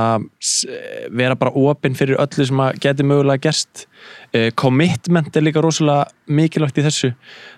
vera 1.13 1.37
bara 1.37 1.53
opinn 1.69 1.97
fyrir 1.97 2.17
öllu 2.21 2.47
sem 2.49 2.63
að 2.63 2.79
geti 2.83 3.05
mögulega 3.05 3.43
gerst 3.45 3.85
uh, 4.33 4.49
commitment 4.57 5.37
er 5.37 5.45
líka 5.45 5.61
rosalega 5.63 6.07
mikilvægt 6.25 6.81
í 6.81 6.87
þessu, 6.87 7.11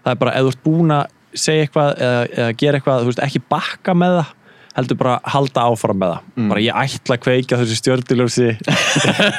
það 0.04 0.12
er 0.12 0.20
bara 0.26 0.36
ef 0.36 0.46
þú 0.46 0.54
ert 0.54 0.66
búin 0.68 0.96
að 0.98 1.16
segja 1.38 1.68
eitthvað 1.68 1.96
eða, 1.98 2.28
eða 2.36 2.52
gera 2.62 2.80
eitthvað, 2.80 3.02
þú 3.04 3.12
veist 3.12 3.24
ekki 3.28 3.42
bakka 3.50 3.98
með 3.98 4.20
það 4.20 4.36
heldur 4.80 5.00
bara 5.00 5.16
halda 5.28 5.64
áfram 5.70 6.00
með 6.00 6.12
það. 6.14 6.28
Bara 6.52 6.64
ég 6.64 6.78
ætla 6.82 7.16
að 7.18 7.24
kveika 7.26 7.60
þessu 7.60 7.78
stjörnuljósi. 7.80 8.50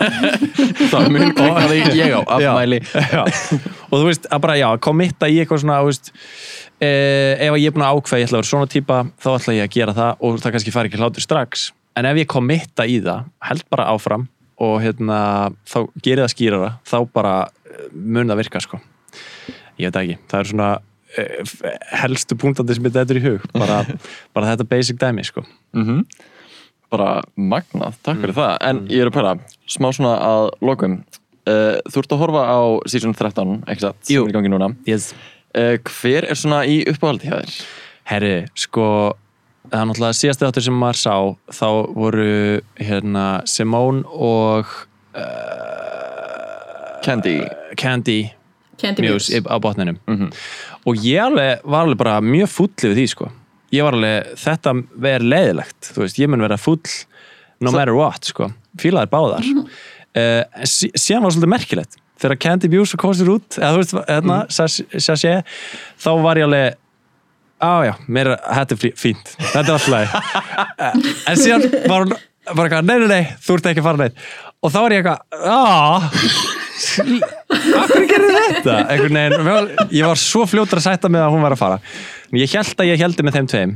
Það 0.92 1.06
mun 1.14 1.34
kveikna 1.36 1.66
því 1.70 1.78
ég 1.98 2.16
á 2.16 2.20
afmæli. 2.36 2.80
Já. 3.14 3.22
og 3.22 3.94
þú 3.94 4.02
veist, 4.08 4.26
að 4.30 4.42
bara 4.44 4.58
já, 4.60 4.68
kommitta 4.82 5.30
í 5.30 5.38
eitthvað 5.42 5.62
svona, 5.64 5.78
þú 5.82 5.90
veist 5.92 6.12
eh, 6.82 7.46
ef 7.46 7.56
ég 7.60 7.70
er 7.70 7.76
búin 7.76 7.86
að 7.86 8.00
ákveða, 8.00 8.20
ég 8.20 8.28
ætla 8.28 8.38
að 8.38 8.42
vera 8.42 8.50
svona 8.50 8.72
típa 8.74 9.00
þá 9.22 9.30
ætla 9.36 9.56
ég 9.56 9.68
að 9.68 9.78
gera 9.78 9.96
það 9.96 10.26
og 10.26 10.42
það 10.42 10.56
kannski 10.56 10.74
fari 10.74 10.90
ekki 10.90 11.00
hlátur 11.00 11.26
strax. 11.26 11.70
En 11.98 12.08
ef 12.10 12.20
ég 12.20 12.30
kommitta 12.30 12.86
í 12.86 13.00
það 13.04 13.26
held 13.48 13.66
bara 13.72 13.88
áfram 13.94 14.28
og 14.60 14.76
hérna, 14.84 15.18
þá 15.64 15.78
gerir 16.04 16.24
það 16.26 16.34
skýrara 16.34 16.70
þá 16.88 16.98
bara 17.14 17.34
eh, 17.70 17.88
mun 17.94 18.30
það 18.30 18.42
virka 18.44 18.64
sko. 18.66 18.82
Ég 19.80 19.88
veit 19.88 20.02
ekki, 20.02 20.20
það 20.28 20.42
er 20.42 20.50
svona 20.52 20.70
helstu 22.02 22.36
punktandi 22.38 22.74
sem 22.76 22.84
þetta 22.86 23.06
er 23.14 23.18
í 23.20 23.24
hug. 23.24 23.46
Bara, 23.56 23.80
bara 24.36 24.52
þetta 24.52 24.66
basic 24.70 24.96
dæmi 25.02 25.24
sko. 25.26 25.46
Mm 25.76 26.04
bara 26.90 27.20
magnað, 27.38 27.94
takk 28.02 28.16
Mm. 28.18 28.22
fyrir 28.24 28.34
það. 28.34 28.54
En 28.66 28.78
ég 28.90 28.98
er 29.04 29.06
að 29.06 29.14
pæla, 29.14 29.32
smá 29.70 29.92
svona 29.94 30.16
að 30.26 30.48
lokum. 30.66 30.96
Uh, 31.46 31.78
þú 31.86 32.00
ert 32.02 32.10
að 32.16 32.18
horfa 32.24 32.40
á 32.50 32.58
season 32.90 33.14
13, 33.14 33.52
ekki 33.70 33.84
satt, 33.84 34.00
sem 34.08 34.18
er 34.24 34.32
í 34.32 34.34
gangi 34.34 34.50
núna. 34.50 34.72
Yes. 34.90 35.12
uh, 35.54 35.76
hver 35.86 36.26
er 36.26 36.34
svona 36.34 36.64
í 36.66 36.80
uppáhaldi 36.90 37.30
hjá 37.30 37.36
þér? 37.44 37.54
Herri, 38.10 38.32
sko 38.58 39.14
það 39.70 39.78
er 39.84 39.86
náttúrulega 39.86 40.18
síðasti 40.18 40.44
þáttur 40.48 40.66
sem 40.66 40.80
maður 40.82 40.98
sá 40.98 41.14
þá 41.60 41.68
voru 41.94 42.26
hérna 42.82 43.26
Simone 43.46 44.02
og 44.10 44.66
uh, 45.14 46.98
Candy. 47.06 47.38
Candy 47.78 48.18
Candy 48.80 49.06
Muse 49.06 49.40
á 49.44 49.56
botninum. 49.62 49.98
Mhm. 50.08 50.32
og 50.86 50.96
ég 51.04 51.20
alveg, 51.22 51.62
var 51.64 51.84
alveg 51.84 52.00
bara 52.00 52.20
mjög 52.24 52.48
full 52.48 52.72
yfir 52.72 52.96
því 52.96 53.06
sko. 53.12 53.30
Ég 53.72 53.86
var 53.86 53.96
alveg, 53.96 54.34
þetta 54.40 54.74
verður 54.96 55.30
leiðilegt 55.34 55.92
þú 55.94 56.04
veist, 56.04 56.18
ég 56.18 56.28
mun 56.28 56.44
vera 56.44 56.58
full 56.58 56.80
no 57.60 57.72
matter 57.74 57.94
what 57.94 58.24
sko, 58.24 58.50
fílaðir 58.80 59.12
báðar. 59.12 59.44
Mm 59.44 59.64
-hmm. 59.64 60.66
sí, 60.66 60.90
síðan 60.94 61.22
var 61.22 61.30
svolítið 61.30 61.54
merkilegt. 61.56 61.96
Þegar 62.20 62.38
Candy 62.38 62.68
Muse 62.68 62.96
kom 62.96 63.12
sér 63.14 63.28
út 63.28 63.58
eða 63.58 63.72
þú 63.72 63.76
veist, 63.76 63.94
hérna, 64.08 64.44
mm. 64.44 65.00
sassi 65.00 65.42
þá 65.98 66.22
var 66.22 66.36
ég 66.36 66.44
alveg 66.44 66.74
á 67.60 67.72
já, 67.84 67.94
mér 68.08 68.26
er, 68.26 68.36
þetta 68.36 68.74
er 68.74 68.78
fí- 68.78 68.96
fínt. 68.96 69.36
Þetta 69.38 69.68
er 69.68 69.72
alltaf 69.72 69.88
leið 69.88 70.08
en 71.28 71.36
síðan 71.36 71.88
var 71.88 72.04
hún 72.04 72.16
bara 72.56 72.82
nei, 72.82 72.98
nei, 72.98 73.08
nei, 73.08 73.24
þú 73.44 73.56
ert 73.56 73.66
ekki 73.70 73.82
að 73.82 73.88
fara 73.88 74.00
neitt 74.00 74.16
og 74.60 74.72
þá 74.74 74.78
var 74.84 74.92
ég 74.94 75.00
eitthvað, 75.04 75.20
Akkur 76.80 78.04
gerði 78.08 78.30
þetta? 78.40 78.74
Veginn, 78.88 79.72
ég 79.92 80.06
var 80.08 80.18
svo 80.20 80.46
fljótur 80.48 80.80
að 80.80 80.86
sætta 80.86 81.10
með 81.12 81.26
að 81.26 81.34
hún 81.34 81.42
var 81.44 81.54
að 81.56 81.60
fara 81.60 81.78
Ég 82.36 82.52
held 82.54 82.80
að 82.80 82.88
ég 82.92 83.02
heldi 83.02 83.24
með 83.26 83.36
þeim 83.36 83.48
tveim 83.52 83.72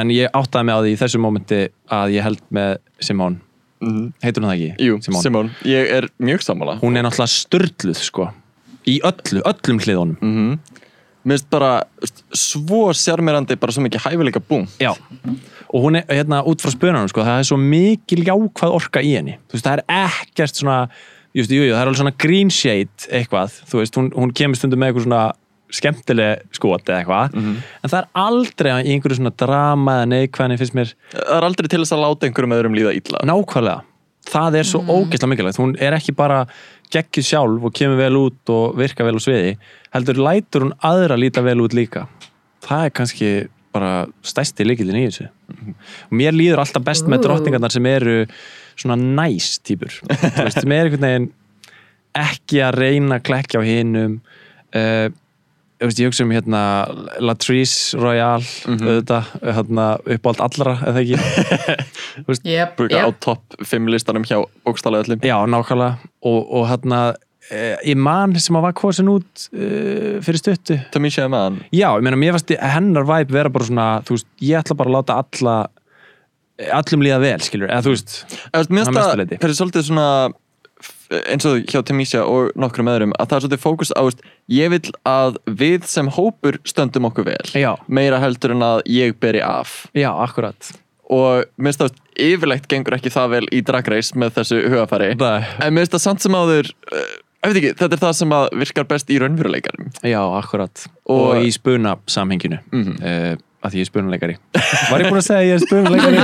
En 0.00 0.12
ég 0.14 0.30
áttaði 0.36 0.68
mig 0.68 0.76
á 0.76 0.80
því 0.84 0.92
í 0.94 0.98
þessu 1.02 1.20
mómenti 1.22 1.58
að 1.92 2.14
ég 2.16 2.26
held 2.28 2.42
með 2.58 2.76
Simone 3.08 3.42
Mhm. 3.76 4.06
Heitur 4.24 4.40
hún 4.40 4.48
það 4.48 4.56
ekki? 4.56 4.84
Jú, 4.86 4.94
Simone. 5.20 5.50
ég 5.68 5.90
er 5.98 6.06
mjög 6.24 6.40
sammála 6.46 6.78
Hún 6.80 6.96
er 6.96 7.02
náttúrulega 7.04 7.28
störluð 7.28 7.98
sko 8.00 8.30
Í 8.88 8.94
öllu, 9.04 9.42
öllum 9.44 9.80
hliðunum 9.84 10.16
mm 10.24 10.54
Mér 11.26 11.36
finnst 11.40 11.48
bara 11.50 11.70
svo 12.36 12.92
sjarmirandi 12.94 13.56
bara 13.58 13.74
svo 13.74 13.82
mikið 13.84 14.04
hæfileika 14.06 14.42
búm 14.46 14.66
Já. 14.82 14.92
Og 15.74 15.82
hún 15.82 15.98
er 15.98 16.06
hérna 16.06 16.44
út 16.46 16.62
frá 16.62 16.70
spönunum 16.70 17.10
sko 17.10 17.24
Það 17.26 17.42
er 17.42 17.48
svo 17.50 17.58
mikil 17.58 18.22
jákvæð 18.28 18.76
orka 18.76 19.02
í 19.02 19.16
henni. 19.18 19.34
Þú 19.50 19.58
veist, 19.58 19.66
það 19.66 19.80
er 19.80 19.84
ekkert 20.06 20.60
svona 20.62 20.78
Just, 21.36 21.50
jú, 21.52 21.66
jú, 21.66 21.74
það 21.74 21.82
er 21.82 21.88
alveg 21.90 21.98
svona 22.00 22.14
green 22.22 22.52
shade 22.54 23.10
eitthvað 23.10 23.58
Þú 23.68 23.82
veist, 23.82 23.98
hún, 23.98 24.12
hún 24.14 24.30
kemur 24.32 24.56
stundum 24.56 24.80
með 24.80 24.92
eitthvað 24.94 25.08
svona 25.08 25.24
skemmtileg 25.76 26.44
skot 26.54 26.86
eða 26.86 27.00
eitthvað 27.02 27.34
en 27.40 27.90
það 27.90 27.96
er 27.98 28.06
aldrei 28.22 28.70
í 28.86 28.92
einhverju 28.94 29.18
svona 29.18 29.32
drama 29.34 29.96
eða 29.98 30.08
neikvæðni 30.12 30.58
finnst 30.60 30.76
mér. 30.78 30.92
Það 31.10 31.32
er 31.40 31.46
aldrei 31.48 31.68
til 31.72 31.80
þess 31.82 31.94
að 31.96 32.02
láta 32.04 32.28
einhverjum 32.28 32.54
öðrum 32.54 32.76
líða 32.78 32.92
illa. 33.00 33.22
Nákvæmlega. 33.26 33.80
Það 34.30 34.58
er 34.60 34.68
svo 34.70 34.80
ógeðslega 34.86 35.30
mikilvægt. 35.32 35.58
Hún 35.62 35.74
er 35.82 35.96
ekki 35.98 36.14
bara 36.18 36.38
geggjuð 36.94 37.26
sjálf 37.26 37.66
og 37.66 37.74
kemur 37.74 37.98
vel 37.98 38.18
út 38.20 38.52
og 38.54 38.78
virka 38.78 39.06
vel 39.06 39.18
á 39.18 39.22
sviði 39.22 39.52
heldur 39.96 40.22
lætur 40.22 40.66
hún 40.66 40.76
aðra 40.84 41.18
líta 41.20 41.44
vel 41.44 41.58
út 41.64 41.76
líka. 41.76 42.06
Það 42.66 42.84
er 42.84 42.94
kannski 43.00 43.30
bara 43.76 43.90
stæsti 44.24 44.66
líkildin 44.66 45.00
í 45.00 45.06
þessu. 45.08 45.28
Og 46.08 46.16
mér 46.16 46.36
líður 46.36 46.62
alltaf 46.62 46.84
best 46.86 47.08
með 47.10 47.20
Ú. 47.20 47.26
drottningarnar 47.28 47.74
sem 47.74 47.90
eru 47.90 48.16
svona 48.76 48.96
næs 49.00 49.56
típur 49.64 49.92
Þú 50.04 50.46
veist, 50.46 50.60
sem 50.60 50.72
er 50.74 50.88
einhvern 50.88 51.06
veginn 51.06 51.28
ekki 52.16 52.62
að 52.64 52.80
reyna 52.80 53.18
að 53.18 53.24
klekja 53.28 53.60
á 53.60 53.62
hinum 53.64 54.18
uh, 54.76 55.08
ég, 55.08 55.84
veist, 55.84 56.00
ég 56.00 56.10
hugsa 56.10 56.24
um 56.24 56.32
hérna 56.32 56.62
Latrice 57.20 57.98
Royale 58.00 58.44
auðvitað, 58.72 59.32
hérna, 59.44 59.86
uppáld 60.16 60.42
allra 60.44 60.76
eða 60.88 61.04
ekki? 61.04 61.20
Yep, 62.48 62.76
Bruka 62.78 63.02
á 63.04 63.08
yep. 63.10 63.20
topp 63.20 63.58
5 63.60 63.92
listanum 63.92 64.24
hjá 64.24 64.38
bókstallega 64.64 65.04
öllum. 65.04 65.24
Já, 65.26 65.36
nákvæmlega. 65.52 66.10
Og, 66.24 66.38
og 66.48 66.68
hérna 66.70 67.00
eh, 67.50 67.76
ég 67.86 67.98
man 68.00 68.34
sem 68.40 68.58
að 68.58 68.66
var 68.68 68.76
kosin 68.78 69.10
út 69.12 69.46
uh, 69.54 70.16
fyrir 70.24 70.40
stuttu 70.42 70.78
Tamisha 70.94 71.26
Eman 71.28 71.60
Já, 71.70 71.88
ég 71.94 72.06
meina, 72.06 72.18
mér 72.20 72.36
fannst 72.36 72.54
hennar 72.60 73.06
væp 73.08 73.34
vera 73.34 73.52
bara 73.52 73.68
svona, 73.68 73.88
þú 74.06 74.18
veist, 74.18 74.30
ég 74.42 74.60
ætla 74.62 74.78
bara 74.78 74.92
að 74.92 74.98
láta 74.98 75.20
alla 75.22 75.58
allum 76.72 77.04
líða 77.04 77.20
vel, 77.20 77.38
skilur, 77.44 77.68
eða 77.68 77.84
þú 77.84 77.92
veist 77.92 78.18
Að 78.56 78.70
það 78.96 79.16
leyti. 79.20 79.40
fyrir 79.42 79.58
svolítið 79.58 79.88
svona 79.90 80.08
eins 81.30 81.46
og 81.46 81.62
hjá 81.70 81.80
Tamisha 81.86 82.22
og 82.26 82.56
nokkrum 82.58 82.88
öðrum 82.90 83.12
að 83.16 83.28
það 83.30 83.36
er 83.36 83.44
svolítið 83.44 83.62
fókus 83.62 83.92
á 83.94 84.02
ég 84.52 84.72
vil 84.74 84.80
að 85.06 85.38
við 85.46 85.86
sem 85.90 86.08
hópur 86.12 86.58
stöndum 86.66 87.06
okkur 87.10 87.28
vel 87.28 87.52
Já. 87.54 87.76
meira 87.86 88.18
heldur 88.22 88.56
en 88.56 88.64
að 88.66 88.82
ég 88.90 89.14
beri 89.22 89.42
af 89.44 89.86
Já, 89.96 90.10
akkurat 90.10 90.72
og 91.06 91.46
mér 91.54 91.70
finnst 91.70 91.82
það 91.82 91.90
veist, 91.90 92.02
yfirleitt 92.26 92.66
gengur 92.70 92.96
ekki 92.98 93.12
það 93.14 93.32
vel 93.36 93.44
í 93.54 93.62
Drag 93.66 93.92
Race 93.92 94.18
með 94.18 94.34
þessu 94.40 94.60
hugafæri 94.66 95.12
Nei. 95.20 95.46
en 95.62 95.76
mér 95.76 95.86
finnst 95.86 95.94
það 95.94 96.04
samt 96.08 96.26
sem 96.26 96.38
áður 96.38 96.72
uh, 96.90 97.06
ég 97.46 97.50
veit 97.54 97.60
ekki, 97.62 97.72
þetta 97.80 97.94
er 97.98 98.02
það 98.04 98.14
sem 98.20 98.30
að 98.36 98.44
virkar 98.62 98.86
best 98.90 99.06
í 99.10 99.16
raunveruleikanum 99.22 99.86
Já, 100.02 100.20
akkurat 100.42 100.74
Og- 101.06 101.36
og, 101.36 101.42
í 101.46 101.48
spuna 101.54 101.92
samhenginu 102.10 102.58
Mhm. 102.72 102.92
uh, 103.00 103.34
að 103.66 103.70
því 103.72 103.76
ég 103.80 103.84
er 103.86 103.90
spunuleikari 103.90 104.34
Var 104.92 104.98
ég 105.02 105.06
búin 105.10 105.20
að 105.22 105.26
segja 105.26 105.42
að 105.42 105.48
ég 105.48 105.54
er 105.56 105.62
spunuleikari? 105.66 106.16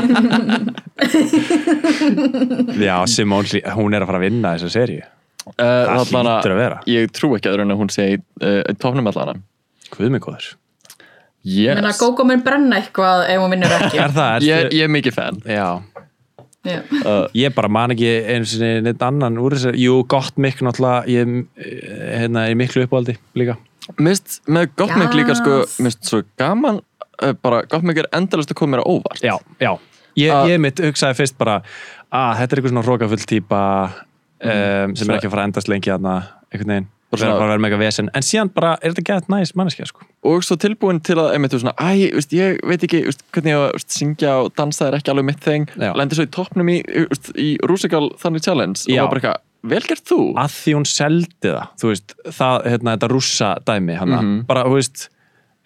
Já, 2.87 2.97
Hlí- 3.07 3.67
hún 3.77 3.95
er 3.97 4.03
að 4.05 4.09
fara 4.11 4.19
að 4.21 4.25
vinna 4.29 4.49
þessa 4.57 4.71
serju 4.77 5.03
uh, 5.03 5.07
Það 5.59 5.99
allan 5.99 6.27
hlýtur 6.31 6.53
að 6.55 6.61
vera. 6.63 6.79
ég 6.87 7.11
trú 7.15 7.29
ekki 7.37 7.49
að 7.53 7.57
hún 7.79 7.91
sé 7.93 8.03
í 8.15 8.17
uh, 8.19 8.23
tóknum 8.83 9.09
allana 9.11 9.35
Hvað 9.93 10.11
mig 10.15 10.23
góður 10.25 10.47
yes. 11.45 11.75
Menna, 11.77 11.93
Gógó 11.99 12.23
mun 12.29 12.43
brenna 12.47 12.75
eitthvað 12.81 13.19
ef 13.33 13.39
hún 13.43 13.53
vinnur 13.57 13.73
ekki 13.81 13.97
Er 14.07 14.13
það? 14.15 14.35
ég, 14.47 14.55
Ertu- 14.67 14.77
ég 14.79 14.85
er 14.87 14.93
mikið 14.95 15.15
fan 15.19 15.37
Já, 15.49 15.67
Já. 16.63 16.79
ég 17.35 17.55
bara 17.57 17.69
man 17.73 17.91
ekki 17.91 18.11
einu 18.31 18.47
sinni 18.47 18.83
neitt 18.87 19.03
annan 19.03 19.39
úr 19.43 19.57
þessu 19.57 19.73
Jú, 19.83 19.97
gott 20.07 20.37
mikk 20.39 20.61
náttúrulega 20.63 21.03
Ég 21.11 21.33
eh, 21.59 22.21
hérna, 22.21 22.45
er 22.47 22.55
miklu 22.59 22.85
uppáldi 22.87 23.17
líka 23.35 23.57
Mist, 23.99 24.39
með 24.47 24.69
gott 24.79 24.95
mikið 24.95 25.19
líka 25.19 25.35
sko, 25.41 25.57
Yes. 25.65 25.79
mist 25.83 26.07
svo 26.07 26.21
gaman 26.39 26.79
uh, 27.23 27.33
bara 27.43 27.65
gott 27.67 27.83
mikið 27.83 28.05
er 28.07 28.11
endalast 28.21 28.53
að 28.55 28.61
koma 28.61 28.77
mér 28.77 28.85
á 28.87 28.91
óvart 28.95 29.25
Já, 29.27 29.35
já 29.59 29.73
Ég, 30.15 30.29
Ah. 30.31 30.45
ég 30.47 30.61
mitt 30.61 30.79
hugsaði 30.79 31.17
fyrst 31.23 31.39
bara 31.41 31.63
að 32.13 32.35
þetta 32.39 32.53
er 32.53 32.59
eitthvað 32.61 32.73
svona 32.75 32.85
hrókafull 32.87 33.27
típa 33.27 33.61
um, 34.45 34.93
sem 34.95 35.09
er 35.09 35.17
ekki 35.17 35.27
að 35.31 35.33
fara 35.35 35.43
að 35.47 35.49
endast 35.51 35.71
lengi 35.73 35.91
þarna 35.91 36.15
einhvern 36.53 36.73
veginn 36.75 36.89
svona- 37.19 37.39
vera 37.39 37.59
mega 37.59 37.77
vesen 37.79 38.09
en 38.15 38.23
síðan 38.23 38.51
bara 38.55 38.79
er 38.83 38.93
þetta 38.93 39.05
gett 39.05 39.29
næs 39.29 39.53
manneskja 39.55 39.87
sko. 39.87 40.01
og 40.25 40.43
svo 40.43 40.57
tilbúin 40.57 41.03
til 41.03 41.17
að 41.17 41.35
einmitt, 41.35 41.51
svona, 41.61 41.75
æ, 41.79 42.13
veist, 42.15 42.31
ég 42.33 42.59
veit 42.67 42.81
ekki 42.83 43.05
veist, 43.05 43.23
hvernig 43.33 43.53
ég 43.53 43.73
veist, 43.73 43.89
syngja 43.91 44.45
og 44.45 44.55
dansa 44.57 44.89
er 44.89 44.93
ekki 44.99 45.11
alveg 45.13 45.25
mitt 45.25 45.41
þeng 45.41 45.67
Já. 45.77 45.93
lendi 45.95 46.15
svo 46.15 46.25
í 46.25 46.31
toppnum 46.31 46.69
í, 46.69 46.83
í 47.37 47.59
Rusical 47.69 48.11
Þannig 48.19 48.43
Challenge 48.43 48.79
Já. 48.89 49.03
og 49.03 49.11
var 49.11 49.21
bara 49.21 49.21
eitthvað, 49.21 49.41
vel 49.65 49.81
gert 49.83 50.05
þú 50.05 50.21
að 50.35 50.51
því 50.59 50.73
hún 50.75 50.87
seldi 50.87 51.49
það 51.53 51.69
þú 51.79 51.89
veist, 51.93 52.15
það, 52.27 52.65
hérna, 52.67 52.97
þetta 52.97 53.09
rússa 53.13 53.51
dæmi 53.65 53.97
hana, 53.99 54.23
Mhm. 54.23 54.47
bara, 54.47 54.65
þú 54.65 54.75
veist 54.81 55.09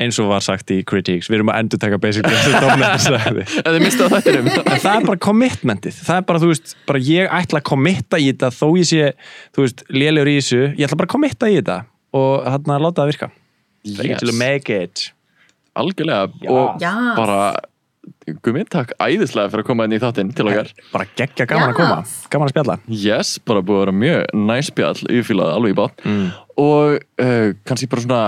eins 0.02 0.18
og 0.20 0.28
var 0.28 0.44
sagt 0.44 0.70
í 0.74 0.82
Critiques, 0.86 1.30
við 1.30 1.38
erum 1.38 1.50
að 1.52 1.62
endur 1.62 1.80
taka 1.80 1.98
basically 2.00 2.36
þessu 2.36 2.60
dómnefnir 2.60 3.02
sagði 3.04 3.44
en 3.64 4.80
það 4.82 4.90
er 4.92 5.06
bara 5.08 5.20
commitmentið 5.24 6.00
það 6.02 6.20
er 6.20 6.26
bara, 6.28 6.42
þú 6.42 6.50
veist, 6.52 6.74
bara 6.88 7.00
ég 7.06 7.32
ætla 7.38 7.62
að 7.62 7.68
committa 7.70 8.20
í 8.20 8.28
þetta 8.28 8.50
þó 8.52 8.66
ég 8.76 8.88
sé, 8.90 9.12
þú 9.56 9.64
veist, 9.64 9.84
lélegur 9.88 10.32
í 10.32 10.36
þessu 10.40 10.62
ég 10.66 10.84
ætla 10.84 11.00
bara 11.00 11.08
að 11.08 11.14
committa 11.16 11.50
í 11.50 11.56
þetta 11.60 11.78
og 12.16 12.50
hann 12.50 12.74
að 12.76 12.84
láta 12.88 13.02
það 13.02 13.12
virka 13.12 13.30
yes. 13.86 14.20
to 14.20 14.36
make 14.36 14.82
it 14.82 15.08
algjörlega 15.76 16.28
Já. 16.42 16.50
og 16.52 16.84
Já. 16.84 16.92
bara 17.16 17.40
gummið 18.44 18.68
takk 18.72 18.92
æðislega 19.02 19.50
fyrir 19.52 19.64
að 19.64 19.68
koma 19.68 19.86
inn 19.86 19.96
í 19.96 20.00
þáttinn 20.02 20.32
til 20.36 20.46
okkar 20.48 20.72
bara 20.92 21.06
geggja 21.18 21.46
gaman 21.48 21.70
að 21.70 21.72
Já. 21.72 21.78
koma, 21.80 21.96
gaman 22.32 22.48
að 22.48 22.54
spjalla 22.54 22.76
yes, 23.04 23.32
bara 23.46 23.64
búið 23.64 23.78
að 23.78 23.84
vera 23.84 23.96
mjög 24.02 24.36
næspjall 24.50 25.00
ég 25.16 25.26
fílaði 25.26 25.56
alveg 25.56 25.74
í 25.74 25.78
bát 25.80 26.04
mm. 26.04 26.28
og 26.62 26.98
uh, 27.24 27.48
kannski 27.66 27.90
bara 27.92 28.04
svona 28.06 28.22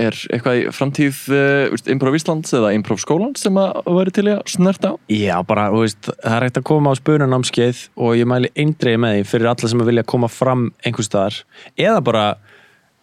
er 0.00 0.16
eitthvað 0.32 0.58
í 0.58 0.64
framtíð 0.74 1.20
uh, 1.34 1.90
Improv 1.92 2.16
Íslands 2.18 2.54
eða 2.56 2.72
Improv 2.76 3.00
skólan 3.02 3.34
sem 3.38 3.56
að 3.60 3.78
væri 3.96 4.14
til 4.16 4.26
að 4.32 4.42
snerta 4.50 4.92
á? 4.92 4.94
Já, 5.12 5.36
bara, 5.46 5.68
veist, 5.74 6.10
það 6.10 6.36
er 6.36 6.46
hægt 6.48 6.60
að 6.60 6.66
koma 6.70 6.94
á 6.94 6.98
spununámskeið 7.00 7.84
og 7.94 8.18
ég 8.18 8.28
mæli 8.30 8.50
eindreið 8.58 9.00
með 9.04 9.16
því 9.18 9.24
fyrir 9.30 9.50
alla 9.52 9.72
sem 9.72 9.86
vilja 9.90 10.06
koma 10.14 10.30
fram 10.32 10.66
einhvers 10.84 11.10
staðar. 11.10 11.40
Eða 11.78 12.04
bara, 12.06 12.26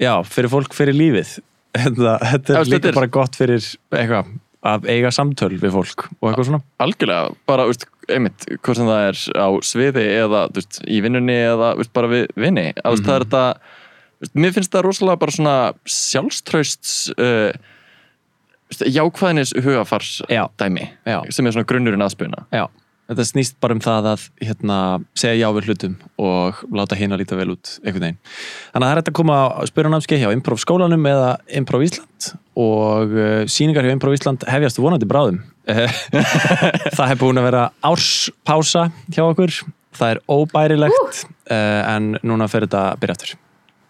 já, 0.01 0.13
fyrir 0.27 0.53
fólk 0.53 0.77
fyrir 0.77 0.97
lífið. 0.97 1.39
Þetta, 1.81 2.17
þetta 2.19 2.51
Já, 2.51 2.57
er 2.59 2.67
þetta 2.67 2.89
líka 2.89 2.97
bara 2.97 3.07
gott 3.15 3.37
fyrir 3.39 3.63
eitthvað, 3.95 4.31
að 4.67 4.87
eiga 4.91 5.11
samtöl 5.15 5.53
við 5.55 5.71
fólk 5.71 6.09
og 6.17 6.25
eitthvað 6.27 6.49
svona. 6.49 6.65
Algjörlega, 6.83 7.35
bara, 7.47 7.67
veist, 7.69 7.85
einmitt 8.11 8.47
hvort 8.57 8.79
sem 8.79 8.89
það 8.89 9.05
er 9.05 9.21
á 9.39 9.47
sviði 9.63 10.03
eða 10.17 10.41
veist, 10.51 10.81
í 10.83 10.99
vinnunni 11.05 11.37
eða 11.45 11.69
bara 11.95 12.09
við 12.11 12.25
vinni. 12.35 12.65
Mm 12.73 12.83
-hmm. 12.83 13.05
það 13.07 13.15
er 13.15 13.25
þetta 13.25 13.45
veist, 13.47 13.80
mér 14.33 14.55
finnst 14.55 14.73
það 14.73 14.85
rosalega 14.87 15.21
bara 15.21 15.35
svona 15.37 15.55
sjálfströsts 15.89 16.97
uh, 17.17 17.49
veist, 18.69 18.85
jákvæðinis 18.85 19.55
hugafars 19.63 20.19
Já. 20.29 20.45
dæmi 20.61 20.89
Já. 21.05 21.21
sem 21.33 21.47
er 21.47 21.57
svona 21.57 21.69
grunnurinn 21.69 22.05
aðspuna 22.05 22.45
Já, 22.53 22.67
þetta 23.11 23.25
snýst 23.27 23.57
bara 23.63 23.75
um 23.75 23.81
það 23.83 24.09
að 24.13 24.25
hérna, 24.45 24.77
segja 25.19 25.41
já 25.41 25.47
við 25.57 25.69
hlutum 25.71 25.97
og 26.21 26.61
láta 26.75 26.97
hinn 26.99 27.11
að 27.15 27.23
líta 27.23 27.39
vel 27.39 27.49
út 27.55 27.73
einhvern 27.81 28.05
veginn. 28.05 28.21
Þannig 28.71 28.85
að 28.85 28.87
það 28.87 28.93
er 28.93 29.01
hægt 29.01 29.11
að 29.11 29.17
koma 29.19 29.39
á 29.41 29.61
spyrunámskeið 29.71 30.23
hjá 30.23 30.31
Improv 30.35 30.61
skólanum 30.63 31.09
eða 31.11 31.33
Improv 31.59 31.83
Ísland 31.87 32.31
og 32.61 33.13
uh, 33.17 33.43
síningar 33.51 33.87
hjá 33.87 33.95
Improv 33.95 34.15
Ísland 34.15 34.47
hefjast 34.47 34.79
vonandi 34.79 35.09
bráðum. 35.09 35.41
það 36.95 37.05
hefur 37.11 37.21
búin 37.25 37.41
að 37.41 37.47
vera 37.49 37.67
árspása 37.91 38.87
hjá 39.11 39.23
okkur. 39.27 39.59
Það 39.97 40.15
er 40.15 40.23
óbærilegt 40.31 41.23
uh, 41.51 41.81
en 41.91 42.13
núna 42.23 42.47
fer 42.51 42.67
þetta 42.67 42.91
að 42.93 43.01
byrja 43.03 43.17
aftur. 43.17 43.39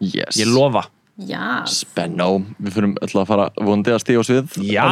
Yes. 0.02 0.40
Ég 0.42 0.50
lofa. 0.52 0.88
Já. 1.28 1.62
Spennó, 1.70 2.40
við 2.58 2.74
fyrir 2.74 2.94
alltaf 3.04 3.20
að 3.22 3.28
fara 3.30 3.46
vondi 3.68 3.92
að 3.94 4.00
stíða 4.02 4.22
á 4.24 4.26
svið 4.26 4.56
Já, 4.66 4.86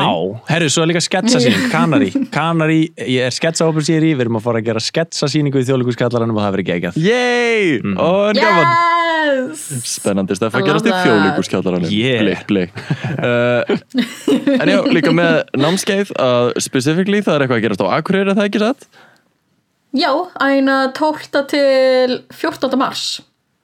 herru, 0.49 0.67
svo 0.69 0.83
er 0.83 0.89
líka 0.91 1.01
sketsasýning, 1.01 1.69
Kanari 1.73 2.09
Kanari, 2.33 2.79
ég 3.07 3.29
er 3.29 3.33
sketsahópur 3.33 3.85
við 3.87 4.21
erum 4.25 4.37
að 4.37 4.45
fara 4.45 4.61
að 4.61 4.67
gera 4.67 4.83
sketsasýningu 4.83 5.63
í 5.63 5.65
þjóðlíkuskallaranum 5.69 6.37
og 6.37 6.43
það 6.43 6.53
verður 6.57 6.67
geggjað 6.69 6.99
Yey, 7.01 7.79
mm. 7.81 7.95
ó, 7.97 8.09
en 8.29 8.41
gaman 8.43 8.75
Yes! 9.29 9.63
Spennandi 9.89 10.37
stef 10.37 10.57
að 10.59 10.67
gerast 10.67 10.89
í 10.89 10.93
þjóðlíkuskjallaranum 10.93 11.89
Yeah. 11.89 12.21
Blik, 12.21 12.43
blik 12.51 12.75
uh, 13.23 14.59
En 14.59 14.69
já, 14.69 14.79
líka 14.91 15.15
með 15.15 15.39
námskeið 15.57 16.13
uh, 16.19 16.51
Specifically, 16.61 17.23
það 17.25 17.39
er 17.39 17.45
eitthvað 17.45 17.61
að 17.61 17.65
gerast 17.65 17.85
á 17.85 17.87
Akureyri, 17.95 18.27
er 18.27 18.37
það 18.37 18.51
ekki 18.51 18.63
satt? 18.67 18.89
Já, 19.97 20.11
æna 20.37 20.91
12. 20.93 21.31
til 21.49 22.19
14. 22.29 22.77
mars. 22.77 23.05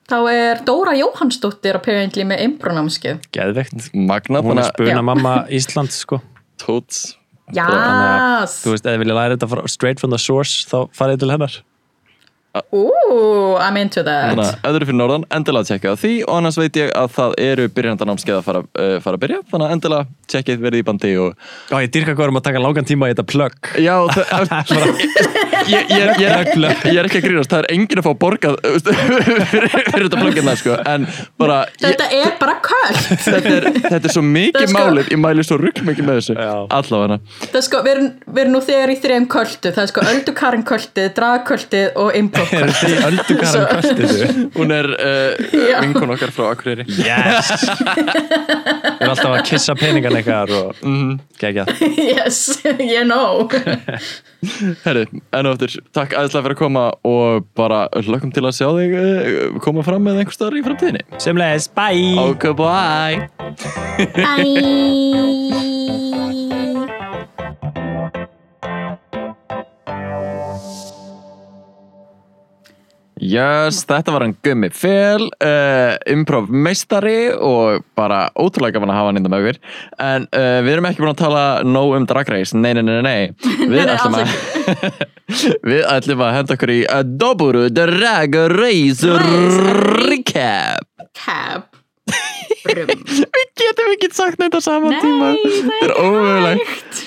Þá 0.05 0.17
er 0.29 0.59
Dóra 0.67 0.93
Jóhannsdóttir 0.93 1.79
apparently 1.79 2.25
með 2.29 2.43
impronámskeið. 2.45 3.23
Geðvegt 3.33 3.87
Magna, 3.97 4.43
Hún 4.45 4.61
er 4.61 4.67
spuna 4.69 4.99
Já. 4.99 5.05
mamma 5.07 5.35
Íslands 5.49 5.97
sko 6.05 6.19
Tóts 6.61 7.15
Jás! 7.53 8.59
Þú 8.63 8.73
veist, 8.73 8.85
ef 8.85 8.93
þið 8.95 9.01
vilja 9.03 9.17
læra 9.17 9.37
þetta 9.37 9.67
straight 9.69 10.01
from 10.01 10.13
the 10.13 10.21
source 10.21 10.65
þá 10.69 10.89
farið 10.97 11.23
til 11.23 11.31
hennar 11.33 11.57
Ooh, 12.75 13.55
I'm 13.59 13.75
into 13.79 14.03
that. 14.03 14.31
Þannig 14.31 14.51
að 14.63 14.75
eru 14.79 14.85
fyrir 14.89 14.97
norðan, 14.99 15.25
endilega 15.35 15.67
tjekka 15.69 15.91
á 15.91 15.95
því 15.99 16.11
og 16.25 16.33
annars 16.39 16.57
veit 16.59 16.77
ég 16.79 16.91
að 16.95 17.09
það 17.15 17.33
eru 17.45 17.65
byrjandanámskeið 17.75 18.37
að 18.39 18.45
fara, 18.47 18.61
uh, 18.79 18.95
fara 19.03 19.15
að 19.19 19.23
byrja 19.25 19.39
þannig 19.51 19.65
að 19.67 19.73
endilega 19.75 20.03
tjekkið 20.31 20.63
verið 20.65 20.79
í 20.79 20.85
bandi 20.87 21.11
og 21.19 21.29
Ó, 21.71 21.75
ég 21.83 21.89
dyrka 21.93 22.15
hvað 22.15 22.25
erum 22.29 22.39
að 22.39 22.45
taka 22.47 22.61
langan 22.63 22.87
tíma 22.87 23.09
í 23.09 23.13
þetta 23.15 23.25
plugg 23.27 23.71
Já, 23.83 23.95
það, 24.15 24.43
ég, 25.65 25.73
ég, 25.73 25.83
ég, 25.91 26.09
ég, 26.21 26.29
er, 26.31 26.47
ég 26.87 26.99
er 27.01 27.09
ekki 27.09 27.19
að 27.21 27.25
grínast, 27.27 27.51
það 27.51 27.59
er 27.65 27.67
enginn 27.75 28.01
að 28.01 28.07
fá 28.07 28.13
borgað 28.23 28.55
fyrir, 29.51 29.75
þetta 29.91 30.21
plugginna 30.21 30.55
sko. 30.59 30.77
en 30.95 31.07
bara 31.41 31.57
Þetta 31.81 32.07
er 32.21 32.31
bara 32.39 32.55
kvöld. 32.63 33.01
þetta, 33.25 33.53
er, 33.59 33.69
þetta 33.89 34.01
er 34.09 34.13
svo 34.15 34.23
mikið 34.25 34.67
sko- 34.71 34.77
málið, 34.79 35.11
ég 35.13 35.19
mæli 35.21 35.43
svo 35.47 35.59
rugg 35.61 35.83
mikið 35.87 36.07
með 36.09 36.15
þessu 36.21 36.37
Já. 36.39 36.55
allavega 36.79 37.19
Það 37.51 37.61
sko, 37.67 37.83
við 37.85 37.91
erum, 37.95 38.09
við 38.31 38.41
erum 38.45 38.53
nú 38.55 38.61
þegar 38.65 38.89
í 38.93 38.97
þrejum 39.03 39.27
kvöldu. 39.35 39.69
Það 39.75 39.83
er 39.83 39.89
sko 39.91 40.01
Er 42.45 42.49
kvöldið. 42.65 42.75
þetta 42.75 42.89
í 42.89 42.91
öldugaran 43.09 43.65
kastið 43.71 44.11
hún 44.57 44.69
er 44.75 44.87
uh, 44.95 45.31
vinkun 45.85 46.13
okkar 46.15 46.31
frá 46.35 46.45
Akureyri 46.53 46.83
Yes 46.99 47.47
Við 48.95 49.01
erum 49.01 49.11
alltaf 49.11 49.33
að 49.35 49.41
kissa 49.49 49.73
peningan 49.79 50.15
eitthvað 50.19 50.49
og 50.55 50.67
Mhm. 50.85 51.11
gegja 51.41 51.63
yes, 51.99 52.37
you 52.79 53.03
know. 53.05 53.49
Herri, 54.85 55.03
enn 55.33 55.47
og 55.49 55.53
eftir, 55.57 55.71
takk 55.95 56.11
aðeinslega 56.15 56.43
fyrir 56.45 56.55
að 56.55 56.61
koma 56.61 56.83
og 57.07 57.27
bara 57.57 57.79
lökum 58.05 58.31
til 58.35 58.45
að 58.45 58.55
sjá 58.59 58.67
þig 58.77 58.91
uh, 58.99 59.05
koma 59.65 59.81
fram 59.87 60.01
með 60.05 60.15
einhver 60.23 60.35
staðar 60.37 60.59
í 60.61 60.65
framtíðinni 60.65 61.03
Semleis, 61.21 61.65
bye 61.75 62.15
Ok, 62.29 62.43
bye 62.57 63.17
Bye. 64.15 66.44
Yes, 73.24 73.78
þetta 73.88 74.11
var 74.11 74.26
hann 74.26 74.34
Gummi 74.43 74.68
Fel, 74.76 75.30
uh, 75.39 75.93
improv 76.11 76.49
meistari 76.51 77.30
og 77.32 77.86
bara 77.95 78.26
ótrúlega 78.36 78.76
gaman 78.76 78.91
að 78.91 78.97
hafa 78.99 79.11
hann 79.11 79.20
innan 79.22 79.32
með 79.32 79.45
okkur 79.45 79.59
en 80.03 80.26
uh, 80.36 80.57
við 80.66 80.72
erum 80.74 80.88
ekki 80.89 81.03
búin 81.03 81.11
að 81.13 81.22
tala 81.22 81.43
nóg 81.63 81.93
um 81.95 82.07
Drag 82.09 82.32
Race, 82.34 82.57
nei, 82.59 82.74
nei, 82.76 82.84
nei, 82.84 82.97
nei. 83.05 83.22
Við 83.61 83.72
Nei, 83.72 83.86
nei, 83.86 83.93
ætlum 83.95 84.18
að 84.20 84.28
Við 85.72 85.82
ætlum 85.93 86.24
að 86.28 86.34
henda 86.39 86.57
okkur 86.57 86.74
í 86.76 86.80
Doburu 87.24 87.63
Drag 87.72 88.36
Race 88.51 89.16
Recap. 90.09 90.84
Brum. 92.66 92.89
Við 92.89 93.47
getum 93.61 93.93
ekki 93.93 94.09
sagt 94.13 94.41
neitt 94.41 94.57
á 94.57 94.61
sama 94.66 94.91
Nei, 94.91 94.99
tíma. 95.01 95.32
það 95.39 95.86
er 95.88 95.93
ómögulegt. 96.01 96.99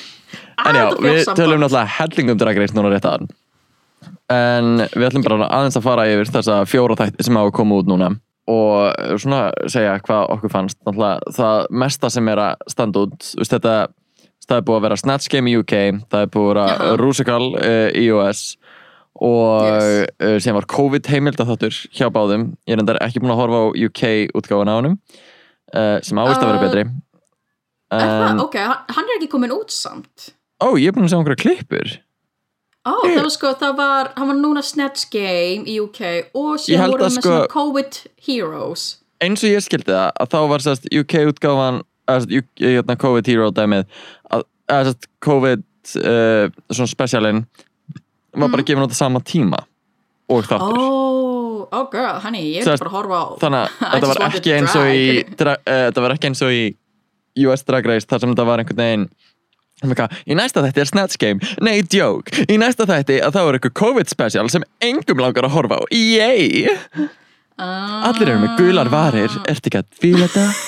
En 0.65 0.75
já, 0.79 0.87
við 1.05 1.21
tölum 1.39 1.61
náttúrulega 1.63 1.93
helling 1.99 2.33
um 2.33 2.41
Drag 2.41 2.59
Race 2.65 2.75
núna 2.79 2.91
rétt 2.97 3.07
aðan 3.13 3.29
En 4.33 4.83
við 4.93 5.07
ætlum 5.09 5.24
bara 5.24 5.47
aðeins 5.49 5.79
að 5.81 5.87
fara 5.87 6.09
yfir 6.11 6.29
þessa 6.35 6.59
fjóra 6.68 6.97
þætti 7.01 7.24
sem 7.24 7.39
hafa 7.41 7.53
komið 7.57 7.79
út 7.85 7.93
núna 7.95 8.11
og 8.49 9.18
svona 9.20 9.39
segja 9.68 9.99
hvað 10.05 10.31
okkur 10.35 10.53
fannst 10.53 10.79
náttúrulega 10.87 11.33
það 11.37 11.66
mesta 11.83 12.09
sem 12.12 12.29
er 12.33 12.41
að 12.41 12.62
standa 12.72 13.03
út 13.05 13.26
veist, 13.37 13.53
þetta, 13.53 13.74
það 14.49 14.57
er 14.57 14.64
búið 14.68 14.79
að 14.79 14.85
vera 14.87 14.97
Snatch 15.03 15.29
Game 15.33 15.51
í 15.53 15.57
UK 15.61 15.74
það 16.09 16.22
er 16.24 16.31
búið 16.33 16.49
að 16.49 16.55
vera 16.55 16.66
Já. 16.89 16.97
Rusical 17.03 17.43
uh, 17.61 17.89
í 17.93 18.07
US 18.16 18.43
og 19.18 19.66
Yes. 19.66 20.09
uh, 20.22 20.37
sem 20.41 20.55
var 20.57 20.68
COVID 20.70 21.09
heimildaþáttur 21.12 21.76
hjá 21.99 22.09
báðum 22.14 22.49
ég 22.68 22.76
er 22.76 22.81
endar 22.85 23.01
ekki 23.05 23.20
búin 23.20 23.33
að 23.35 23.41
horfa 23.43 23.61
á 23.61 23.66
UK 23.89 24.03
útgáfuna 24.39 24.76
á 24.76 24.79
honum 24.81 24.97
uh, 25.74 25.99
sem 26.05 26.20
ávist 26.24 26.41
að 26.45 26.53
vera 26.53 26.64
betri 26.68 26.85
Er 27.89 28.05
það? 28.05 28.26
En- 28.33 28.41
Ok, 28.45 28.57
hann 28.61 28.85
hann 28.97 29.09
er 29.09 29.16
ekki 29.16 29.31
komin 29.33 29.53
út 29.55 29.72
samt. 29.72 30.31
Ó, 30.61 30.76
ég 30.76 30.91
er 30.91 30.97
búin 30.97 31.07
að 31.09 31.12
sjá 31.14 31.18
einhverja 31.22 31.41
klippur 31.41 31.93
Ó, 32.89 32.93
það 33.05 33.20
var 33.20 33.30
sko, 33.34 33.53
það 33.61 33.76
var, 33.78 34.11
hann 34.16 34.30
var 34.32 34.39
núna 34.41 34.62
Snatch 34.64 35.09
Game 35.12 35.66
í 35.68 35.76
UK 35.82 36.01
og 36.39 36.57
síðan 36.62 36.93
voru 36.95 37.05
að 37.05 37.09
hann 37.09 37.16
með 37.18 37.22
sko- 37.22 37.34
svona 37.34 37.53
COVID 37.53 38.01
Heroes. 38.28 38.86
eins 39.20 39.43
og 39.45 39.51
ég 39.53 39.64
skildi 39.66 39.93
það 39.93 40.11
að 40.24 40.32
þá 40.34 40.39
var 40.53 40.64
sérst 40.64 40.89
UK 40.95 41.14
útgáfan 41.32 41.80
sagt, 42.09 42.30
jú- 42.32 42.45
hérna, 42.62 42.97
COVID 42.97 43.26
hero 43.28 43.51
dæmið 43.53 43.84
að, 44.32 44.45
sem 44.70 44.86
sagt, 44.93 45.09
COVID 45.26 45.64
uh, 46.01 46.45
svona 46.70 46.93
specialin 46.93 47.43
var 48.39 48.49
bara 48.53 48.62
gefin 48.64 48.84
út 48.86 48.95
á 48.95 48.99
sama 48.99 49.20
tíma 49.24 49.59
og 50.28 50.45
þáttur. 50.45 50.76
Oh, 50.78 51.62
oh 51.72 51.86
girl, 51.91 52.18
honey, 52.22 52.53
ég 52.59 52.66
er 52.68 52.76
bara 52.78 52.91
að 52.91 52.97
horfa 52.99 53.18
á 53.18 53.26
þannig 53.43 53.62
að 53.64 53.78
þetta 53.93 54.07
just 54.12 54.20
var 54.22 54.36
ekki 54.39 54.55
eins 54.59 54.76
og 54.78 54.91
í 54.93 55.05
þetta 55.41 56.05
var 56.05 56.14
ekki 56.14 56.30
eins 56.30 56.43
og 56.47 56.53
í 56.55 56.62
US 57.49 57.62
Drag 57.68 57.86
Race 57.86 58.07
þar 58.09 58.22
sem 58.24 58.32
þetta 58.34 58.47
var 58.49 58.62
einhvern 58.62 58.80
veginn 58.82 59.09
í 59.85 60.35
næsta 60.39 60.64
þætti 60.64 60.83
er 60.83 60.89
Snatch 60.91 61.18
Game. 61.22 61.41
Nei, 61.62 61.81
joke, 61.93 62.33
í 62.49 62.59
næsta 62.61 62.87
þætti 62.89 63.20
að 63.22 63.37
þá 63.37 63.41
er 63.45 63.59
eitthvað 63.59 63.76
COVID 63.83 64.09
special 64.11 64.49
sem 64.51 64.64
engum 64.85 65.22
langar 65.22 65.47
að 65.49 65.55
horfa 65.57 65.74
á. 65.79 65.83
Yay, 65.95 66.66
Ah. 67.59 68.07
allir 68.07 68.29
eru 68.31 68.39
með 68.39 68.53
gular 68.61 68.87
varir. 68.89 69.33
Ertu 69.51 69.66
ekki 69.66 69.81
að 69.81 69.87
fíla 69.99 70.29
þetta? 70.29 70.45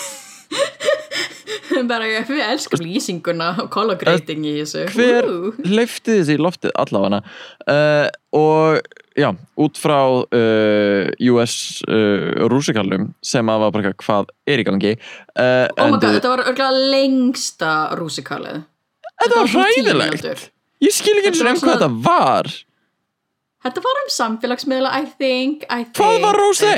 bara 1.90 2.06
ég, 2.08 2.30
elskum 2.50 2.82
lýsinguna 2.82 3.50
og 3.62 3.68
color 3.72 3.98
grading 4.00 4.44
í 4.48 4.54
þessu. 4.60 4.86
Hver 4.94 5.28
Ú. 5.28 5.52
hleyfti 5.70 6.18
þessi 6.18 6.38
loftið 6.40 6.74
allavega? 6.82 7.20
Uh, 7.62 8.08
og 8.36 8.80
já, 9.18 9.30
út 9.60 9.78
frá 9.80 9.98
uh, 10.10 11.10
US 11.30 11.54
uh, 11.86 12.46
rúsikalum 12.50 13.10
sem 13.22 13.52
að 13.52 13.64
var 13.64 13.74
bara 13.76 13.94
hvað 14.02 14.32
er 14.50 14.62
í 14.62 14.66
gangi? 14.66 14.92
Uh, 15.36 15.66
Oh 15.78 15.92
my 15.92 15.98
god, 15.98 16.18
þetta 16.18 16.34
var 16.34 16.44
örgulega 16.48 16.90
lengsta 16.96 17.72
rúsikalið 17.98 18.62
þetta 19.20 19.38
var 19.38 19.54
hræðilegt. 19.54 20.50
ég 20.80 20.96
skil 20.96 21.14
ekki 21.20 21.30
eins 21.30 21.40
og 21.42 21.48
um 21.50 21.62
hvað 21.62 21.78
þetta 21.78 21.88
var. 22.08 22.50
Þetta 23.60 23.82
var 23.84 24.02
um 24.02 24.12
samfélagsmiðla, 24.16 24.90
I 24.96 25.08
think, 25.20 25.64
I 25.68 25.84
think 25.84 25.98
hvað 26.00 26.20
var 26.24 26.38
Rosé? 26.40 26.76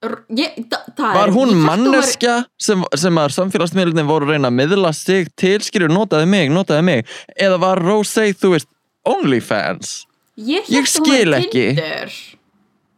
Var 0.00 1.30
hún 1.30 1.52
hún 1.52 1.60
manneskja 1.60 2.38
sem, 2.58 2.82
sem 2.96 3.18
að 3.20 3.34
samfélagsmiðlunum 3.36 4.08
voru 4.08 4.30
reyna 4.30 4.48
að 4.48 4.56
miðla 4.56 4.94
sig 4.96 5.28
til, 5.38 5.58
skilur, 5.62 5.92
notaði 5.92 6.26
mig, 6.30 6.48
notaði 6.50 6.86
mig. 6.86 7.12
Eða 7.36 7.60
var 7.60 7.82
Rosé, 7.84 8.30
þú 8.32 8.54
veist, 8.56 8.70
OnlyFans? 9.06 10.00
Ég, 10.40 10.64
Ég 10.72 10.88
hún 10.88 10.88
skil 10.88 11.36
ekki. 11.36 11.66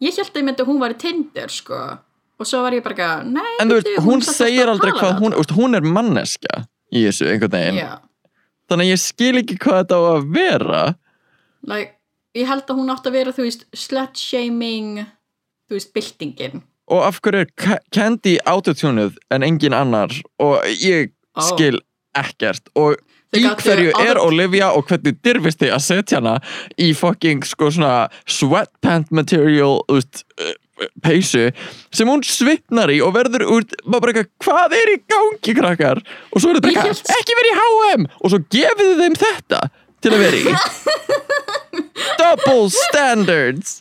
Ég 0.02 0.18
held 0.22 0.54
að 0.54 0.66
hún 0.70 0.80
var 0.80 0.94
í 0.94 0.98
Tinder 1.02 1.50
sko. 1.50 1.82
og 2.42 2.48
svo 2.48 2.62
var 2.64 2.74
ég 2.74 2.82
bara 2.84 3.22
nei 3.22 3.54
en 3.62 3.70
þú 3.70 3.78
veist, 3.78 3.90
hún 4.02 4.22
samt 4.24 4.38
segir 4.40 4.70
aldrei 4.70 4.92
hvað 4.96 5.20
hún, 5.22 5.36
hún 5.56 5.78
er 5.78 5.86
manneskja 5.86 6.64
í 6.92 7.04
þessu 7.08 7.28
einhvern 7.30 7.54
veginn. 7.56 7.80
Já, 7.82 7.92
þannig 8.70 8.88
að 8.88 8.92
ég 8.92 9.02
skil 9.02 9.34
ekki 9.42 9.58
hvað 9.62 9.78
þetta 9.82 9.98
á 9.98 10.02
að 10.12 10.28
vera. 10.36 10.82
Like, 11.72 11.94
ég 12.38 12.48
held 12.50 12.66
að 12.68 12.80
hún 12.80 12.92
átti 12.94 13.10
að 13.12 13.16
vera 13.18 13.36
þú 13.36 13.46
veist, 13.46 13.64
slut 13.76 14.18
shaming 14.20 15.02
þú 15.68 15.78
veist, 15.78 15.92
byltingin. 15.96 16.62
Og 16.92 17.04
af 17.06 17.20
hverju 17.24 17.44
er 17.46 17.50
Ca- 17.56 17.80
Candy 17.94 18.36
autotunuð 18.48 19.16
en 19.32 19.46
engin 19.46 19.76
annar? 19.76 20.12
Og 20.42 20.58
ég 20.82 21.12
skil 21.40 21.78
ekkert. 22.18 22.68
Og 22.76 22.98
í 23.32 23.44
hverju 23.46 23.94
er 24.02 24.18
Olivia 24.20 24.72
og 24.76 24.90
hvernig 24.90 25.14
dyrfist 25.24 25.62
þið 25.62 25.72
að 25.72 25.84
setja 25.86 26.18
hana 26.20 26.34
í 26.76 26.90
fucking 26.98 27.46
sko 27.48 27.70
svona 27.72 28.08
sweatpant 28.28 29.08
material 29.14 29.78
uh, 29.88 30.02
peysu 31.04 31.44
sem 31.94 32.08
hún 32.08 32.22
svitnar 32.26 32.92
í 32.92 33.00
og 33.04 33.14
verður 33.16 33.44
maður 33.48 34.00
bara 34.04 34.12
eitthvað, 34.12 34.30
hvað 34.46 34.76
er 34.78 34.92
í 34.92 34.96
gangi 35.12 35.54
krakkar? 35.58 36.02
Og 36.32 36.42
svo 36.42 36.52
er 36.52 36.58
þetta 36.60 36.72
bara 36.72 36.88
eitthvað, 36.92 37.14
ekki 37.18 37.38
verið 37.38 37.52
í 37.52 37.58
H&M. 37.60 38.08
Og 38.20 38.32
svo 38.32 38.42
gefið 38.56 38.92
þeim 39.02 39.18
þetta 39.22 39.62
til 40.02 40.12
að 40.16 40.24
vera 40.24 40.40
í. 40.42 40.56
Double 42.22 42.66
standards. 42.70 43.78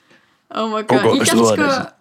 Oh 0.52 0.68
my 0.68 0.84
god, 0.84 1.06
Gógó 1.06 1.18
ég 1.18 1.28
skoðanir. 1.30 1.72
sko 1.72 2.00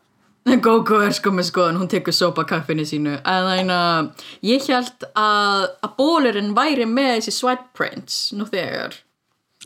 Gógó 0.65 0.99
er 1.05 1.13
sko 1.15 1.31
með 1.35 1.47
skoðan, 1.51 1.79
hún 1.79 1.91
tekur 1.93 2.15
sopa 2.17 2.43
kaffinu 2.49 2.87
sínu. 2.89 3.19
En 3.21 3.47
þannig 3.47 3.77
að 3.77 4.27
ég 4.49 4.67
held 4.73 5.07
að, 5.13 5.69
að 5.85 5.95
bólurinn 6.01 6.55
væri 6.57 6.89
með 6.89 7.19
þessi 7.19 7.37
sweatprints 7.37 8.19
nú 8.35 8.49
þegar. 8.51 8.97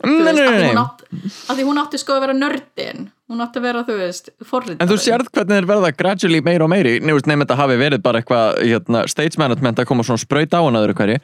Nei, 0.03 0.33
nei, 0.35 0.43
nei, 0.43 0.73
af 0.75 1.55
því 1.55 1.63
hún 1.63 1.79
átti 1.79 1.97
sko 2.01 2.17
að 2.17 2.25
vera 2.25 2.33
nördin 2.35 3.05
hún 3.31 3.41
átti 3.41 3.61
að 3.61 3.65
vera, 3.65 3.83
þú 3.87 3.97
veist, 3.99 4.31
forrið 4.45 4.81
En 4.83 4.89
þú 4.89 4.97
sérð 5.01 5.29
hvernig 5.33 5.57
þeir 5.57 5.67
verða 5.69 5.91
gradually 5.97 6.41
meira 6.45 6.65
og 6.67 6.71
meiri. 6.71 6.97
Nefnum 7.01 7.31
nefn 7.31 7.45
þetta 7.45 7.59
hafi 7.59 7.77
verið 7.81 8.03
bara 8.05 8.21
eitthvað 8.21 8.59
hérna, 8.61 9.05
stage 9.09 9.41
management 9.41 9.81
að 9.81 9.87
koma 9.89 10.05
svona 10.05 10.21
spraut 10.21 10.53
á 10.53 10.61
hann 10.61 10.79
öðru 10.79 10.97
hverju. 10.99 11.21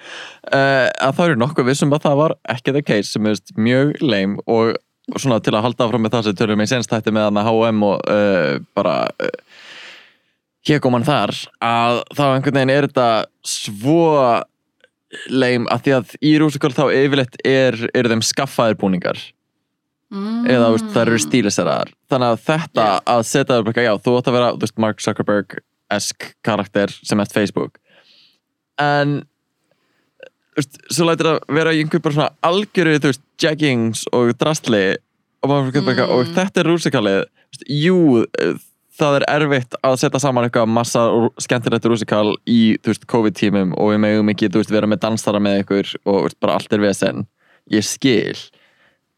Uh, 0.49 0.87
að 0.89 1.17
það 1.17 1.27
eru 1.27 1.41
nokkuð 1.43 1.69
vissum 1.69 1.93
að 1.93 2.07
það 2.07 2.21
var 2.23 2.37
ekki 2.55 2.75
the 2.75 2.85
case 2.85 3.13
sem 3.13 3.29
er 3.29 3.41
mjög 3.57 3.93
leim 4.01 4.39
og 4.49 4.73
svona 5.17 5.41
til 5.43 5.53
að 5.55 5.65
halda 5.65 5.87
áfram 5.87 6.05
með 6.05 6.15
það 6.15 6.27
sem 6.27 6.39
tölum 6.39 6.63
ég 6.63 6.71
senst 6.71 6.91
þetta 6.91 7.13
með 7.13 7.27
hann 7.27 7.41
að 7.41 7.49
H&M 7.51 7.83
og 7.85 8.07
uh, 8.13 8.53
bara 8.77 8.95
uh, 9.21 9.35
hér 10.67 10.81
kom 10.81 10.97
hann 10.97 11.07
þar 11.07 11.35
að 11.65 12.01
þá 12.15 12.23
einhvern 12.27 12.57
veginn 12.59 12.73
er 12.73 12.87
þetta 12.87 13.09
svo 13.47 13.99
leim 15.33 15.67
að 15.73 15.85
því 15.85 15.95
að 15.97 16.15
í 16.23 16.33
rúsikól 16.39 16.73
þá 16.75 16.83
yfirleitt 16.95 17.37
er, 17.47 17.77
eru 17.91 18.13
þeim 18.13 18.23
skaffaðir 18.25 18.79
búningar 18.79 19.19
mm. 20.11 20.45
eða 20.51 20.69
veist, 20.75 20.87
það 20.93 21.03
eru 21.07 21.19
stíliseraðar 21.25 21.91
þannig 22.11 22.35
að 22.35 22.45
þetta 22.47 22.87
Já. 22.87 22.95
að 23.15 23.25
setja 23.31 23.57
þér 23.57 23.67
bara, 23.69 23.85
já, 23.87 23.93
þú 23.97 24.15
átt 24.19 24.31
að 24.31 24.37
vera 24.37 24.53
veist, 24.63 24.79
Mark 24.85 25.03
Zuckerberg-esk 25.05 26.31
karakter 26.47 26.95
sem 27.01 27.23
er 27.23 27.33
Facebook 27.33 27.79
en 28.81 29.21
veist, 30.57 30.81
svo 30.91 31.07
lætir 31.09 31.31
að 31.33 31.39
vera 31.59 31.75
í 31.75 31.83
einhver 31.83 32.03
bara 32.03 32.17
svona 32.17 32.33
veist, 33.07 33.23
jeggings 33.41 34.05
og 34.13 34.33
drastli 34.39 34.85
og, 35.41 35.49
Mm. 35.73 36.03
og 36.05 36.35
þetta 36.35 36.61
er 36.61 36.69
rúsikalið 36.69 37.23
jú, 37.67 38.25
það 38.99 39.17
er 39.19 39.25
erfitt 39.33 39.75
að 39.81 39.97
setja 40.03 40.21
saman 40.21 40.45
eitthvað 40.47 40.69
massa 40.69 41.03
skemmtilegt 41.41 41.87
rúsikal 41.89 42.35
í 42.49 42.77
COVID-tímum 43.09 43.73
og 43.79 43.93
við 43.93 44.01
megum 44.05 44.31
ekki 44.33 44.51
vera 44.71 44.89
með 44.89 45.03
dansara 45.07 45.41
með 45.41 45.63
ykkur 45.63 45.95
og 46.05 46.31
bara 46.39 46.59
allt 46.59 46.73
er 46.75 46.83
vesen 46.83 47.25
ég 47.71 47.85
skil 47.87 48.37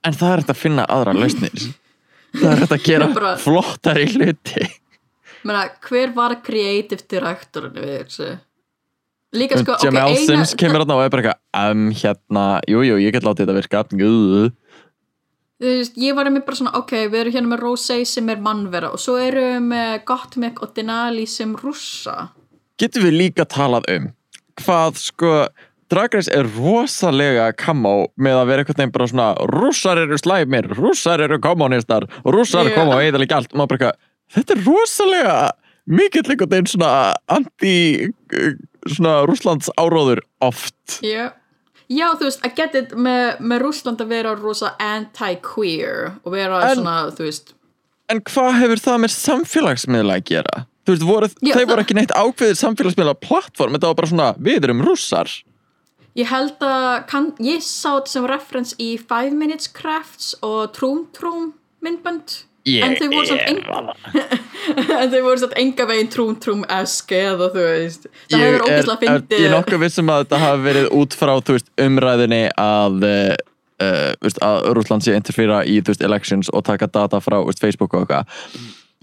en 0.04 0.16
það 0.20 0.32
er 0.34 0.42
hægt 0.44 0.54
að 0.54 0.62
finna 0.62 0.86
aðra 0.92 1.14
lausnir 1.18 1.68
það 2.38 2.50
er 2.52 2.64
hægt 2.64 2.76
að 2.78 2.88
gera 2.88 3.10
Bara- 3.16 3.36
flottari 3.42 4.08
hluti 4.14 4.66
Meina, 5.44 5.66
hver 5.84 6.14
var 6.16 6.38
creative 6.40 7.04
directorinn 7.12 7.76
við 7.76 7.96
þessu? 8.06 8.28
Líka 9.36 9.58
sko, 9.60 9.74
ok, 9.76 9.82
Jamal 9.90 10.14
eina 10.14 10.22
Sims 10.24 10.54
kemur 10.56 10.84
þarna 10.84 10.96
og 10.96 11.04
er 11.04 11.10
bara 11.12 11.24
eitthvað 11.34 11.72
um, 11.74 11.82
hérna, 12.00 12.44
jú, 12.70 12.84
jú, 12.88 13.00
ég 13.02 13.16
get 13.16 13.26
látið 13.26 13.44
þetta 13.48 13.56
virka 13.58 13.82
Guð. 13.98 14.54
þú 15.60 15.74
veist, 15.74 15.98
ég 16.00 16.16
var 16.16 16.30
með 16.32 16.46
bara 16.48 16.60
svona, 16.62 16.74
ok, 16.80 16.94
við 17.10 17.20
erum 17.24 17.36
hérna 17.36 17.52
með 17.56 17.64
Rosé 17.66 17.98
sem 18.08 18.30
er 18.32 18.40
mannvera 18.46 18.94
og 18.94 19.02
svo 19.04 19.18
erum 19.20 19.50
við 19.50 19.68
með 19.74 19.94
Gottmik 20.08 20.64
og 20.64 20.74
Denali 20.78 21.26
sem 21.28 21.56
rússa 21.60 22.30
getum 22.80 23.06
við 23.08 23.18
líka 23.20 23.46
talað 23.50 23.90
um 23.94 24.08
hvað 24.62 25.00
sko 25.02 25.34
Drag 25.94 26.16
Race 26.18 26.32
er 26.34 26.48
rosalega 26.58 27.52
kamó 27.54 28.08
með 28.18 28.40
að 28.40 28.48
vera 28.50 28.64
eitthvað 28.64 28.94
bara 28.96 29.10
svona 29.12 29.28
rússar 29.52 30.00
eru 30.02 30.18
slæmir, 30.18 30.72
rússar 30.74 31.22
eru 31.22 31.38
kommunistar 31.44 32.08
rússar 32.26 32.72
Já. 32.72 32.80
koma 32.80 32.98
og 32.98 33.04
ekki 33.06 33.38
allt 33.38 33.54
og 33.54 33.60
maður 33.60 33.76
bara 33.76 33.78
eitthvað, 33.78 34.00
þetta 34.34 34.56
er 34.56 34.64
rosalega 34.66 35.36
mikill 35.86 36.26
einhvern 36.26 36.52
veginn 36.56 36.72
svona 36.74 36.92
anti 37.38 37.76
svona 38.88 39.16
Rússlands 39.30 39.70
áróður 39.78 40.24
oft 40.44 41.00
Já, 41.06 41.30
já 41.92 42.08
þú 42.18 42.28
veist, 42.28 42.42
að 42.42 42.58
geta 42.58 42.84
með, 42.98 43.40
með 43.44 43.66
Rússland 43.68 44.02
að 44.04 44.14
vera 44.16 44.36
rosa 44.40 44.74
anti-queer 44.82 46.16
og 46.24 46.34
vera 46.34 46.64
En- 46.72 46.82
svona, 46.82 46.98
þú 47.14 47.30
veist 47.30 47.54
En 48.12 48.20
hvað 48.28 48.60
hefur 48.60 48.82
það 48.84 49.02
með 49.06 49.12
samfélagsmiðla 49.16 50.16
að 50.20 50.26
gera? 50.28 50.66
Þú 50.84 50.92
veist, 50.92 51.06
voru, 51.08 51.28
Já, 51.40 51.54
þau 51.56 51.66
voru 51.70 51.84
ekki 51.86 51.96
neitt 51.96 52.12
ákveðið 52.12 52.58
samfélagsmiðla 52.60 53.14
plattform, 53.24 53.78
þetta 53.78 53.90
var 53.90 53.96
bara 54.02 54.10
svona, 54.12 54.26
við 54.44 54.68
erum 54.68 54.82
rússar. 54.84 55.32
Ég 56.20 56.30
held 56.30 56.62
að, 56.62 56.88
kann, 57.10 57.32
ég 57.42 57.62
sá 57.66 57.96
þetta 57.96 58.12
sem 58.12 58.26
reference 58.30 58.76
í 58.82 58.94
Five 59.02 59.34
Minutes 59.34 59.70
Crafts 59.74 60.34
og 60.46 60.74
Trúm 60.76 61.08
Trúm 61.16 61.54
myndbönd. 61.84 62.44
En 62.64 62.94
þau 62.96 63.10
voru 63.12 63.28
samt 63.28 63.48
enga 63.50 63.80
en 65.02 65.10
þau 65.12 65.22
voru 65.26 65.42
samt 65.42 65.56
enga 65.60 65.88
veginn 65.90 66.12
Trúm 66.14 66.36
Trúm 66.40 66.62
esk 66.72 67.12
eða 67.18 67.50
þú 67.52 67.64
veist. 67.66 68.06
Það 68.32 68.44
hefur 68.46 68.66
ógeðslega 68.68 68.94
er, 68.94 69.02
fyndið. 69.02 69.42
ég 69.42 69.48
er 69.50 69.56
nokkuð 69.58 69.82
vissum 69.84 70.12
að 70.14 70.22
þetta 70.24 70.42
hafi 70.46 70.64
verið 70.70 70.88
út 71.00 71.18
frá, 71.20 71.34
veist, 71.50 71.72
umræðinni 71.88 72.44
að, 72.62 73.10
uh, 73.10 74.38
að 74.48 74.70
Rússland 74.78 75.04
sé 75.04 75.18
interfýra 75.18 75.64
í, 75.68 75.80
veist, 75.84 76.06
elections 76.06 76.54
og 76.54 76.64
taka 76.70 76.88
data 76.88 77.20
frá, 77.26 77.42
veist, 77.44 77.60
Facebook 77.64 77.98
og 77.98 78.06
eitthvað. 78.06 78.38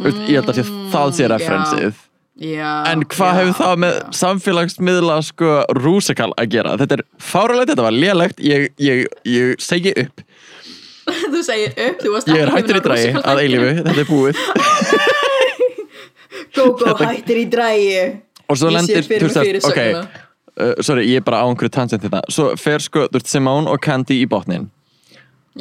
Veist, 0.00 0.22
ég 0.30 0.40
held 0.40 0.54
að 0.54 0.62
það 0.94 1.12
sé 1.18 1.26
Mm, 1.26 1.34
referensið. 1.34 2.06
Já, 2.40 2.70
En 2.90 3.04
hvað 3.12 3.36
hefur 3.40 3.56
það 3.60 3.74
með 3.84 3.94
já. 3.98 4.02
samfélagsmiðla, 4.20 5.18
sko, 5.28 5.52
rúsikal 5.76 6.30
að 6.40 6.50
gera? 6.56 6.74
Þetta 6.80 6.98
er 6.98 7.04
fáralegt, 7.20 7.72
þetta 7.74 7.86
var 7.86 7.96
lélegt, 7.96 8.40
ég, 8.44 8.70
ég, 8.80 9.04
ég 9.28 9.60
segi 9.62 9.92
upp. 10.04 10.24
þú 11.34 11.40
segir 11.44 11.72
upp, 11.74 12.02
þú 12.04 12.14
varst 12.14 12.28
Ég 12.30 12.42
er 12.44 12.50
ekki 12.50 12.60
hættur 12.60 12.80
í 12.80 12.84
drægi 12.88 13.12
að 13.20 13.42
eilífu, 13.44 13.70
þetta 13.80 14.00
er 14.04 14.10
búið. 14.10 14.40
Go 16.54 16.72
go 16.78 16.94
hættir 16.98 17.44
í 17.44 17.46
drægi 17.50 18.00
og 18.50 18.58
svo 18.58 18.70
lendir 18.74 19.04
fyrir 19.06 19.30
þú 19.30 19.42
mér 19.44 19.58
veist, 19.58 19.66
fyrirsögnina. 19.66 20.00
ok, 20.02 20.56
uh, 20.58 20.72
sorry, 20.82 21.04
ég 21.10 21.20
er 21.20 21.24
bara 21.26 21.42
á 21.42 21.46
einhverju 21.46 21.70
tangent 21.74 22.02
þetta 22.02 22.20
svo 22.32 22.48
fer 22.58 22.82
sko, 22.82 23.04
Simone 23.22 23.70
og 23.70 23.78
Candy 23.84 24.16
í 24.22 24.26
botnin 24.30 24.66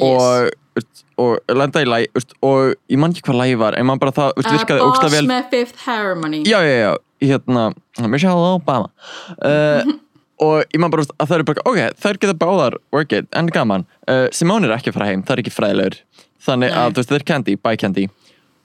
og, 0.02 0.50
þú 0.50 0.80
veist, 0.80 1.04
og 1.20 1.54
lenda 1.56 1.82
í 1.84 1.88
læg 1.88 2.20
og 2.46 2.74
ég 2.90 3.00
man 3.00 3.12
ekki 3.14 3.24
hvað 3.26 3.38
lægi 3.42 3.56
var 3.60 3.76
en 3.78 3.88
man 3.88 4.00
bara 4.00 4.14
það, 4.16 4.30
veist, 4.38 4.52
virkaði 4.54 4.80
uh, 4.80 4.86
ógsta 4.88 5.08
Boss 5.08 5.16
vel. 5.16 5.26
með 5.28 5.50
Fifth 5.52 5.82
Harmony. 5.86 6.40
Já, 6.48 6.58
já, 6.64 6.76
já, 6.80 6.92
hérna, 7.28 7.64
Michelle 8.08 8.52
Obama. 8.54 8.88
Uh, 9.36 9.92
og 10.40 10.62
ég 10.72 10.80
maður 10.80 10.94
bara 10.96 11.04
veist, 11.04 11.14
að 11.20 11.28
það 11.32 11.36
eru 11.38 11.48
bara 11.50 11.64
ok, 11.68 11.80
þær 12.04 12.20
geta 12.22 12.36
báðar 12.40 12.78
work 12.96 13.12
it, 13.18 13.28
en 13.36 13.50
gaman. 13.52 13.84
Uh, 14.08 14.26
Simone 14.32 14.68
er 14.70 14.76
ekki 14.78 14.92
að 14.94 14.96
fara 14.98 15.10
heim, 15.10 15.24
það 15.26 15.36
er 15.36 15.44
ekki 15.44 15.54
fræðilegur. 15.54 16.00
Þannig 16.40 16.72
að 16.72 16.86
Nei. 16.86 16.94
þú 16.96 17.02
veist, 17.02 17.12
það 17.12 17.18
er 17.20 17.26
Candy, 17.32 17.56
bye 17.60 17.76
Candy. 17.84 18.06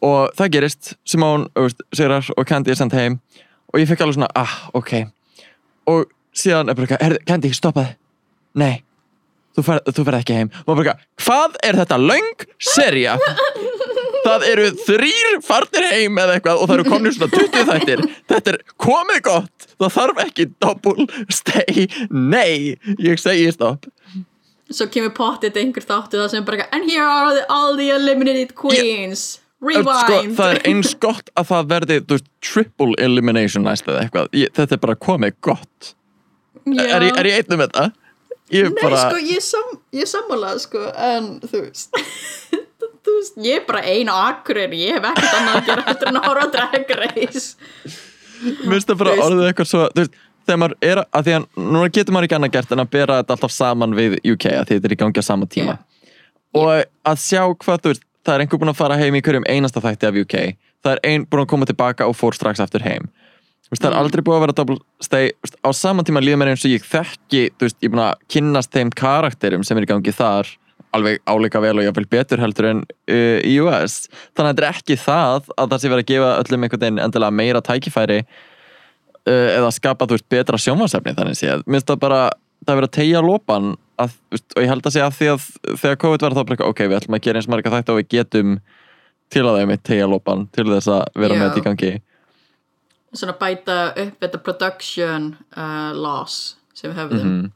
Og 0.05 0.31
það 0.39 0.53
gerist, 0.55 0.93
Simone 1.07 1.49
veist, 1.59 1.83
sigrar 1.95 2.31
og 2.37 2.47
Candy 2.47 2.71
er 2.71 2.79
sendt 2.79 2.95
heim. 2.95 3.19
Og 3.73 3.81
ég 3.81 3.89
fekk 3.91 4.05
alveg 4.05 4.15
svona, 4.21 4.31
ah, 4.39 4.55
ok. 4.77 4.93
Og 5.91 6.07
síðan 6.35 6.69
er 6.71 6.77
bara 6.77 6.87
eitthvað, 6.87 7.03
"Heyrðu, 7.03 7.25
Candy, 7.27 7.51
stoppaði 7.51 7.95
nei, 8.55 8.83
þú 9.55 10.05
ferð 10.05 10.19
ekki 10.19 10.39
heim. 10.39 10.53
Bara, 10.67 10.97
hvað 11.23 11.59
er 11.63 11.79
þetta 11.81 12.01
löng 12.01 12.47
serja 12.73 13.17
það 14.25 14.45
eru 14.49 14.67
þrýr 14.85 15.39
farnir 15.45 15.87
heim 15.91 16.19
eða 16.21 16.37
eitthvað 16.37 16.61
og 16.61 16.69
það 16.69 16.75
eru 16.77 16.85
komin 16.89 17.15
svona 17.15 17.31
20 17.35 17.67
þættir. 17.69 18.03
Þetta 18.31 18.53
er 18.53 18.59
komið 18.81 19.21
gott. 19.27 19.67
Það 19.75 19.95
þarf 19.97 20.21
ekki 20.25 20.47
double 20.63 21.07
stay. 21.39 21.87
Nei, 22.09 22.75
ég 22.97 23.21
segi 23.21 23.49
stopp. 23.55 23.89
Svo 24.73 24.87
kemur 24.89 25.13
pottið 25.13 25.59
einhver 25.61 25.85
þáttu 25.85 26.17
það 26.17 26.31
sem 26.33 26.45
bara 26.45 26.69
And 26.73 26.89
here 26.89 27.05
are 27.05 27.35
the, 27.35 27.43
all 27.53 27.75
the 27.77 27.91
eliminated 27.93 28.55
queens. 28.57 29.35
Sko, 29.65 29.69
Rewind. 29.71 30.33
það 30.37 30.51
er 30.51 30.59
eins 30.69 30.91
gott 31.01 31.29
að 31.39 31.47
það 31.49 31.69
verði 31.71 31.99
veist, 32.09 32.25
triple 32.43 32.97
elimination 33.01 33.63
næst 33.65 33.87
eða 33.87 34.03
eitthvað. 34.03 34.33
Ég, 34.37 34.51
þetta 34.57 34.77
er 34.77 34.81
bara 34.83 34.97
komið 34.99 35.37
gott. 35.45 35.93
Já. 36.65 36.81
er, 36.81 37.05
er 37.13 37.29
ég 37.29 37.43
einnum 37.43 37.61
þetta? 37.61 37.87
Ég 38.53 38.69
Nei, 38.69 38.81
bara, 38.81 39.01
sko, 39.05 39.21
ég, 39.21 39.41
sam, 39.43 39.71
ég 39.95 40.09
sammála, 40.09 40.53
sko, 40.61 40.83
en 40.93 41.31
þú 41.45 41.63
veist, 41.63 42.01
þú 43.05 43.17
veist, 43.17 43.39
ég 43.45 43.61
er 43.61 43.65
bara 43.67 43.83
ein 43.89 44.11
á 44.11 44.15
akkurir, 44.27 44.75
ég 44.77 44.99
hef 44.99 45.09
ekkert 45.11 45.39
annað 45.39 45.57
að 45.59 45.71
gera 45.71 45.87
eftir 45.93 46.11
en 46.11 46.21
að 46.21 46.45
Drag 46.55 46.95
Race. 47.01 47.45
mér 48.45 48.75
finnst 48.75 48.91
það 48.91 49.01
bara 49.03 49.17
orðið 49.25 49.49
eitthvað 49.49 49.71
svo 49.71 49.83
þú 49.89 50.03
veist, 50.03 50.19
þegar 50.45 50.61
maður 50.61 50.77
er, 50.85 51.03
að 51.09 51.27
því 51.27 51.37
að 51.39 51.45
núna 51.57 51.91
getur 51.97 52.13
maður 52.13 52.29
ekki 52.29 52.39
annað 52.39 52.55
gert 52.57 52.73
en 52.75 52.83
að 52.83 52.91
bera 52.93 53.21
þetta 53.21 53.37
alltaf 53.37 53.55
saman 53.55 53.97
við 53.97 54.19
UK 54.21 54.51
að 54.51 54.67
því 54.67 54.77
þetta 54.77 54.89
er 54.89 54.95
í 54.95 54.99
gangi 55.01 55.23
á 55.23 55.25
sama 55.25 55.47
tíma. 55.49 55.79
Og 56.55 56.69
að 57.09 57.23
sjá 57.23 57.41
hvað 57.49 57.81
þú 57.81 57.93
veist 57.93 58.05
það 58.25 58.35
er 58.35 58.43
einhver 58.43 58.61
búinn 58.61 58.73
að 58.73 58.79
fara 58.79 58.97
heim 58.99 59.17
í 59.17 59.21
hverjum 59.25 59.45
einasta 59.49 59.81
þætti 59.83 60.09
af 60.09 60.17
UK 60.21 60.35
það 60.85 60.91
er 60.95 61.01
ein 61.09 61.25
búinn 61.29 61.45
að 61.45 61.51
koma 61.53 61.67
tilbaka 61.69 62.07
og 62.09 62.17
fór 62.17 62.35
strax 62.37 62.61
aftur 62.63 62.85
heim 62.85 63.09
veist, 63.71 63.81
það 63.81 63.89
er 63.89 63.95
Mm. 63.95 64.01
aldrei 64.03 64.23
búið 64.25 64.37
að 64.37 64.43
vera 64.45 64.57
double 64.59 64.77
stay 65.01 65.31
veist, 65.43 65.57
á 65.65 65.69
sama 65.73 66.03
tíma 66.03 66.21
líður 66.23 66.41
mér 66.41 66.53
eins 66.53 66.65
og 66.67 66.71
ég 66.75 66.85
þekki 66.85 67.41
veist, 67.59 67.77
ég 67.81 67.89
er 67.89 67.93
búinn 67.95 68.05
að 68.05 68.21
kynnast 68.29 68.71
þeim 68.71 68.91
karakterum 68.93 69.63
sem 69.65 69.77
er 69.77 69.87
í 69.87 69.91
gangi 69.93 70.13
þar 70.15 70.47
alveg 70.95 71.19
áleika 71.27 71.59
vel 71.59 71.75
og 71.79 71.83
jáfnvel 71.83 72.07
betur 72.07 72.39
heldur 72.39 72.69
en 72.69 72.83
uh, 73.11 73.39
í 73.43 73.57
US 73.59 74.05
þannig 74.37 74.45
að 74.45 74.51
þetta 74.53 74.63
er 74.63 74.69
ekki 74.71 74.95
það 75.01 75.49
að 75.57 75.69
það 75.73 75.81
sé 75.81 75.89
verið 75.91 76.05
að 76.05 76.11
gefa 76.13 76.29
öllum 76.43 76.63
einhvern 76.63 76.83
veginn 76.85 77.01
endilega 77.03 77.35
meira 77.35 77.61
tækifæri 77.65 78.19
uh, 78.23 79.49
eða 79.57 79.71
skapa 79.75 80.07
þú 80.07 80.17
veist 80.17 80.29
betra 80.31 80.61
sjónvarsefni 80.61 81.15
þannig 81.17 81.39
séð, 81.39 81.65
mér 81.65 81.81
finnst 81.81 81.91
það 81.91 82.01
bara 82.05 82.21
það 82.65 82.71
er 82.71 82.79
verið 82.79 82.89
að 82.89 82.97
tegja 82.99 83.21
lópan 83.25 83.75
að, 84.01 84.15
og 84.35 84.63
ég 84.63 84.71
held 84.71 84.87
að 84.87 84.95
segja 84.95 85.09
að 85.09 85.17
því 85.19 85.29
að 85.33 85.45
þegar 85.83 86.01
COVID 86.05 86.25
var 86.25 86.35
þá 86.35 86.41
bara 86.49 86.69
ok, 86.71 86.81
við 86.85 86.97
ætlum 86.99 87.17
að 87.17 87.23
gera 87.27 87.41
eins 87.41 87.49
marga 87.51 87.73
þætti 87.75 87.93
og 87.93 87.99
við 87.99 88.09
getum 88.15 88.55
til 89.35 89.45
að 89.45 89.59
er 89.61 89.69
mitt 89.69 89.83
tegja 89.87 90.07
lópan 90.09 90.47
til 90.55 90.67
þess 90.69 90.89
að 90.91 91.03
vera 91.19 91.35
Já. 91.35 91.39
með 91.39 91.47
þetta 91.49 91.61
í 91.61 91.65
gangi 91.69 91.91
Svona 93.15 93.35
bæta 93.39 93.77
upp 93.91 94.23
þetta 94.23 94.41
production 94.43 95.29
uh, 95.57 95.91
loss 95.95 96.55
sem 96.75 96.91
við 96.91 96.99
höfðum. 97.03 97.29
Mhm. 97.29 97.53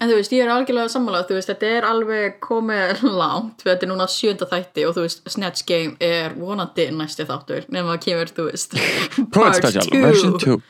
En 0.00 0.08
þú 0.08 0.14
veist, 0.16 0.32
ég 0.32 0.46
er 0.46 0.48
algjörlega 0.48 0.88
sammála, 0.88 1.26
þú 1.28 1.34
veist, 1.36 1.50
þetta 1.50 1.70
er 1.76 1.84
alveg 1.84 2.38
komið 2.40 3.02
langt, 3.20 3.60
þetta 3.66 3.84
er 3.84 3.90
núna 3.90 4.06
sjönda 4.08 4.48
þætti 4.48 4.86
og 4.88 4.94
þú 4.96 5.04
veist, 5.04 5.20
Snatch 5.28 5.66
Game 5.68 5.98
er 6.00 6.32
vonandi 6.40 6.86
næsti 6.96 7.26
þáttur, 7.28 7.66
nema 7.68 7.98
að 7.98 8.06
kemur, 8.06 8.32
þú 8.32 8.46
veist, 8.48 8.78
version 10.06 10.38
2 10.40 10.60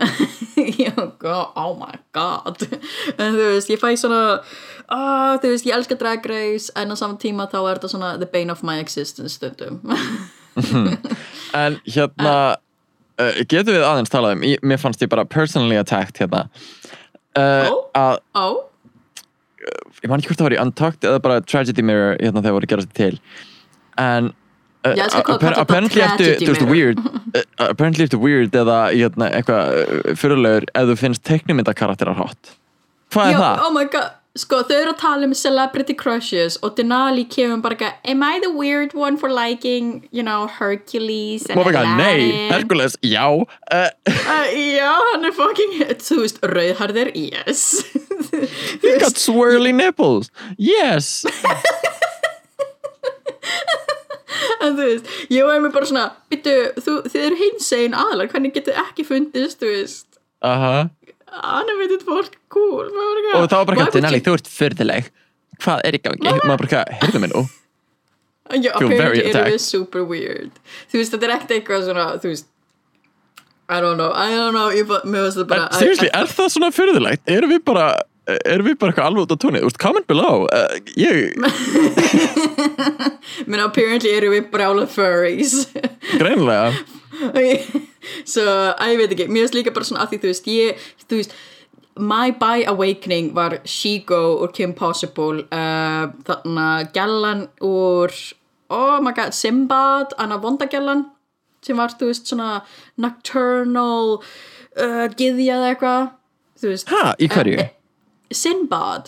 Já, 0.80 0.92
oh 1.54 1.76
my 1.76 1.98
god. 2.12 2.62
En 3.18 3.36
þú 3.36 3.46
veist, 3.52 3.70
ég 3.70 3.80
fæ 3.80 3.92
svona 4.00 4.40
ah, 4.88 5.36
þú 5.40 5.52
veist, 5.52 5.66
ég 5.68 5.76
elska 5.76 5.98
Drag 6.00 6.26
Race 6.26 6.72
en 6.74 6.90
á 6.90 6.96
saman 6.98 7.18
tíma 7.20 7.48
þá 7.50 7.58
er 7.62 7.78
þetta 7.78 7.92
svona 7.94 8.12
the 8.18 8.26
bane 8.26 8.52
of 8.52 8.64
my 8.66 8.80
existence 8.80 9.38
stundum 9.38 9.80
En 11.56 11.78
hérna 11.86 12.34
uh, 13.20 13.40
getum 13.44 13.74
við 13.74 13.86
aðeins 13.86 14.12
talað 14.12 14.38
um, 14.38 14.48
ég, 14.48 14.62
mér 14.62 14.80
fannst 14.82 15.02
ég 15.02 15.12
bara 15.12 15.26
personally 15.28 15.78
attacked 15.80 16.22
hérna. 16.22 16.46
Uh, 17.38 17.70
Ó. 17.70 17.74
að, 17.98 18.18
Ó, 18.34 18.46
ég 20.02 20.10
man 20.10 20.20
ekki 20.20 20.32
hvort 20.32 20.40
það 20.40 20.48
var 20.48 20.56
í 20.56 20.60
Untucked 20.62 21.06
eða 21.06 21.22
bara 21.24 21.40
Tragedy 21.44 21.84
Mirror 21.84 22.16
hérna 22.20 22.42
þegar 22.42 22.56
voru 22.56 22.68
að 22.68 22.72
gera 22.72 22.84
þetta 22.86 22.98
til 23.00 23.18
en 24.00 24.30
uh, 24.88 25.50
apparently 25.60 26.04
ertu, 26.04 26.66
weird 26.70 27.02
uh, 27.04 27.44
apparently 27.68 28.06
ertu 28.06 28.20
weird 28.22 28.56
eða 28.56 28.78
hérna, 28.94 29.28
eitthvað 29.36 30.16
fyrirlegur 30.20 30.68
ef 30.72 30.88
þú 30.90 30.96
finnst 31.02 31.24
teiknumyndakarakterar 31.28 32.16
hot 32.20 32.54
hvað 33.12 33.32
er 33.32 33.36
já, 33.36 33.42
það? 33.44 33.66
oh 33.66 33.74
my 33.76 33.84
god 33.92 34.16
Sko, 34.38 34.60
þau 34.62 34.76
eru 34.76 34.90
að 34.92 34.98
tala 35.00 35.26
um 35.26 35.32
celebrity 35.34 35.94
crushes 35.98 36.54
og 36.62 36.76
Denali 36.78 37.24
kemur 37.26 37.58
bara 37.64 37.74
ekki 37.74 37.88
Am 38.12 38.20
I 38.22 38.38
the 38.38 38.52
weird 38.54 38.92
one 38.94 39.16
for 39.18 39.28
liking, 39.28 40.06
you 40.12 40.22
know, 40.22 40.46
Hercules 40.46 41.48
and 41.48 41.58
Má 41.58 41.64
bara 41.64 41.80
eitthvað, 41.80 41.96
nei, 41.98 42.12
Aladdin? 42.14 42.52
Hercules, 42.52 42.94
já 43.02 43.26
uh, 43.26 43.90
Uh, 44.30 44.46
já, 44.54 44.92
hann 45.10 45.26
er 45.26 45.34
fucking, 45.34 45.72
þú 45.98 46.20
veist, 46.22 46.38
rauðharður, 46.46 47.10
yes. 47.18 47.82
He 48.84 48.94
got 49.02 49.18
swirly 49.18 49.74
nipples 49.74 50.30
yes. 50.54 51.26
En 54.62 54.78
þú 54.78 54.86
veist, 54.92 55.10
ég 55.34 55.42
var 55.42 55.58
mér 55.58 55.74
bara 55.74 55.90
svona 55.90 56.06
þú, 56.30 57.00
þið 57.10 57.20
eru 57.24 57.42
hinsegin 57.42 57.98
aðlar 57.98 58.30
Hvernig 58.30 58.54
getur 58.54 58.78
ekki 58.86 59.02
fundist, 59.10 59.58
þú 59.58 59.74
veist? 59.74 60.06
Aha 60.46 60.86
Animated 61.30 62.02
fólk, 62.06 62.32
cool 62.50 62.88
og 62.90 63.46
var 63.46 63.64
bara 63.68 63.76
eitthvað, 63.76 63.94
Denali, 64.00 64.18
þú 64.26 64.32
ert 64.38 64.48
fyrðileg 64.50 65.04
hvað 65.60 65.78
er 65.86 65.92
í 65.96 65.98
gangi? 66.02 66.26
maður 66.42 66.58
bara 66.64 66.84
heyrðu 67.00 67.18
mig 67.22 67.30
nú 67.34 67.42
Já, 68.50 68.72
feel 68.74 68.90
very 68.90 68.98
apparently 68.98 69.30
attacked. 69.30 69.52
við 69.54 69.60
super 69.62 70.02
weird 70.10 70.50
Þú 70.90 70.94
veist, 70.98 71.12
þetta 71.14 71.26
er 71.28 71.32
ekkert 71.36 71.52
eitthvað 71.54 71.84
svona 71.86 72.06
Þú 72.18 72.26
veist 72.32 72.46
I 73.70 73.78
don't 73.78 73.94
know, 74.00 74.10
I 74.10 74.26
don't 74.34 74.50
know 74.56 74.72
ég, 74.74 74.82
bara- 74.90 75.06
veist 75.06 75.38
það 75.38 75.46
bara 75.52 75.68
seriously, 75.78 76.10
er 76.10 76.26
það 76.26 76.48
svona 76.56 76.72
fyrðilegt? 76.74 77.22
Erum 77.30 77.50
við 77.54 77.62
bara, 77.70 77.84
erum 78.42 78.66
við 78.66 78.74
bara 78.80 78.90
eitthvað 78.90 79.06
alveg 79.12 79.22
út 79.28 79.30
á 79.30 79.38
tóni? 79.44 79.62
Úst, 79.68 79.78
comment 79.78 80.02
below 80.10 80.48
uh, 80.50 80.74
Ég, 80.98 81.38
Menn 83.50 83.62
apparently 83.62 84.10
eru 84.16 84.32
við 84.34 84.50
brjála 84.50 84.88
furries 84.90 85.60
greinilega 87.34 87.86
so, 88.24 88.44
að 88.74 88.92
ég 88.94 89.00
veit 89.00 89.14
ekki 89.14 89.28
mér 89.28 89.46
finnst 89.46 89.56
líka 89.58 89.74
bara 89.76 89.88
svona 89.88 90.04
að 90.04 90.14
því 90.14 90.20
þú 90.20 90.30
veist 90.32 90.50
ég, 90.50 90.84
þú 91.06 91.20
veist, 91.20 91.38
my 92.00 92.32
by 92.40 92.64
awakening 92.70 93.32
var 93.36 93.58
Shigo 93.68 94.20
úr 94.40 94.52
Kim 94.56 94.74
Possible 94.76 95.44
uh, 95.52 96.12
þarna 96.26 96.68
Gjallan 96.94 97.46
úr 97.66 98.14
oh 98.70 99.00
my 99.02 99.12
god, 99.16 99.34
Simbad 99.36 100.14
Anna 100.18 100.40
Vondagellan 100.40 101.08
sem 101.64 101.76
var, 101.76 101.92
þú 101.92 102.08
veist, 102.08 102.30
svona 102.30 102.62
nocturnal 103.00 104.20
uh, 104.20 105.06
gyðja 105.12 105.58
eða 105.58 105.74
eitthvað 105.74 106.16
Ha, 106.60 107.14
í 107.16 107.24
hverju? 107.32 107.56
Eh, 107.56 107.70
Sinbad 108.36 109.06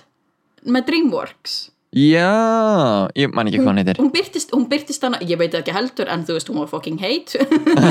með 0.64 0.86
Dreamworks 0.88 1.56
Já, 1.93 3.05
ég 3.12 3.34
man 3.36 3.51
ekki 3.51 3.59
hvað 3.61 3.68
hann 3.68 3.78
heitir. 3.82 3.99
hún 4.01 4.12
byrtist, 4.14 4.53
hún 4.57 4.64
byrtist 4.70 5.03
hana, 5.05 5.18
ég 5.28 5.36
veit 5.36 5.53
ekki 5.59 5.74
heldur 5.76 6.09
en 6.09 6.22
þú 6.24 6.38
veist, 6.38 6.49
hún 6.49 6.62
var 6.62 6.70
fucking 6.70 6.97
hate. 7.03 7.36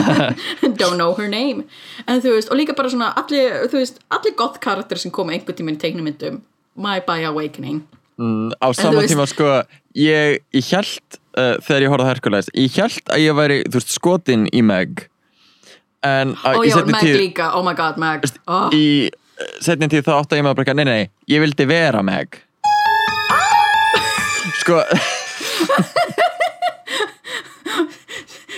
Don't 0.80 0.98
know 0.98 1.14
her 1.14 1.30
name. 1.30 1.68
En 2.10 2.24
þú 2.24 2.34
veist, 2.34 2.50
og 2.50 2.58
líka 2.58 2.74
bara 2.74 2.90
svona 2.90 3.12
allir, 3.22 3.70
þú 3.70 3.78
veist, 3.78 4.02
allir 4.10 4.34
gott 4.40 4.58
karakter 4.64 4.98
sem 4.98 5.14
koma 5.14 5.36
einhvern 5.38 5.60
tíminn 5.60 5.78
í 5.78 5.84
teiknumyndum 5.86 6.42
My 6.82 6.98
by 7.06 7.28
Awakening. 7.30 7.84
Mm, 8.18 8.58
Á 8.58 8.74
sama 8.74 8.98
þú 8.98 9.04
veist- 9.04 9.14
tíma, 9.14 9.30
sko 9.30 9.54
Ég, 9.94 10.42
ég 10.56 10.74
held, 10.74 11.22
uh, 11.38 11.62
þegar 11.62 11.82
ég 11.86 11.90
horfði 11.92 12.06
á 12.08 12.12
Hercules 12.16 12.50
Ég 12.58 12.76
held 12.82 13.06
að 13.12 13.26
ég 13.28 13.38
væri, 13.38 13.64
þú 13.70 13.78
veist, 13.78 13.98
skotin 14.02 14.50
í 14.50 14.66
Meg. 14.66 15.10
En 16.02 16.34
uh, 16.42 16.56
og 16.58 16.66
í 16.66 16.72
já, 16.74 16.80
seinni 16.80 16.98
Meg 16.98 17.06
tíð 17.06 17.20
líka, 17.28 17.54
oh 17.54 17.62
my 17.62 17.78
god, 17.78 18.02
Meg. 18.02 18.26
Oh. 18.50 18.74
Í 18.74 19.12
uh, 19.14 19.58
setni 19.62 19.92
tíð 19.94 20.08
þá 20.10 20.16
átti 20.24 20.42
ég 20.42 20.48
með 20.48 20.58
að 20.58 20.74
Nei, 20.74 20.86
nei, 20.86 20.96
nei, 20.96 21.12
ég 21.30 21.46
vildi 21.46 21.70
vera 21.70 22.02
Meg 22.02 22.42
Sko, 24.62 24.84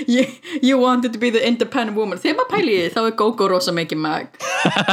you, 0.08 0.26
you 0.62 0.78
wanted 0.78 1.14
to 1.14 1.20
be 1.20 1.30
the 1.30 1.46
independent 1.46 1.98
woman. 1.98 2.18
Þegar 2.18 2.40
maður 2.40 2.52
pæli 2.54 2.74
í 2.74 2.82
því, 2.86 2.90
þá 2.96 3.00
er 3.04 3.16
Gogo 3.20 3.48
rosa 3.52 3.74
mikið 3.76 4.00
Meg 4.04 4.28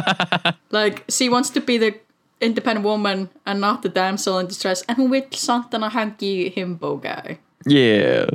like, 0.76 1.04
she 1.08 1.28
wants 1.28 1.50
to 1.54 1.60
be 1.60 1.78
the 1.78 1.94
independent 2.40 2.84
woman 2.84 3.28
and 3.46 3.60
not 3.60 3.82
the 3.82 3.88
damsel 3.88 4.38
in 4.38 4.46
distress 4.46 4.82
en 4.88 4.96
hún 4.96 5.10
vill 5.12 5.28
samt 5.36 5.72
hana 5.72 5.90
hangi 5.90 6.50
himbo 6.54 6.96
guy. 7.00 7.38
Yeah. 7.66 8.26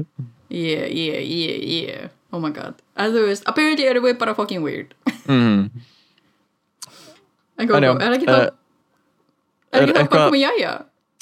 Yeah, 0.49 0.85
yeah, 0.85 1.19
yeah, 1.19 1.57
yeah. 1.57 2.07
Oh 2.31 2.39
my 2.39 2.51
god. 2.51 2.79
En 2.95 3.11
þú 3.11 3.27
veist, 3.27 3.43
apparently 3.49 3.87
eru 3.89 4.03
við 4.05 4.19
bara 4.19 4.35
fucking 4.37 4.63
weird. 4.63 4.93
Mm. 5.27 5.71
En 7.59 7.67
Gogo, 7.67 7.95
er 7.99 8.15
ekki 8.15 8.29
eh, 8.29 8.35
það 8.35 8.53
Er 9.75 9.83
ekki 9.83 9.95
það 9.97 10.11
bara 10.11 10.27
komið 10.29 10.43
jæja? 10.45 10.73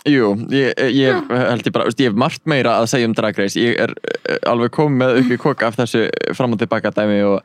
Jú, 0.03 0.33
ég, 0.51 0.73
ég 0.91 1.29
held 1.31 1.67
ég 1.69 1.71
bara, 1.75 1.85
ég 1.95 2.09
hef 2.09 2.15
margt 2.19 2.41
meira 2.51 2.73
að 2.81 2.89
segja 2.91 3.07
um 3.07 3.13
Drag 3.15 3.37
Race 3.39 3.59
ég 3.59 3.77
er 3.79 3.93
uh, 3.95 4.37
alveg 4.51 4.73
komið 4.75 4.99
með 4.99 5.19
upp 5.21 5.29
í 5.31 5.37
koka 5.39 5.69
af 5.69 5.77
þessu 5.79 6.09
fram 6.35 6.55
og 6.55 6.59
tilbaka 6.59 6.91
dæmi 6.91 7.21
og 7.23 7.37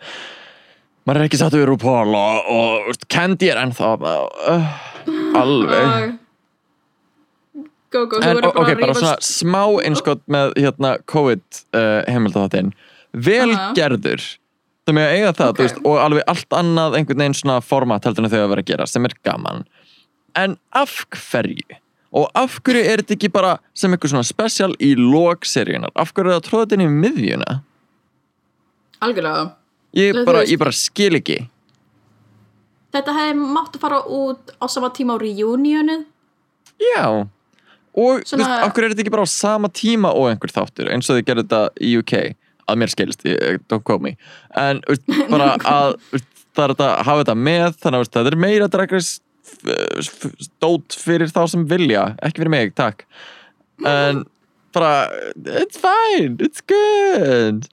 maður 1.06 1.20
er 1.22 1.28
ekki 1.28 1.38
satt 1.40 1.54
við 1.54 1.68
RuPaul 1.70 2.10
og, 2.18 2.48
og 2.50 2.88
veist, 2.88 3.06
Candy 3.14 3.52
er 3.52 3.60
ennþá 3.62 3.92
uh, 4.02 4.80
alveg 5.38 5.84
Og- 5.86 6.16
Go, 7.88 8.02
go, 8.04 8.18
þú 8.20 8.26
verður 8.26 8.50
ok, 8.50 8.56
bara 8.58 8.74
að 8.74 8.80
bara 8.82 8.94
svona 8.98 9.14
smá 9.24 9.62
einskott 9.86 10.20
með 10.28 10.50
hérna 10.60 10.90
COVID 11.08 11.60
uh, 11.72 12.02
heimildatháttin 12.04 12.74
vel 13.16 13.46
Aha. 13.54 13.70
gerður 13.78 14.20
það 14.84 14.96
með 14.98 15.06
að 15.06 15.14
eiga 15.14 15.30
það, 15.38 15.48
Ok. 15.54 15.56
þú 15.56 15.64
veist, 15.64 15.78
og 15.88 15.96
alveg 16.02 16.26
allt 16.34 16.56
annað 16.58 16.98
einhvern 16.98 17.22
veginn 17.22 17.38
svona 17.38 17.56
format 17.64 18.04
heldur 18.04 18.26
en 18.26 18.32
þau 18.34 18.42
að 18.42 18.50
vera 18.52 18.64
að 18.66 18.68
gera 18.74 18.88
sem 18.92 19.08
er 19.08 19.14
gaman 19.24 19.64
en 20.36 20.58
af 20.76 20.98
hverju? 21.16 21.78
Og 22.12 22.28
af 22.38 22.58
hverju 22.64 22.82
er 22.88 23.02
þetta 23.02 23.16
ekki 23.18 23.30
bara 23.32 23.56
sem 23.76 23.92
eitthvað 23.92 24.14
svona 24.14 24.26
special 24.28 24.72
í 24.80 24.94
lókseríunar 24.96 25.92
af 25.94 26.12
hverju 26.16 26.36
er 26.36 26.46
það 26.46 26.76
inn 26.78 26.86
í 26.86 26.90
miðjuna? 26.92 27.58
Algjörlega. 29.04 29.48
Ég 29.96 30.14
Þú 30.16 30.24
bara, 30.28 30.44
ég 30.48 30.58
bara 30.60 30.74
skil 30.74 31.14
ekki. 31.18 31.38
Þetta 32.94 33.14
hefði 33.14 33.48
mátt 33.56 33.76
að 33.76 33.82
fara 33.84 34.00
út 34.04 34.54
á 34.58 34.64
sama 34.72 34.90
tíma 34.96 35.16
á 35.16 35.18
reunionið. 35.20 36.06
Já. 36.94 37.04
Og 37.98 38.22
þú 38.22 38.26
Svona- 38.30 38.48
veist, 38.48 38.64
af 38.64 38.72
hverju 38.74 38.84
er 38.88 38.94
þetta 38.94 39.04
ekki 39.04 39.14
bara 39.16 39.26
á 39.26 39.30
sama 39.30 39.68
tíma 39.68 40.10
og 40.14 40.28
einhver 40.30 40.52
þáttur? 40.52 40.90
Eins 40.92 41.08
og 41.10 41.18
þið 41.18 41.24
gerðu 41.28 41.44
þetta 41.44 41.62
í 41.80 41.98
UK 41.98 42.14
að 42.68 42.76
mér 42.76 42.90
skilst, 42.92 43.24
ég, 43.24 43.60
don't 43.68 43.84
quote 43.84 44.02
me. 44.02 44.16
En 44.56 44.80
þú 44.82 45.28
bara 45.30 45.56
að 45.78 45.96
þú 46.12 46.20
það 46.58 46.64
er 46.64 46.74
þetta 46.74 46.88
að 46.88 47.04
hafa 47.06 47.22
þetta 47.24 47.36
með 47.38 47.66
þannig 47.78 47.98
að 47.98 48.04
þú 48.04 48.12
þetta 48.18 48.30
er 48.32 48.36
meira 48.36 48.68
dragris 48.68 49.10
stót 50.44 50.96
fyrir 50.98 51.30
þá 51.32 51.42
sem 51.52 51.64
vilja 51.70 52.10
ekki 52.22 52.42
fyrir 52.42 52.54
mig, 52.54 52.74
takk. 52.78 53.04
En 53.86 54.24
bara, 54.74 55.08
it's 55.58 55.80
fine 55.80 56.36
it's 56.42 56.62
good. 56.64 57.68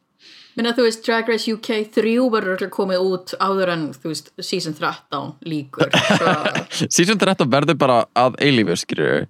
Minna 0.56 0.72
þú 0.72 0.86
veist 0.86 1.04
Drag 1.04 1.28
Race 1.28 1.52
UK 1.52 1.90
3 1.98 2.16
verður 2.32 2.70
komið 2.72 3.02
út 3.04 3.34
áður 3.44 3.74
en 3.74 3.82
þú 3.96 4.12
veist 4.14 4.30
season 4.40 4.76
13 4.78 5.34
líkur 5.52 5.92
Svo, 5.92 6.88
season 6.96 7.20
13 7.20 7.50
verður 7.52 7.80
bara 7.82 7.98
að 8.16 8.40
eilífu 8.40 8.78
skilur 8.80 9.26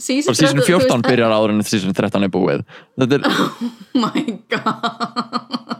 Season 0.00 0.32
og 0.32 0.38
season 0.38 0.56
13, 0.56 0.64
þú 0.64 0.78
14 0.80 0.88
veist, 0.88 1.10
byrjar 1.10 1.34
áður 1.36 1.52
en 1.52 1.66
season 1.68 1.92
13 1.92 2.24
er 2.24 2.32
búið. 2.32 2.64
Þetta 2.96 3.18
er 3.18 3.28
Oh 3.28 4.00
my 4.00 4.24
god 4.48 5.79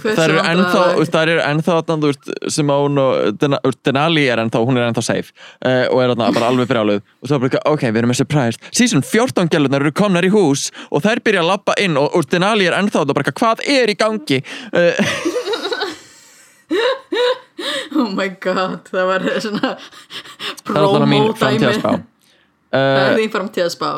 Það 0.00 0.22
eru 0.24 0.38
ennþá, 0.52 0.82
það 1.12 1.32
eru 1.34 1.42
ennþá 1.46 1.76
þarna, 1.78 1.96
þú 2.02 2.10
veist, 2.12 2.30
Simone 2.56 3.02
og 3.02 3.38
Den- 3.40 3.58
þú 3.58 3.70
veist, 3.70 3.80
Denali 3.88 4.24
er 4.32 4.42
ennþá, 4.42 4.62
hún 4.66 4.80
er 4.80 4.86
ennþá 4.88 5.04
safe 5.04 5.32
uh, 5.66 5.86
og 5.92 6.02
er 6.02 6.14
þarna 6.14 6.30
bara 6.38 6.48
alveg 6.52 6.70
brjáluð. 6.72 7.02
Og 7.22 7.28
svo 7.28 7.38
er 7.38 7.44
bara, 7.46 7.62
ok, 7.72 7.86
við 7.90 8.00
erum 8.02 8.12
með 8.14 8.20
surprise. 8.22 8.58
Season 8.72 9.02
14 9.02 9.52
gælunar 9.52 9.84
eru 9.84 9.92
komnar 9.92 10.24
í 10.24 10.32
hús 10.32 10.70
og 10.90 11.04
þær 11.04 11.22
byrja 11.26 11.44
að 11.44 11.50
lappa 11.52 11.76
inn 11.82 11.96
og, 12.00 12.08
og 12.16 12.28
Denali 12.32 12.70
er 12.70 12.78
ennþá 12.78 13.04
og 13.04 13.14
bara, 13.14 13.36
hvað 13.42 13.64
er 13.68 13.92
í 13.92 13.98
gangi? 13.98 14.42
Uh, 14.72 14.94
Oh 17.92 18.08
my 18.16 18.28
god 18.40 18.88
Það 18.88 19.08
var 19.10 19.26
svona 19.44 19.70
promo 20.64 21.20
dæmi 21.36 21.72
Það 22.72 23.02
er 23.02 23.18
þín 23.20 23.32
framtíðaspá 23.34 23.90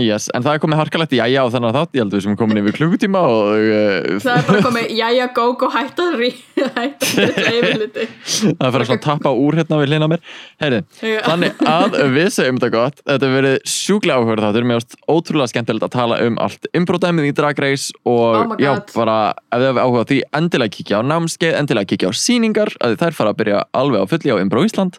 yes, 0.00 0.28
en 0.32 0.44
það 0.44 0.56
er 0.56 0.62
komið 0.62 0.80
harkalegt 0.80 1.14
í 1.14 1.20
jæja 1.20 1.44
á 1.44 1.52
þennan 1.52 1.74
þátt, 1.76 1.92
ég 1.96 2.02
held 2.02 2.12
að 2.12 2.18
við 2.18 2.24
sem 2.26 2.36
komin 2.40 2.60
yfir 2.62 2.76
klukkutíma 2.78 3.22
og 3.28 3.50
uh, 3.52 4.18
Það 4.22 4.38
er 4.38 4.46
bara 4.48 4.62
komið, 4.66 4.86
jæja, 4.98 5.26
go, 5.36 5.46
go, 5.60 5.70
hætta 5.74 6.06
að 6.10 6.18
rí 6.20 6.30
hætta 6.56 7.10
að 7.26 7.40
reyfi 7.48 7.72
liti 7.82 8.06
það 8.58 8.66
er 8.68 8.74
fyrir 8.76 8.94
að 8.96 9.02
tappa 9.04 9.32
úr 9.36 9.58
hérna 9.60 9.80
við 9.80 9.92
hlina 9.92 10.08
mér. 10.10 10.22
Heyri, 10.62 10.80
þannig 11.00 11.62
að 11.68 11.98
við 12.14 12.28
segjum 12.36 12.60
þetta 12.60 12.72
gott. 12.72 13.02
Þetta 13.02 13.28
hefur 13.28 13.36
verið 13.40 13.58
sjúklega 13.72 14.20
áhugur 14.20 14.42
þáttur. 14.44 14.66
Mér 14.68 14.80
varst 14.80 14.96
ótrúlega 15.10 15.52
skemmtilegt 15.52 15.86
að 15.88 15.94
tala 15.96 16.20
um 16.26 16.38
allt 16.42 16.70
improdæmið 16.76 17.28
í 17.30 17.34
Drag 17.36 17.62
Race 17.62 17.96
og 18.08 18.42
Oh 18.42 18.56
já, 18.60 18.72
bara 18.94 19.18
ef 19.52 19.60
þið 19.60 19.68
hefur 19.68 19.82
áhuga 19.84 20.02
á 20.02 20.08
því 20.10 20.18
endilega 20.38 20.76
kíkja 20.76 21.00
á 21.00 21.02
námskeið, 21.12 21.54
endilega 21.60 21.90
kíkja 21.92 22.10
á 22.10 22.12
sýningar 22.16 22.74
að 22.82 22.98
þær 23.02 23.16
fara 23.18 23.32
að 23.34 23.40
byrja 23.42 23.62
alveg 23.76 24.04
á 24.04 24.10
fulli 24.10 24.34
á 24.34 24.42
Impro 24.42 24.64
Ísland 24.66 24.98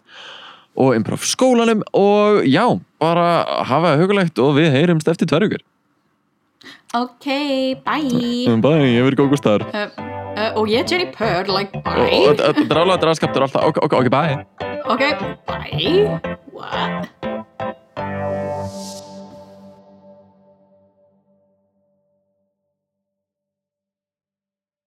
og 0.74 0.94
Impro 0.96 1.18
skólanum 1.22 1.84
og 1.94 2.42
já, 2.50 2.66
bara 3.04 3.28
hafa 3.68 3.92
það 3.92 4.02
hugulegt 4.04 4.42
og 4.44 4.56
við 4.58 4.72
heyrumst 4.78 5.12
eftir 5.14 5.30
tverjugur 5.30 5.62
Ok, 6.94 7.26
bye. 7.82 8.54
Bye, 8.62 8.84
ég 8.94 9.02
verið 9.02 9.18
gógustar 9.24 9.64
uh, 9.66 9.88
uh, 10.38 10.50
Og 10.60 10.70
ég 10.70 10.84
er 10.84 10.92
Jenny 10.92 11.08
Purr, 11.10 11.50
like, 11.50 11.82
bye. 11.82 12.06
þetta 12.38 12.78
rálega 12.78 13.00
draðskaptur 13.02 13.48
alltaf, 13.48 13.66
ok, 13.72 13.82
ok, 13.98 14.08
bye. 14.14 14.38
Ok, 14.94 15.02
bye. 15.50 16.20
What? 16.54 17.10